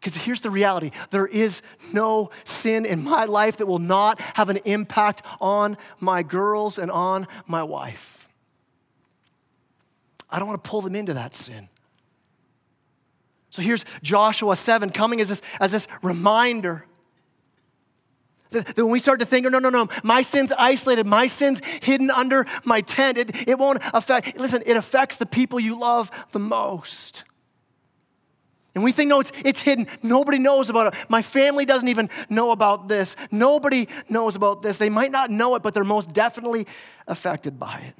Because 0.00 0.16
here's 0.16 0.40
the 0.40 0.50
reality 0.50 0.90
there 1.10 1.28
is 1.28 1.62
no 1.92 2.30
sin 2.42 2.84
in 2.84 3.04
my 3.04 3.26
life 3.26 3.58
that 3.58 3.66
will 3.66 3.78
not 3.78 4.20
have 4.20 4.48
an 4.48 4.56
impact 4.64 5.22
on 5.40 5.76
my 6.00 6.24
girls 6.24 6.76
and 6.76 6.90
on 6.90 7.28
my 7.46 7.62
wife. 7.62 8.28
I 10.28 10.40
don't 10.40 10.48
want 10.48 10.64
to 10.64 10.68
pull 10.68 10.80
them 10.80 10.96
into 10.96 11.14
that 11.14 11.36
sin. 11.36 11.68
So 13.50 13.62
here's 13.62 13.84
Joshua 14.02 14.56
7 14.56 14.90
coming 14.90 15.20
as 15.20 15.28
this, 15.28 15.42
as 15.60 15.70
this 15.70 15.86
reminder 16.02 16.84
that 18.64 18.76
when 18.76 18.90
we 18.90 18.98
start 18.98 19.20
to 19.20 19.26
think, 19.26 19.46
oh, 19.46 19.48
no, 19.48 19.58
no, 19.58 19.70
no, 19.70 19.88
my 20.02 20.22
sin's 20.22 20.52
isolated, 20.52 21.06
my 21.06 21.26
sin's 21.26 21.60
hidden 21.82 22.10
under 22.10 22.46
my 22.64 22.80
tent, 22.80 23.18
it, 23.18 23.48
it 23.48 23.58
won't 23.58 23.80
affect, 23.92 24.38
listen, 24.38 24.62
it 24.66 24.76
affects 24.76 25.16
the 25.16 25.26
people 25.26 25.60
you 25.60 25.78
love 25.78 26.10
the 26.32 26.38
most. 26.38 27.24
And 28.74 28.84
we 28.84 28.92
think, 28.92 29.08
no, 29.08 29.20
it's, 29.20 29.32
it's 29.42 29.60
hidden. 29.60 29.86
Nobody 30.02 30.38
knows 30.38 30.68
about 30.68 30.88
it. 30.88 31.00
My 31.08 31.22
family 31.22 31.64
doesn't 31.64 31.88
even 31.88 32.10
know 32.28 32.50
about 32.50 32.88
this. 32.88 33.16
Nobody 33.30 33.88
knows 34.10 34.36
about 34.36 34.60
this. 34.60 34.76
They 34.76 34.90
might 34.90 35.10
not 35.10 35.30
know 35.30 35.54
it, 35.54 35.62
but 35.62 35.72
they're 35.72 35.82
most 35.82 36.12
definitely 36.12 36.66
affected 37.06 37.58
by 37.58 37.80
it. 37.88 37.94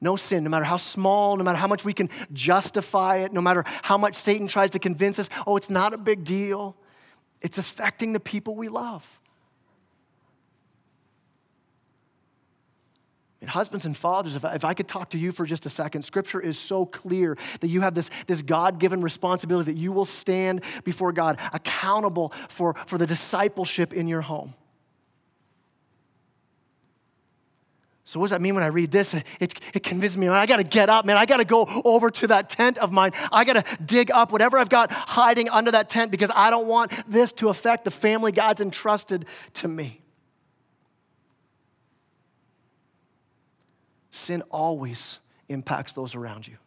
No 0.00 0.14
sin, 0.14 0.44
no 0.44 0.50
matter 0.50 0.64
how 0.64 0.76
small, 0.76 1.36
no 1.36 1.42
matter 1.42 1.58
how 1.58 1.66
much 1.66 1.84
we 1.84 1.94
can 1.94 2.10
justify 2.32 3.16
it, 3.16 3.32
no 3.32 3.40
matter 3.40 3.64
how 3.82 3.98
much 3.98 4.14
Satan 4.14 4.46
tries 4.46 4.70
to 4.70 4.78
convince 4.78 5.18
us, 5.18 5.28
oh, 5.48 5.56
it's 5.56 5.68
not 5.70 5.92
a 5.92 5.98
big 5.98 6.22
deal. 6.22 6.76
It's 7.40 7.58
affecting 7.58 8.12
the 8.12 8.20
people 8.20 8.54
we 8.54 8.68
love. 8.68 9.20
And 13.40 13.50
husbands 13.50 13.86
and 13.86 13.96
fathers, 13.96 14.34
if 14.34 14.44
I, 14.44 14.54
if 14.54 14.64
I 14.64 14.74
could 14.74 14.88
talk 14.88 15.10
to 15.10 15.18
you 15.18 15.30
for 15.30 15.44
just 15.44 15.66
a 15.66 15.68
second, 15.68 16.02
scripture 16.02 16.40
is 16.40 16.58
so 16.58 16.86
clear 16.86 17.36
that 17.60 17.68
you 17.68 17.82
have 17.82 17.94
this, 17.94 18.10
this 18.26 18.42
God 18.42 18.80
given 18.80 19.00
responsibility 19.00 19.72
that 19.72 19.78
you 19.78 19.92
will 19.92 20.04
stand 20.04 20.64
before 20.84 21.12
God 21.12 21.38
accountable 21.52 22.30
for, 22.48 22.74
for 22.86 22.98
the 22.98 23.06
discipleship 23.06 23.92
in 23.92 24.08
your 24.08 24.22
home. 24.22 24.54
So, 28.08 28.20
what 28.20 28.26
does 28.26 28.30
that 28.30 28.40
mean 28.40 28.54
when 28.54 28.62
I 28.62 28.68
read 28.68 28.92
this? 28.92 29.14
It, 29.40 29.58
it 29.74 29.82
convinces 29.82 30.16
me, 30.16 30.28
man, 30.28 30.36
I 30.36 30.46
got 30.46 30.58
to 30.58 30.62
get 30.62 30.88
up, 30.88 31.04
man. 31.04 31.16
I 31.16 31.26
got 31.26 31.38
to 31.38 31.44
go 31.44 31.66
over 31.84 32.08
to 32.08 32.28
that 32.28 32.48
tent 32.48 32.78
of 32.78 32.92
mine. 32.92 33.10
I 33.32 33.42
got 33.42 33.54
to 33.54 33.64
dig 33.84 34.12
up 34.12 34.30
whatever 34.30 34.58
I've 34.58 34.68
got 34.68 34.92
hiding 34.92 35.48
under 35.48 35.72
that 35.72 35.90
tent 35.90 36.12
because 36.12 36.30
I 36.32 36.50
don't 36.50 36.68
want 36.68 36.92
this 37.08 37.32
to 37.32 37.48
affect 37.48 37.84
the 37.84 37.90
family 37.90 38.30
God's 38.30 38.60
entrusted 38.60 39.26
to 39.54 39.66
me. 39.66 40.02
Sin 44.12 44.42
always 44.50 45.18
impacts 45.48 45.92
those 45.94 46.14
around 46.14 46.46
you. 46.46 46.58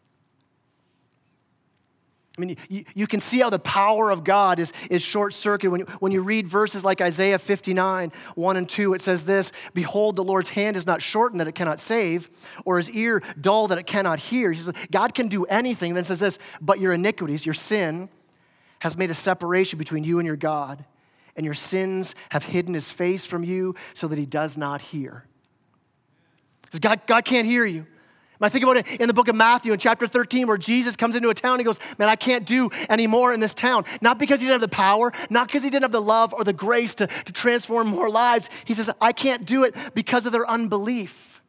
I 2.39 2.45
mean, 2.45 2.57
you, 2.69 2.85
you 2.95 3.07
can 3.07 3.19
see 3.19 3.39
how 3.39 3.49
the 3.49 3.59
power 3.59 4.11
of 4.11 4.23
God 4.23 4.59
is, 4.59 4.71
is 4.89 5.01
short 5.01 5.33
circuited. 5.33 5.71
When, 5.71 5.81
when 5.99 6.11
you 6.13 6.23
read 6.23 6.47
verses 6.47 6.85
like 6.85 7.01
Isaiah 7.01 7.37
59, 7.37 8.13
1 8.35 8.57
and 8.57 8.69
2, 8.69 8.93
it 8.93 9.01
says 9.01 9.25
this 9.25 9.51
Behold, 9.73 10.15
the 10.15 10.23
Lord's 10.23 10.51
hand 10.51 10.77
is 10.77 10.87
not 10.87 11.01
shortened 11.01 11.41
that 11.41 11.47
it 11.47 11.55
cannot 11.55 11.79
save, 11.81 12.29
or 12.63 12.77
his 12.77 12.89
ear 12.91 13.21
dull 13.39 13.67
that 13.67 13.77
it 13.77 13.85
cannot 13.85 14.19
hear. 14.19 14.51
He 14.51 14.59
says, 14.59 14.73
God 14.89 15.13
can 15.13 15.27
do 15.27 15.43
anything. 15.45 15.93
Then 15.93 16.05
says 16.05 16.21
this, 16.21 16.39
But 16.61 16.79
your 16.79 16.93
iniquities, 16.93 17.45
your 17.45 17.55
sin, 17.55 18.07
has 18.79 18.95
made 18.95 19.11
a 19.11 19.15
separation 19.15 19.77
between 19.77 20.05
you 20.05 20.19
and 20.19 20.25
your 20.25 20.37
God, 20.37 20.85
and 21.35 21.45
your 21.45 21.55
sins 21.55 22.15
have 22.29 22.45
hidden 22.45 22.73
his 22.73 22.89
face 22.89 23.25
from 23.25 23.43
you 23.43 23.75
so 23.93 24.07
that 24.07 24.17
he 24.17 24.25
does 24.25 24.57
not 24.57 24.81
hear. 24.81 25.25
God, 26.79 27.01
God 27.05 27.25
can't 27.25 27.47
hear 27.47 27.65
you. 27.65 27.85
I 28.41 28.49
think 28.49 28.63
about 28.63 28.77
it 28.77 28.87
in 29.01 29.07
the 29.07 29.13
book 29.13 29.27
of 29.27 29.35
Matthew 29.35 29.73
in 29.73 29.79
chapter 29.79 30.07
13, 30.07 30.47
where 30.47 30.57
Jesus 30.57 30.95
comes 30.95 31.15
into 31.15 31.29
a 31.29 31.33
town 31.33 31.53
and 31.53 31.59
he 31.59 31.65
goes, 31.65 31.79
Man, 31.97 32.07
I 32.07 32.15
can't 32.15 32.45
do 32.45 32.69
anymore 32.89 33.33
in 33.33 33.41
this 33.41 33.53
town. 33.53 33.83
Not 34.01 34.17
because 34.17 34.39
he 34.39 34.47
didn't 34.47 34.61
have 34.61 34.69
the 34.69 34.75
power, 34.75 35.11
not 35.29 35.47
because 35.47 35.63
he 35.63 35.69
didn't 35.69 35.83
have 35.83 35.91
the 35.91 36.01
love 36.01 36.33
or 36.33 36.45
the 36.45 36.53
grace 36.53 36.95
to, 36.95 37.07
to 37.07 37.33
transform 37.33 37.87
more 37.87 38.09
lives. 38.09 38.49
He 38.63 38.73
says, 38.73 38.89
I 39.01 39.11
can't 39.11 39.45
do 39.45 39.65
it 39.65 39.75
because 39.93 40.25
of 40.25 40.31
their 40.31 40.49
unbelief, 40.49 41.41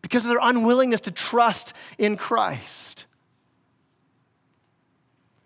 because 0.00 0.24
of 0.24 0.30
their 0.30 0.40
unwillingness 0.40 1.00
to 1.02 1.10
trust 1.10 1.74
in 1.98 2.16
Christ. 2.16 3.04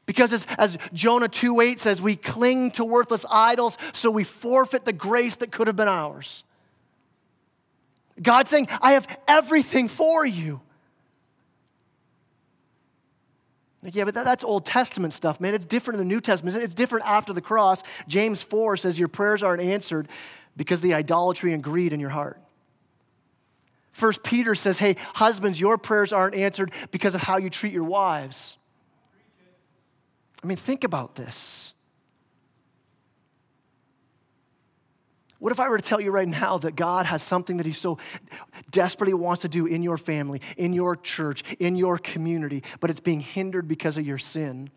Because 0.07 0.33
as, 0.33 0.47
as 0.57 0.79
Jonah 0.93 1.29
2 1.29 1.61
8 1.61 1.81
says, 1.81 2.01
we 2.01 2.15
cling 2.15 2.71
to 2.73 2.85
worthless 2.85 3.27
idols, 3.29 3.77
so 3.93 4.11
we 4.11 4.23
forfeit 4.23 4.85
the 4.85 4.93
grace 4.93 5.37
that 5.37 5.51
could 5.51 5.67
have 5.67 5.77
been 5.77 5.89
ours. 5.89 6.45
God 8.21 8.49
saying, 8.49 8.68
I 8.81 8.93
have 8.93 9.07
everything 9.27 9.89
for 9.89 10.25
you. 10.27 10.61
Like, 13.83 13.95
yeah, 13.95 14.05
but 14.05 14.14
that, 14.14 14.25
that's 14.25 14.45
Old 14.45 14.66
Testament 14.66 15.14
stuff, 15.14 15.41
man. 15.41 15.55
It's 15.55 15.64
different 15.64 16.01
in 16.01 16.07
the 16.07 16.14
New 16.14 16.21
Testament. 16.21 16.57
It's 16.57 16.75
different 16.75 17.07
after 17.07 17.33
the 17.33 17.41
cross. 17.41 17.83
James 18.07 18.43
4 18.43 18.77
says, 18.77 18.99
Your 18.99 19.09
prayers 19.09 19.43
aren't 19.43 19.62
answered 19.62 20.09
because 20.57 20.81
of 20.81 20.83
the 20.83 20.95
idolatry 20.95 21.55
and 21.55 21.62
greed 21.62 21.93
in 21.93 22.01
your 22.01 22.11
heart. 22.11 22.39
First 23.93 24.23
Peter 24.23 24.55
says, 24.55 24.79
hey, 24.79 24.97
husbands, 25.14 25.61
your 25.61 25.77
prayers 25.77 26.12
aren't 26.12 26.35
answered 26.35 26.73
because 26.91 27.14
of 27.14 27.23
how 27.23 27.37
you 27.39 27.51
treat 27.51 27.73
your 27.73 27.85
wives. 27.85 28.57
I 30.43 30.47
mean, 30.47 30.57
think 30.57 30.85
about 30.85 31.16
this. 31.16 31.75
What 35.41 35.53
if 35.53 35.59
I 35.59 35.68
were 35.70 35.78
to 35.78 35.82
tell 35.82 36.01
you 36.01 36.11
right 36.11 36.28
now 36.28 36.59
that 36.59 36.76
God 36.76 37.07
has 37.07 37.22
something 37.22 37.57
that 37.57 37.66
He 37.66 37.72
so 37.72 37.99
desperately 38.70 39.14
wants 39.14 39.43
to 39.43 39.49
do 39.49 39.66
in 39.66 39.82
your 39.82 39.97
family, 39.97 40.43
in 40.57 40.72
your 40.72 40.95
church, 40.95 41.43
in 41.59 41.76
your 41.76 41.99
community, 41.99 42.62
but 42.78 42.91
it's 42.91 43.01
being 43.01 43.20
hindered 43.20 43.66
because 43.66 43.97
of 43.97 44.07
your 44.07 44.18
sin? 44.18 44.70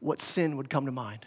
What 0.00 0.20
sin 0.20 0.56
would 0.56 0.68
come 0.68 0.86
to 0.86 0.92
mind? 0.92 1.26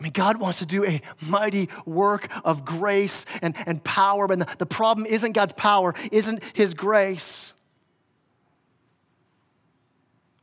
I 0.00 0.02
mean, 0.02 0.12
God 0.12 0.38
wants 0.38 0.58
to 0.58 0.66
do 0.66 0.84
a 0.84 1.00
mighty 1.20 1.70
work 1.86 2.28
of 2.44 2.64
grace 2.64 3.24
and, 3.40 3.54
and 3.64 3.82
power, 3.84 4.26
but 4.26 4.38
the, 4.38 4.56
the 4.58 4.66
problem 4.66 5.06
isn't 5.06 5.32
God's 5.32 5.52
power, 5.52 5.94
isn't 6.10 6.42
His 6.54 6.74
grace. 6.74 7.53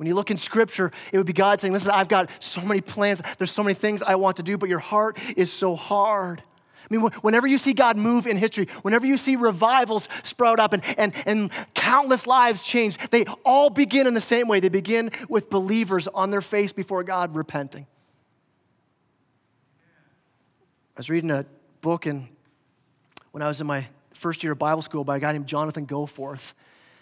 When 0.02 0.08
you 0.08 0.16
look 0.16 0.32
in 0.32 0.38
scripture, 0.38 0.92
it 1.12 1.18
would 1.18 1.28
be 1.28 1.34
God 1.34 1.60
saying, 1.60 1.76
Listen, 1.76 1.92
I've 1.92 2.08
got 2.08 2.32
so 2.40 2.60
many 2.62 2.82
plans. 2.82 3.22
There's 3.38 3.52
so 3.52 3.62
many 3.62 3.76
things 3.76 4.02
I 4.02 4.16
want 4.16 4.38
to 4.38 4.42
do, 4.42 4.58
but 4.58 4.68
your 4.68 4.80
heart 4.80 5.20
is 5.38 5.54
so 5.54 5.76
hard. 5.76 6.42
I 6.42 6.88
mean, 6.98 7.12
whenever 7.22 7.46
you 7.46 7.60
see 7.60 7.74
God 7.74 7.98
move 7.98 8.26
in 8.26 8.36
history, 8.36 8.66
whenever 8.82 9.06
you 9.06 9.16
see 9.16 9.36
revivals 9.36 10.10
sprout 10.24 10.60
up 10.60 10.74
and, 10.74 10.84
and, 10.98 11.14
and 11.28 11.52
countless 11.76 12.26
lives 12.26 12.66
change, 12.66 12.98
they 13.12 13.26
all 13.46 13.70
begin 13.70 14.08
in 14.08 14.16
the 14.16 14.22
same 14.22 14.48
way. 14.48 14.60
They 14.60 14.70
begin 14.70 15.12
with 15.30 15.52
believers 15.52 16.08
on 16.08 16.32
their 16.32 16.42
face 16.42 16.72
before 16.72 17.04
God 17.04 17.36
repenting. 17.36 17.86
I 20.96 21.00
was 21.00 21.12
reading 21.12 21.30
a 21.30 21.46
book 21.82 22.08
in, 22.08 22.28
when 23.34 23.44
I 23.44 23.48
was 23.48 23.62
in 23.62 23.68
my 23.68 23.86
first 24.16 24.44
year 24.44 24.54
of 24.54 24.58
Bible 24.58 24.82
school 24.82 25.04
by 25.04 25.18
a 25.18 25.20
guy 25.20 25.32
named 25.32 25.46
Jonathan 25.46 25.86
Goforth. 25.86 26.54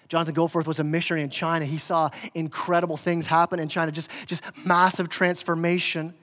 Jonathan 0.09 0.33
Goforth 0.33 0.65
was 0.65 0.79
a 0.79 0.83
missionary 0.83 1.21
in 1.23 1.29
China. 1.29 1.65
He 1.65 1.77
saw 1.77 2.09
incredible 2.33 2.97
things 2.97 3.27
happen 3.27 3.59
in 3.59 3.69
China, 3.69 3.91
just, 3.91 4.09
just 4.25 4.41
massive 4.65 5.07
transformation. 5.07 6.15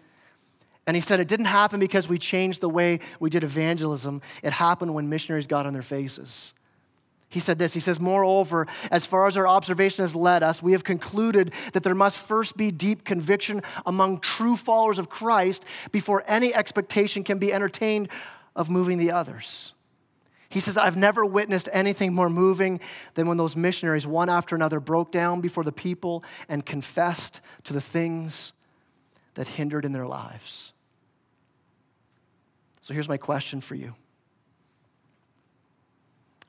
And 0.89 0.97
he 0.97 1.01
said 1.01 1.21
it 1.21 1.29
didn't 1.29 1.47
happen 1.47 1.81
because 1.81 2.09
we 2.09 2.19
changed 2.19 2.61
the 2.61 2.69
way 2.69 2.99
we 3.21 3.31
did 3.31 3.45
evangelism, 3.45 4.23
it 4.43 4.53
happened 4.53 4.93
when 4.93 5.09
missionaries 5.09 5.47
got 5.47 5.67
on 5.67 5.73
their 5.73 5.83
faces. 5.83 6.53
He 7.29 7.41
said 7.41 7.59
this 7.59 7.75
He 7.75 7.81
says, 7.81 8.01
Moreover, 8.01 8.67
as 8.91 9.07
far 9.07 9.27
as 9.27 9.37
our 9.37 9.47
observation 9.47 10.03
has 10.03 10.17
led 10.17 10.43
us, 10.43 10.63
we 10.63 10.73
have 10.73 10.85
concluded 10.85 11.53
that 11.73 11.83
there 11.83 11.95
must 11.95 12.19
first 12.19 12.57
be 12.57 12.73
deep 12.73 13.05
conviction 13.05 13.63
among 13.85 14.19
true 14.21 14.57
followers 14.57 14.99
of 14.99 15.09
Christ 15.09 15.65
before 15.93 16.25
any 16.27 16.53
expectation 16.55 17.23
can 17.23 17.39
be 17.39 17.53
entertained 17.53 18.09
of 18.57 18.69
moving 18.69 18.99
the 18.99 19.13
others. 19.13 19.75
He 20.57 20.61
says, 20.61 20.79
I've 20.79 20.97
never 20.97 21.23
witnessed 21.23 21.69
anything 21.71 22.15
more 22.15 22.31
moving 22.31 22.81
than 23.13 23.29
when 23.29 23.37
those 23.37 23.55
missionaries, 23.55 24.07
one 24.07 24.31
after 24.31 24.57
another, 24.57 24.81
broke 24.81 25.13
down 25.13 25.43
before 25.43 25.65
the 25.65 25.71
people 25.71 26.25
and 26.49 26.65
confessed 26.65 27.43
to 27.65 27.75
the 27.75 27.81
things 27.83 28.55
that 29.35 29.47
hindered 29.47 29.85
in 29.85 29.93
their 29.93 30.07
lives. 30.07 30.73
So 32.81 32.95
here's 32.95 33.07
my 33.07 33.19
question 33.19 33.61
for 33.61 33.75
you 33.75 33.97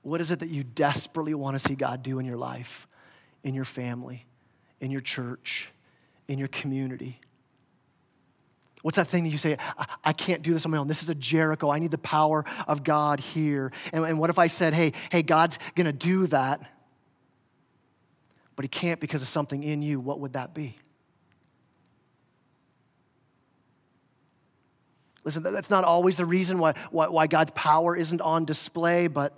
What 0.03 0.21
is 0.21 0.31
it 0.31 0.39
that 0.39 0.49
you 0.51 0.63
desperately 0.63 1.33
want 1.33 1.59
to 1.59 1.67
see 1.67 1.75
God 1.75 2.01
do 2.01 2.17
in 2.17 2.25
your 2.25 2.37
life, 2.37 2.87
in 3.43 3.53
your 3.53 3.65
family, 3.65 4.25
in 4.79 4.89
your 4.89 5.01
church, 5.01 5.69
in 6.29 6.39
your 6.39 6.47
community? 6.47 7.19
What's 8.87 8.95
that 8.95 9.07
thing 9.07 9.25
that 9.25 9.31
you 9.31 9.37
say, 9.37 9.57
I, 9.77 9.85
I, 10.05 10.13
can't 10.13 10.41
do 10.41 10.53
this 10.53 10.63
on 10.63 10.71
my 10.71 10.77
own? 10.77 10.87
This 10.87 11.03
is 11.03 11.09
a 11.09 11.13
Jericho. 11.13 11.69
I 11.69 11.77
need 11.77 11.91
the 11.91 11.97
power 11.97 12.45
of 12.69 12.85
God 12.85 13.19
here. 13.19 13.73
And, 13.91 14.05
and 14.05 14.17
what 14.17 14.29
if 14.29 14.39
I 14.39 14.47
said, 14.47 14.73
hey, 14.73 14.93
hey, 15.11 15.23
God's 15.23 15.59
going 15.75 15.87
to 15.87 15.91
do 15.91 16.25
that, 16.27 16.61
but 18.55 18.63
he 18.63 18.69
can't 18.69 19.01
because 19.01 19.21
of 19.21 19.27
something 19.27 19.61
in 19.61 19.81
you? 19.81 19.99
What 19.99 20.21
would 20.21 20.31
that 20.31 20.53
be? 20.53 20.77
Listen, 25.25 25.43
that's 25.43 25.69
not 25.69 25.83
always 25.83 26.15
the 26.15 26.25
reason 26.25 26.57
why, 26.57 26.73
why, 26.89 27.09
why 27.09 27.27
God's 27.27 27.51
power 27.51 27.93
isn't 27.93 28.21
on 28.21 28.45
display, 28.45 29.07
but, 29.07 29.33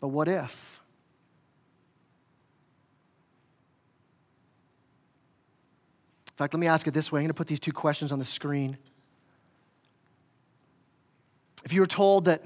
but 0.00 0.08
what 0.08 0.28
if? 0.28 0.77
In 6.38 6.44
fact, 6.44 6.54
let 6.54 6.60
me 6.60 6.68
ask 6.68 6.86
it 6.86 6.94
this 6.94 7.10
way. 7.10 7.18
I'm 7.18 7.24
going 7.24 7.30
to 7.30 7.34
put 7.34 7.48
these 7.48 7.58
two 7.58 7.72
questions 7.72 8.12
on 8.12 8.20
the 8.20 8.24
screen. 8.24 8.78
If 11.64 11.72
you 11.72 11.80
were 11.80 11.86
told 11.88 12.26
that 12.26 12.44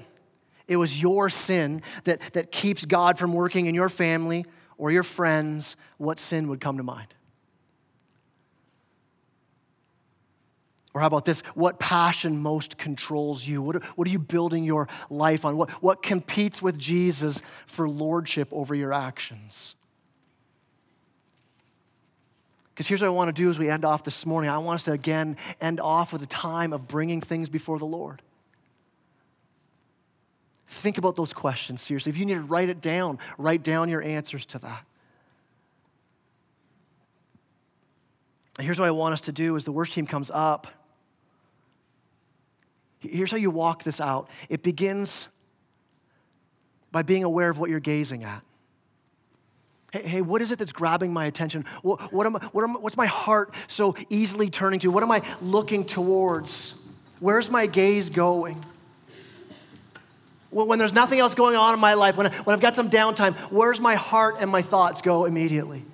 it 0.67 0.77
was 0.77 0.99
your 0.99 1.29
sin 1.29 1.83
that, 2.05 2.19
that 2.33 2.51
keeps 2.51 2.87
God 2.87 3.19
from 3.19 3.33
working 3.33 3.67
in 3.67 3.75
your 3.75 3.89
family 3.89 4.47
or 4.79 4.89
your 4.89 5.03
friends, 5.03 5.75
what 5.99 6.17
sin 6.17 6.47
would 6.47 6.59
come 6.59 6.77
to 6.77 6.83
mind? 6.83 7.13
Or 10.95 11.01
how 11.01 11.05
about 11.05 11.25
this? 11.25 11.41
What 11.53 11.77
passion 11.77 12.41
most 12.41 12.79
controls 12.79 13.45
you? 13.45 13.61
What, 13.61 13.83
what 13.95 14.07
are 14.07 14.11
you 14.11 14.17
building 14.17 14.63
your 14.63 14.87
life 15.11 15.45
on? 15.45 15.55
What, 15.55 15.69
what 15.83 16.01
competes 16.01 16.63
with 16.63 16.79
Jesus 16.79 17.41
for 17.67 17.87
lordship 17.87 18.47
over 18.51 18.73
your 18.73 18.91
actions? 18.91 19.75
Because 22.73 22.87
here's 22.87 23.01
what 23.01 23.07
I 23.07 23.11
want 23.11 23.35
to 23.35 23.39
do 23.39 23.49
as 23.49 23.59
we 23.59 23.69
end 23.69 23.85
off 23.85 24.03
this 24.03 24.25
morning. 24.25 24.49
I 24.49 24.57
want 24.57 24.75
us 24.79 24.85
to 24.85 24.93
again 24.93 25.37
end 25.61 25.79
off 25.79 26.11
with 26.11 26.23
a 26.23 26.27
time 26.27 26.73
of 26.73 26.87
bringing 26.87 27.21
things 27.21 27.49
before 27.49 27.77
the 27.77 27.85
Lord. 27.85 28.21
Think 30.65 30.97
about 30.97 31.15
those 31.15 31.33
questions 31.33 31.81
seriously. 31.81 32.09
If 32.09 32.17
you 32.17 32.25
need 32.25 32.33
to 32.33 32.41
write 32.41 32.69
it 32.69 32.81
down, 32.81 33.19
write 33.37 33.63
down 33.63 33.89
your 33.89 34.01
answers 34.01 34.45
to 34.47 34.59
that. 34.59 34.85
And 38.57 38.65
here's 38.65 38.79
what 38.79 38.87
I 38.87 38.91
want 38.91 39.13
us 39.13 39.21
to 39.21 39.31
do 39.31 39.55
as 39.55 39.65
the 39.65 39.71
worship 39.71 39.95
team 39.95 40.07
comes 40.07 40.31
up. 40.33 40.67
Here's 42.99 43.29
how 43.29 43.37
you 43.37 43.51
walk 43.51 43.83
this 43.83 44.01
out 44.01 44.29
it 44.49 44.63
begins 44.63 45.27
by 46.91 47.03
being 47.03 47.23
aware 47.23 47.49
of 47.49 47.59
what 47.59 47.69
you're 47.69 47.79
gazing 47.79 48.23
at. 48.23 48.43
Hey, 49.93 50.01
hey, 50.07 50.21
what 50.21 50.41
is 50.41 50.49
it 50.49 50.57
that's 50.57 50.71
grabbing 50.71 51.13
my 51.13 51.25
attention? 51.25 51.65
What, 51.83 52.11
what 52.11 52.25
am, 52.25 52.33
what 52.33 52.63
am, 52.63 52.81
what's 52.81 52.97
my 52.97 53.05
heart 53.05 53.53
so 53.67 53.95
easily 54.09 54.49
turning 54.49 54.79
to? 54.79 54.89
What 54.89 55.03
am 55.03 55.11
I 55.11 55.21
looking 55.39 55.85
towards? 55.85 56.73
Where's 57.19 57.51
my 57.51 57.67
gaze 57.67 58.09
going? 58.09 58.65
When 60.49 60.79
there's 60.79 60.93
nothing 60.93 61.19
else 61.19 61.35
going 61.35 61.55
on 61.55 61.75
in 61.75 61.79
my 61.79 61.93
life, 61.93 62.17
when, 62.17 62.25
I, 62.25 62.35
when 62.37 62.55
I've 62.55 62.59
got 62.59 62.75
some 62.75 62.89
downtime, 62.89 63.35
where's 63.51 63.79
my 63.79 63.93
heart 63.93 64.37
and 64.39 64.49
my 64.49 64.63
thoughts 64.63 65.03
go 65.03 65.25
immediately? 65.25 65.85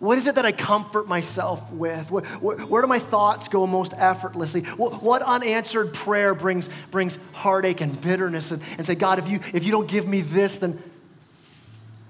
What 0.00 0.18
is 0.18 0.26
it 0.26 0.34
that 0.34 0.44
I 0.44 0.50
comfort 0.50 1.06
myself 1.06 1.70
with? 1.70 2.10
Where, 2.10 2.24
where, 2.24 2.58
where 2.58 2.82
do 2.82 2.88
my 2.88 2.98
thoughts 2.98 3.46
go 3.46 3.64
most 3.64 3.94
effortlessly? 3.96 4.62
What, 4.62 5.04
what, 5.04 5.22
unanswered 5.22 5.94
prayer 5.94 6.34
brings, 6.34 6.68
brings 6.90 7.16
heartache 7.32 7.80
and 7.80 8.00
bitterness 8.00 8.50
and, 8.50 8.60
and 8.76 8.84
say, 8.84 8.96
God, 8.96 9.20
if 9.20 9.28
you, 9.28 9.38
if 9.52 9.62
you 9.64 9.70
don't 9.70 9.86
give 9.86 10.08
me 10.08 10.20
this, 10.20 10.56
then 10.56 10.82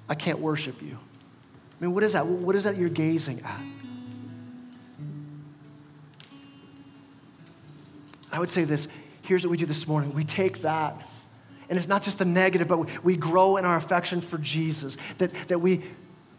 I 0.08 0.14
can't 0.14 0.38
worship 0.38 0.82
you. 0.82 0.98
I 0.98 1.84
mean, 1.84 1.94
what 1.94 2.04
is 2.04 2.12
that? 2.12 2.26
What 2.26 2.54
is 2.54 2.64
that 2.64 2.76
you're 2.76 2.88
gazing 2.88 3.40
at? 3.42 3.60
I 8.32 8.38
would 8.38 8.50
say 8.50 8.64
this 8.64 8.88
here's 9.22 9.44
what 9.44 9.50
we 9.50 9.56
do 9.56 9.66
this 9.66 9.86
morning 9.86 10.12
we 10.14 10.24
take 10.24 10.62
that, 10.62 11.00
and 11.68 11.78
it's 11.78 11.88
not 11.88 12.02
just 12.02 12.18
the 12.18 12.24
negative, 12.24 12.68
but 12.68 13.04
we 13.04 13.16
grow 13.16 13.56
in 13.56 13.64
our 13.64 13.76
affection 13.76 14.20
for 14.20 14.38
Jesus, 14.38 14.96
that, 15.18 15.32
that 15.48 15.60
we, 15.60 15.82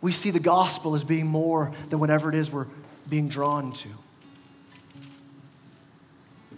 we 0.02 0.12
see 0.12 0.32
the 0.32 0.40
gospel 0.40 0.96
as 0.96 1.04
being 1.04 1.26
more 1.26 1.72
than 1.90 2.00
whatever 2.00 2.30
it 2.30 2.36
is 2.36 2.52
we're 2.52 2.68
being 3.10 3.30
drawn 3.30 3.72
to. 3.72 3.90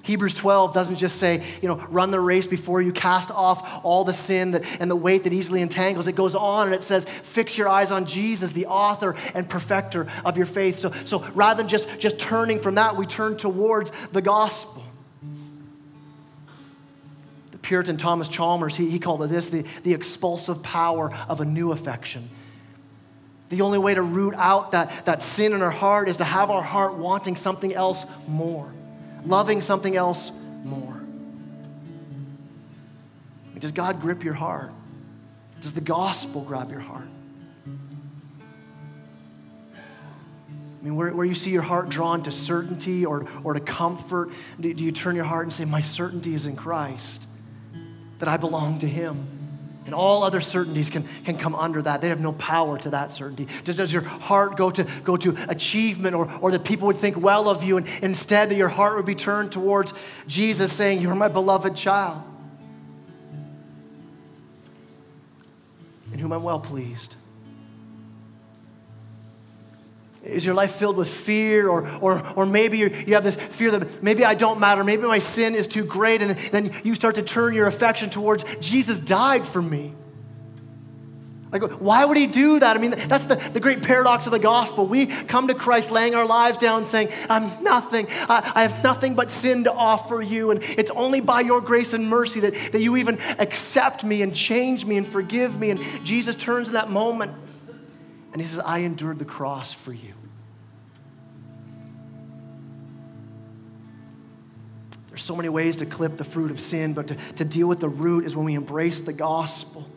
Hebrews 0.06 0.36
12 0.36 0.72
doesn't 0.72 0.98
just 0.98 1.18
say, 1.18 1.44
you 1.64 1.68
know, 1.68 1.78
run 1.90 2.12
the 2.12 2.20
race 2.20 2.46
before 2.46 2.80
you 2.80 2.92
cast 2.92 3.32
off 3.32 3.84
all 3.84 4.04
the 4.04 4.14
sin 4.14 4.52
that, 4.52 4.64
and 4.80 4.90
the 4.90 4.96
weight 4.96 5.24
that 5.24 5.34
easily 5.34 5.62
entangles. 5.62 6.06
It 6.06 6.16
goes 6.16 6.36
on 6.36 6.68
and 6.68 6.76
it 6.76 6.84
says, 6.84 7.06
fix 7.06 7.58
your 7.58 7.68
eyes 7.68 7.90
on 7.92 8.06
Jesus, 8.06 8.52
the 8.52 8.68
author 8.68 9.16
and 9.34 9.50
perfecter 9.50 10.06
of 10.24 10.38
your 10.38 10.46
faith. 10.46 10.78
So, 10.78 10.92
so 11.06 11.26
rather 11.34 11.58
than 11.58 11.68
just, 11.68 11.88
just 11.98 12.20
turning 12.20 12.60
from 12.60 12.76
that, 12.76 12.96
we 12.96 13.08
turn 13.08 13.36
towards 13.36 13.92
the 14.12 14.22
gospel. 14.22 14.84
The 17.50 17.58
Puritan 17.58 17.98
Thomas 17.98 18.28
Chalmers, 18.28 18.76
he, 18.76 18.92
he 18.92 19.00
called 19.00 19.24
it 19.24 19.32
this 19.32 19.50
the, 19.50 19.64
the 19.82 19.96
expulsive 19.96 20.62
power 20.62 21.12
of 21.28 21.42
a 21.42 21.46
new 21.46 21.72
affection. 21.72 22.30
The 23.50 23.62
only 23.62 23.80
way 23.80 23.96
to 23.96 24.04
root 24.04 24.36
out 24.38 24.74
that, 24.74 25.06
that 25.06 25.24
sin 25.24 25.54
in 25.54 25.64
our 25.64 25.72
heart 25.72 26.10
is 26.10 26.18
to 26.18 26.24
have 26.24 26.52
our 26.52 26.62
heart 26.62 26.94
wanting 26.94 27.36
something 27.36 27.74
else 27.74 28.06
more 28.28 28.72
loving 29.26 29.62
something 29.62 29.96
else 29.96 30.32
more? 30.64 31.02
Does 33.60 33.72
God 33.72 34.02
grip 34.02 34.24
your 34.24 34.34
heart? 34.34 34.72
Does 35.62 35.74
the 35.74 35.82
gospel 35.82 36.42
grab 36.42 36.70
your 36.70 36.82
heart? 36.82 37.08
I 40.86 40.88
mean, 40.88 40.96
where, 40.96 41.12
where 41.16 41.26
you 41.26 41.34
see 41.34 41.50
your 41.50 41.64
heart 41.64 41.90
drawn 41.90 42.22
to 42.24 42.32
certainty 42.32 43.08
or, 43.08 43.26
or 43.44 43.56
to 43.56 43.60
comfort, 43.60 44.30
do, 44.60 44.72
do 44.72 44.84
you 44.84 44.92
turn 44.92 45.16
your 45.16 45.26
heart 45.26 45.46
and 45.46 45.52
say, 45.52 45.66
My 45.66 45.82
certainty 45.82 46.36
is 46.36 46.46
in 46.46 46.56
Christ, 46.56 47.28
that 48.20 48.30
I 48.30 48.38
belong 48.38 48.78
to 48.80 48.88
Him? 48.88 49.35
And 49.86 49.94
all 49.94 50.24
other 50.24 50.42
certainties 50.42 50.90
can, 50.90 51.08
can 51.24 51.38
come 51.38 51.54
under 51.54 51.82
that. 51.84 52.02
They 52.02 52.10
have 52.10 52.20
no 52.20 52.32
power 52.34 52.78
to 52.80 52.90
that 52.92 53.12
certainty. 53.12 53.48
Does, 53.64 53.76
does 53.76 53.94
your 53.94 54.02
heart 54.02 54.58
go 54.58 54.72
to, 54.72 54.84
go 55.04 55.16
to 55.18 55.38
achievement 55.48 56.16
or, 56.16 56.32
or 56.42 56.52
that 56.52 56.64
people 56.64 56.88
would 56.88 56.98
think 56.98 57.18
well 57.18 57.48
of 57.48 57.64
you 57.64 57.78
and 57.78 57.88
instead 58.02 58.50
that 58.50 58.56
your 58.56 58.68
heart 58.68 58.96
would 58.96 59.06
be 59.06 59.14
turned 59.14 59.52
towards 59.52 59.94
Jesus 60.28 60.74
saying, 60.74 61.02
You're 61.02 61.14
my 61.14 61.28
beloved 61.28 61.76
child, 61.76 62.24
in 66.12 66.18
whom 66.18 66.34
I'm 66.34 66.44
well 66.44 66.60
pleased? 66.60 67.16
Is 70.26 70.44
your 70.44 70.56
life 70.56 70.76
filled 70.76 70.98
with 70.98 71.08
fear? 71.08 71.70
Or, 71.70 71.88
or, 72.00 72.22
or 72.36 72.46
maybe 72.46 72.80
you 72.80 73.14
have 73.14 73.24
this 73.24 73.36
fear 73.36 73.72
that 73.72 74.04
maybe 74.04 74.26
I 74.26 74.34
don't 74.34 74.60
matter, 74.60 74.84
maybe 74.84 75.04
my 75.04 75.20
sin 75.20 75.56
is 75.56 75.68
too 75.68 75.84
great, 75.84 76.22
and 76.22 76.38
then 76.52 76.74
you 76.84 76.96
start 76.96 77.16
to 77.16 77.22
turn 77.22 77.54
your 77.54 77.68
affection 77.68 78.10
towards 78.10 78.44
Jesus 78.60 79.00
died 79.00 79.46
for 79.46 79.62
me. 79.62 79.94
Like, 81.52 81.72
why 81.80 82.04
would 82.04 82.18
he 82.18 82.28
do 82.28 82.60
that? 82.60 82.76
I 82.76 82.80
mean, 82.80 82.92
that's 82.92 83.28
the, 83.28 83.36
the 83.36 83.62
great 83.62 83.82
paradox 83.82 84.26
of 84.26 84.34
the 84.34 84.40
gospel. 84.40 84.88
We 84.88 85.06
come 85.06 85.48
to 85.48 85.54
Christ 85.54 85.90
laying 85.90 86.14
our 86.14 86.26
lives 86.26 86.58
down 86.58 86.84
saying, 86.84 87.10
I'm 87.30 87.64
nothing. 87.64 88.08
I, 88.28 88.52
I 88.56 88.62
have 88.64 88.84
nothing 88.84 89.16
but 89.16 89.32
sin 89.32 89.64
to 89.64 89.72
offer 89.72 90.22
you. 90.22 90.52
And 90.52 90.62
it's 90.64 90.92
only 90.92 91.22
by 91.22 91.42
your 91.42 91.62
grace 91.62 91.94
and 91.94 92.10
mercy 92.10 92.42
that, 92.42 92.74
that 92.74 92.82
you 92.82 92.98
even 92.98 93.20
accept 93.40 94.04
me 94.04 94.22
and 94.22 94.36
change 94.36 94.86
me 94.86 94.98
and 94.98 95.08
forgive 95.08 95.58
me. 95.58 95.70
And 95.70 95.80
Jesus 96.04 96.36
turns 96.36 96.68
in 96.68 96.74
that 96.74 96.90
moment 96.90 97.34
and 98.34 98.42
he 98.42 98.48
says, 98.48 98.60
I 98.60 98.80
endured 98.80 99.20
the 99.20 99.26
cross 99.26 99.72
for 99.72 99.94
you. 99.94 100.15
There's 105.16 105.24
so 105.24 105.38
many 105.38 105.48
ways 105.48 105.78
to 105.78 105.86
clip 105.86 106.18
the 106.18 106.26
fruit 106.26 106.52
of 106.52 106.60
sin, 106.60 106.92
but 106.92 107.08
to, 107.08 107.16
to 107.36 107.46
deal 107.46 107.70
with 107.70 107.80
the 107.80 107.88
root 107.88 108.26
is 108.26 108.36
when 108.36 108.44
we 108.44 108.54
embrace 108.54 109.00
the 109.00 109.14
gospel. 109.14 109.88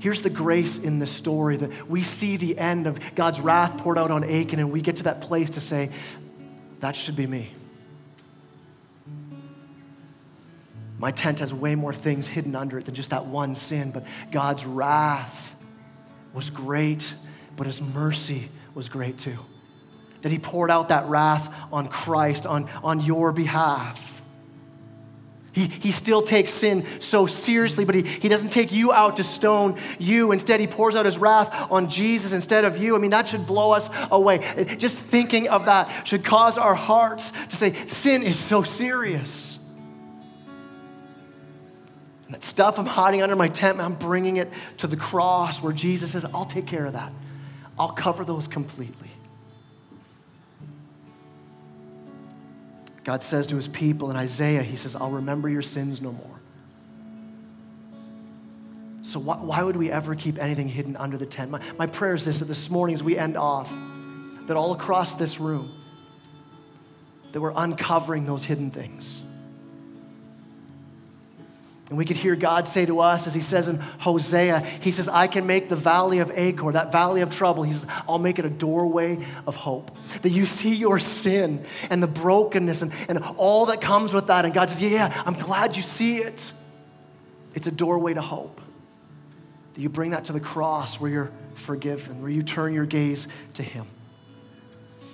Here's 0.00 0.20
the 0.20 0.28
grace 0.28 0.76
in 0.76 0.98
the 0.98 1.06
story 1.06 1.56
that 1.56 1.88
we 1.88 2.02
see 2.02 2.36
the 2.36 2.58
end 2.58 2.86
of 2.86 3.00
God's 3.14 3.40
wrath 3.40 3.78
poured 3.78 3.96
out 3.96 4.10
on 4.10 4.22
Achan, 4.22 4.58
and 4.58 4.70
we 4.70 4.82
get 4.82 4.98
to 4.98 5.04
that 5.04 5.22
place 5.22 5.48
to 5.48 5.60
say, 5.60 5.88
that 6.80 6.94
should 6.94 7.16
be 7.16 7.26
me. 7.26 7.54
My 10.98 11.10
tent 11.10 11.38
has 11.38 11.54
way 11.54 11.74
more 11.74 11.94
things 11.94 12.28
hidden 12.28 12.54
under 12.54 12.78
it 12.78 12.84
than 12.84 12.94
just 12.94 13.08
that 13.08 13.24
one 13.24 13.54
sin, 13.54 13.92
but 13.92 14.04
God's 14.30 14.66
wrath 14.66 15.56
was 16.34 16.50
great, 16.50 17.14
but 17.56 17.66
his 17.66 17.80
mercy 17.80 18.50
was 18.74 18.90
great 18.90 19.16
too. 19.16 19.38
That 20.22 20.32
he 20.32 20.38
poured 20.38 20.70
out 20.70 20.88
that 20.88 21.06
wrath 21.06 21.54
on 21.72 21.88
Christ, 21.88 22.46
on, 22.46 22.68
on 22.82 23.00
your 23.00 23.32
behalf. 23.32 24.18
He, 25.52 25.66
he 25.66 25.90
still 25.92 26.22
takes 26.22 26.52
sin 26.52 26.84
so 27.00 27.26
seriously, 27.26 27.84
but 27.84 27.94
he, 27.96 28.02
he 28.02 28.28
doesn't 28.28 28.50
take 28.50 28.70
you 28.70 28.92
out 28.92 29.16
to 29.16 29.24
stone 29.24 29.76
you. 29.98 30.30
Instead, 30.30 30.60
he 30.60 30.66
pours 30.68 30.94
out 30.94 31.04
his 31.04 31.18
wrath 31.18 31.70
on 31.70 31.88
Jesus 31.88 32.32
instead 32.32 32.64
of 32.64 32.78
you. 32.78 32.94
I 32.94 32.98
mean, 32.98 33.10
that 33.10 33.26
should 33.26 33.46
blow 33.46 33.72
us 33.72 33.90
away. 34.10 34.76
Just 34.78 34.98
thinking 34.98 35.48
of 35.48 35.64
that 35.64 36.06
should 36.06 36.24
cause 36.24 36.58
our 36.58 36.74
hearts 36.74 37.32
to 37.46 37.56
say, 37.56 37.72
sin 37.86 38.22
is 38.22 38.38
so 38.38 38.62
serious. 38.62 39.58
That 42.30 42.44
stuff 42.44 42.78
I'm 42.78 42.86
hiding 42.86 43.22
under 43.22 43.34
my 43.34 43.48
tent, 43.48 43.80
I'm 43.80 43.94
bringing 43.94 44.36
it 44.36 44.52
to 44.76 44.86
the 44.86 44.96
cross 44.96 45.62
where 45.62 45.72
Jesus 45.72 46.12
says, 46.12 46.24
I'll 46.26 46.44
take 46.44 46.66
care 46.66 46.86
of 46.86 46.92
that. 46.92 47.12
I'll 47.78 47.92
cover 47.92 48.24
those 48.24 48.46
completely. 48.46 49.08
God 53.08 53.22
says 53.22 53.46
to 53.46 53.56
his 53.56 53.68
people 53.68 54.10
in 54.10 54.18
Isaiah, 54.18 54.62
He 54.62 54.76
says, 54.76 54.94
I'll 54.94 55.12
remember 55.12 55.48
your 55.48 55.62
sins 55.62 56.02
no 56.02 56.12
more. 56.12 56.40
So, 59.00 59.18
why, 59.18 59.36
why 59.36 59.62
would 59.62 59.78
we 59.78 59.90
ever 59.90 60.14
keep 60.14 60.38
anything 60.38 60.68
hidden 60.68 60.94
under 60.94 61.16
the 61.16 61.24
tent? 61.24 61.50
My, 61.50 61.62
my 61.78 61.86
prayer 61.86 62.12
is 62.12 62.26
this 62.26 62.40
that 62.40 62.44
this 62.44 62.68
morning, 62.68 62.92
as 62.92 63.02
we 63.02 63.16
end 63.16 63.38
off, 63.38 63.74
that 64.46 64.58
all 64.58 64.74
across 64.74 65.14
this 65.14 65.40
room, 65.40 65.72
that 67.32 67.40
we're 67.40 67.54
uncovering 67.56 68.26
those 68.26 68.44
hidden 68.44 68.70
things 68.70 69.24
and 71.88 71.96
we 71.96 72.04
could 72.04 72.16
hear 72.16 72.36
God 72.36 72.66
say 72.66 72.84
to 72.84 73.00
us, 73.00 73.26
as 73.26 73.32
he 73.32 73.40
says 73.40 73.66
in 73.66 73.78
Hosea, 73.78 74.60
he 74.60 74.90
says, 74.90 75.08
I 75.08 75.26
can 75.26 75.46
make 75.46 75.70
the 75.70 75.76
valley 75.76 76.18
of 76.18 76.30
Achor, 76.34 76.72
that 76.72 76.92
valley 76.92 77.22
of 77.22 77.30
trouble, 77.30 77.62
he 77.62 77.72
says, 77.72 77.86
I'll 78.06 78.18
make 78.18 78.38
it 78.38 78.44
a 78.44 78.50
doorway 78.50 79.24
of 79.46 79.56
hope. 79.56 79.96
That 80.20 80.28
you 80.28 80.44
see 80.44 80.74
your 80.74 80.98
sin 80.98 81.64
and 81.88 82.02
the 82.02 82.06
brokenness 82.06 82.82
and, 82.82 82.92
and 83.08 83.24
all 83.38 83.66
that 83.66 83.80
comes 83.80 84.12
with 84.12 84.26
that. 84.26 84.44
And 84.44 84.52
God 84.52 84.68
says, 84.68 84.82
Yeah, 84.82 85.22
I'm 85.24 85.32
glad 85.34 85.76
you 85.76 85.82
see 85.82 86.18
it. 86.18 86.52
It's 87.54 87.66
a 87.66 87.72
doorway 87.72 88.12
to 88.12 88.22
hope. 88.22 88.60
That 89.72 89.80
you 89.80 89.88
bring 89.88 90.10
that 90.10 90.26
to 90.26 90.34
the 90.34 90.40
cross 90.40 91.00
where 91.00 91.10
you're 91.10 91.32
forgiven, 91.54 92.20
where 92.20 92.30
you 92.30 92.42
turn 92.42 92.74
your 92.74 92.86
gaze 92.86 93.28
to 93.54 93.62
him. 93.62 93.86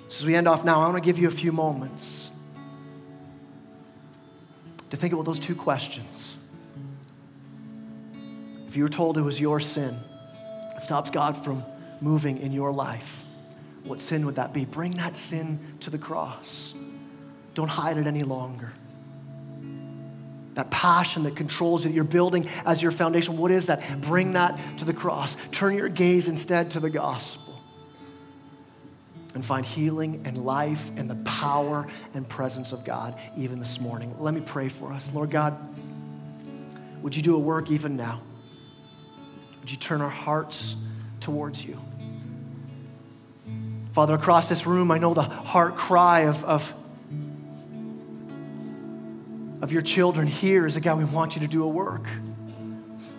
So 0.08 0.22
as 0.22 0.26
we 0.26 0.34
end 0.34 0.48
off 0.48 0.64
now, 0.64 0.82
I 0.82 0.88
want 0.88 0.96
to 0.96 1.06
give 1.06 1.18
you 1.18 1.28
a 1.28 1.32
few 1.32 1.52
moments 1.52 2.32
to 4.90 4.96
think 4.96 5.12
about 5.12 5.24
those 5.24 5.38
two 5.38 5.54
questions. 5.54 6.36
If 8.74 8.78
you 8.78 8.82
were 8.82 8.88
told 8.88 9.16
it 9.16 9.22
was 9.22 9.38
your 9.38 9.60
sin, 9.60 9.96
it 10.74 10.82
stops 10.82 11.08
God 11.08 11.36
from 11.36 11.64
moving 12.00 12.38
in 12.38 12.50
your 12.50 12.72
life, 12.72 13.22
what 13.84 14.00
sin 14.00 14.26
would 14.26 14.34
that 14.34 14.52
be? 14.52 14.64
Bring 14.64 14.90
that 14.96 15.14
sin 15.14 15.60
to 15.78 15.90
the 15.90 15.96
cross. 15.96 16.74
Don't 17.54 17.68
hide 17.68 17.98
it 17.98 18.08
any 18.08 18.24
longer. 18.24 18.72
That 20.54 20.72
passion 20.72 21.22
that 21.22 21.36
controls 21.36 21.86
it, 21.86 21.92
you're 21.92 22.02
building 22.02 22.48
as 22.66 22.82
your 22.82 22.90
foundation, 22.90 23.36
what 23.36 23.52
is 23.52 23.66
that? 23.66 24.00
Bring 24.00 24.32
that 24.32 24.58
to 24.78 24.84
the 24.84 24.92
cross. 24.92 25.36
Turn 25.52 25.76
your 25.76 25.88
gaze 25.88 26.26
instead 26.26 26.72
to 26.72 26.80
the 26.80 26.90
gospel 26.90 27.62
and 29.36 29.44
find 29.44 29.64
healing 29.64 30.22
and 30.24 30.44
life 30.44 30.90
and 30.96 31.08
the 31.08 31.22
power 31.22 31.86
and 32.12 32.28
presence 32.28 32.72
of 32.72 32.84
God 32.84 33.20
even 33.36 33.60
this 33.60 33.78
morning. 33.78 34.16
Let 34.18 34.34
me 34.34 34.40
pray 34.40 34.68
for 34.68 34.92
us. 34.92 35.12
Lord 35.14 35.30
God, 35.30 35.56
would 37.02 37.14
you 37.14 37.22
do 37.22 37.36
a 37.36 37.38
work 37.38 37.70
even 37.70 37.96
now? 37.96 38.20
Would 39.64 39.70
you 39.70 39.78
turn 39.78 40.02
our 40.02 40.10
hearts 40.10 40.76
towards 41.20 41.64
you? 41.64 41.80
Father, 43.94 44.12
across 44.12 44.46
this 44.46 44.66
room, 44.66 44.90
I 44.90 44.98
know 44.98 45.14
the 45.14 45.22
heart 45.22 45.78
cry 45.78 46.26
of, 46.26 46.44
of, 46.44 46.74
of 49.62 49.72
your 49.72 49.80
children 49.80 50.26
here 50.26 50.66
is 50.66 50.74
that 50.74 50.82
God, 50.82 50.98
we 50.98 51.06
want 51.06 51.34
you 51.34 51.40
to 51.40 51.46
do 51.46 51.64
a 51.64 51.66
work. 51.66 52.06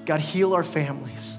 God, 0.06 0.20
heal 0.20 0.54
our 0.54 0.64
families. 0.64 1.36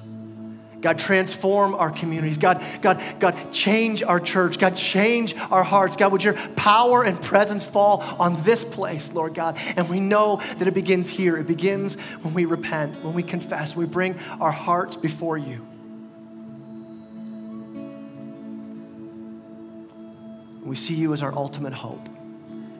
God, 0.80 0.98
transform 0.98 1.74
our 1.74 1.90
communities. 1.90 2.38
God, 2.38 2.62
God, 2.82 3.02
God, 3.18 3.34
change 3.52 4.02
our 4.02 4.20
church. 4.20 4.58
God, 4.58 4.76
change 4.76 5.34
our 5.50 5.64
hearts. 5.64 5.96
God, 5.96 6.12
would 6.12 6.22
your 6.22 6.34
power 6.54 7.02
and 7.02 7.20
presence 7.20 7.64
fall 7.64 8.00
on 8.18 8.40
this 8.42 8.62
place, 8.62 9.12
Lord 9.12 9.34
God? 9.34 9.58
And 9.76 9.88
we 9.88 10.00
know 10.00 10.40
that 10.58 10.68
it 10.68 10.74
begins 10.74 11.08
here. 11.08 11.36
It 11.38 11.46
begins 11.46 11.94
when 12.22 12.34
we 12.34 12.44
repent, 12.44 13.02
when 13.02 13.14
we 13.14 13.22
confess, 13.22 13.74
we 13.74 13.86
bring 13.86 14.18
our 14.40 14.52
hearts 14.52 14.96
before 14.96 15.38
you. 15.38 15.66
We 20.62 20.76
see 20.76 20.94
you 20.94 21.12
as 21.12 21.22
our 21.22 21.32
ultimate 21.32 21.72
hope 21.72 22.06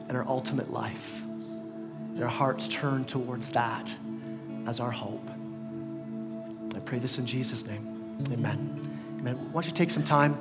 and 0.07 0.17
our 0.17 0.27
ultimate 0.27 0.71
life. 0.71 1.23
And 1.23 2.23
our 2.23 2.29
hearts 2.29 2.67
turn 2.67 3.05
towards 3.05 3.51
that 3.51 3.93
as 4.65 4.79
our 4.79 4.91
hope. 4.91 5.29
Pray 6.87 6.99
this 6.99 7.17
in 7.17 7.25
Jesus' 7.25 7.65
name. 7.65 8.25
Amen. 8.31 9.17
Amen. 9.19 9.35
Why 9.35 9.61
don't 9.61 9.65
you 9.65 9.73
take 9.73 9.89
some 9.89 10.05
time 10.05 10.39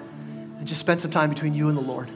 and 0.61 0.69
just 0.69 0.79
spend 0.79 1.01
some 1.01 1.11
time 1.11 1.29
between 1.29 1.55
you 1.55 1.69
and 1.69 1.77
the 1.77 1.83
Lord? 1.83 2.09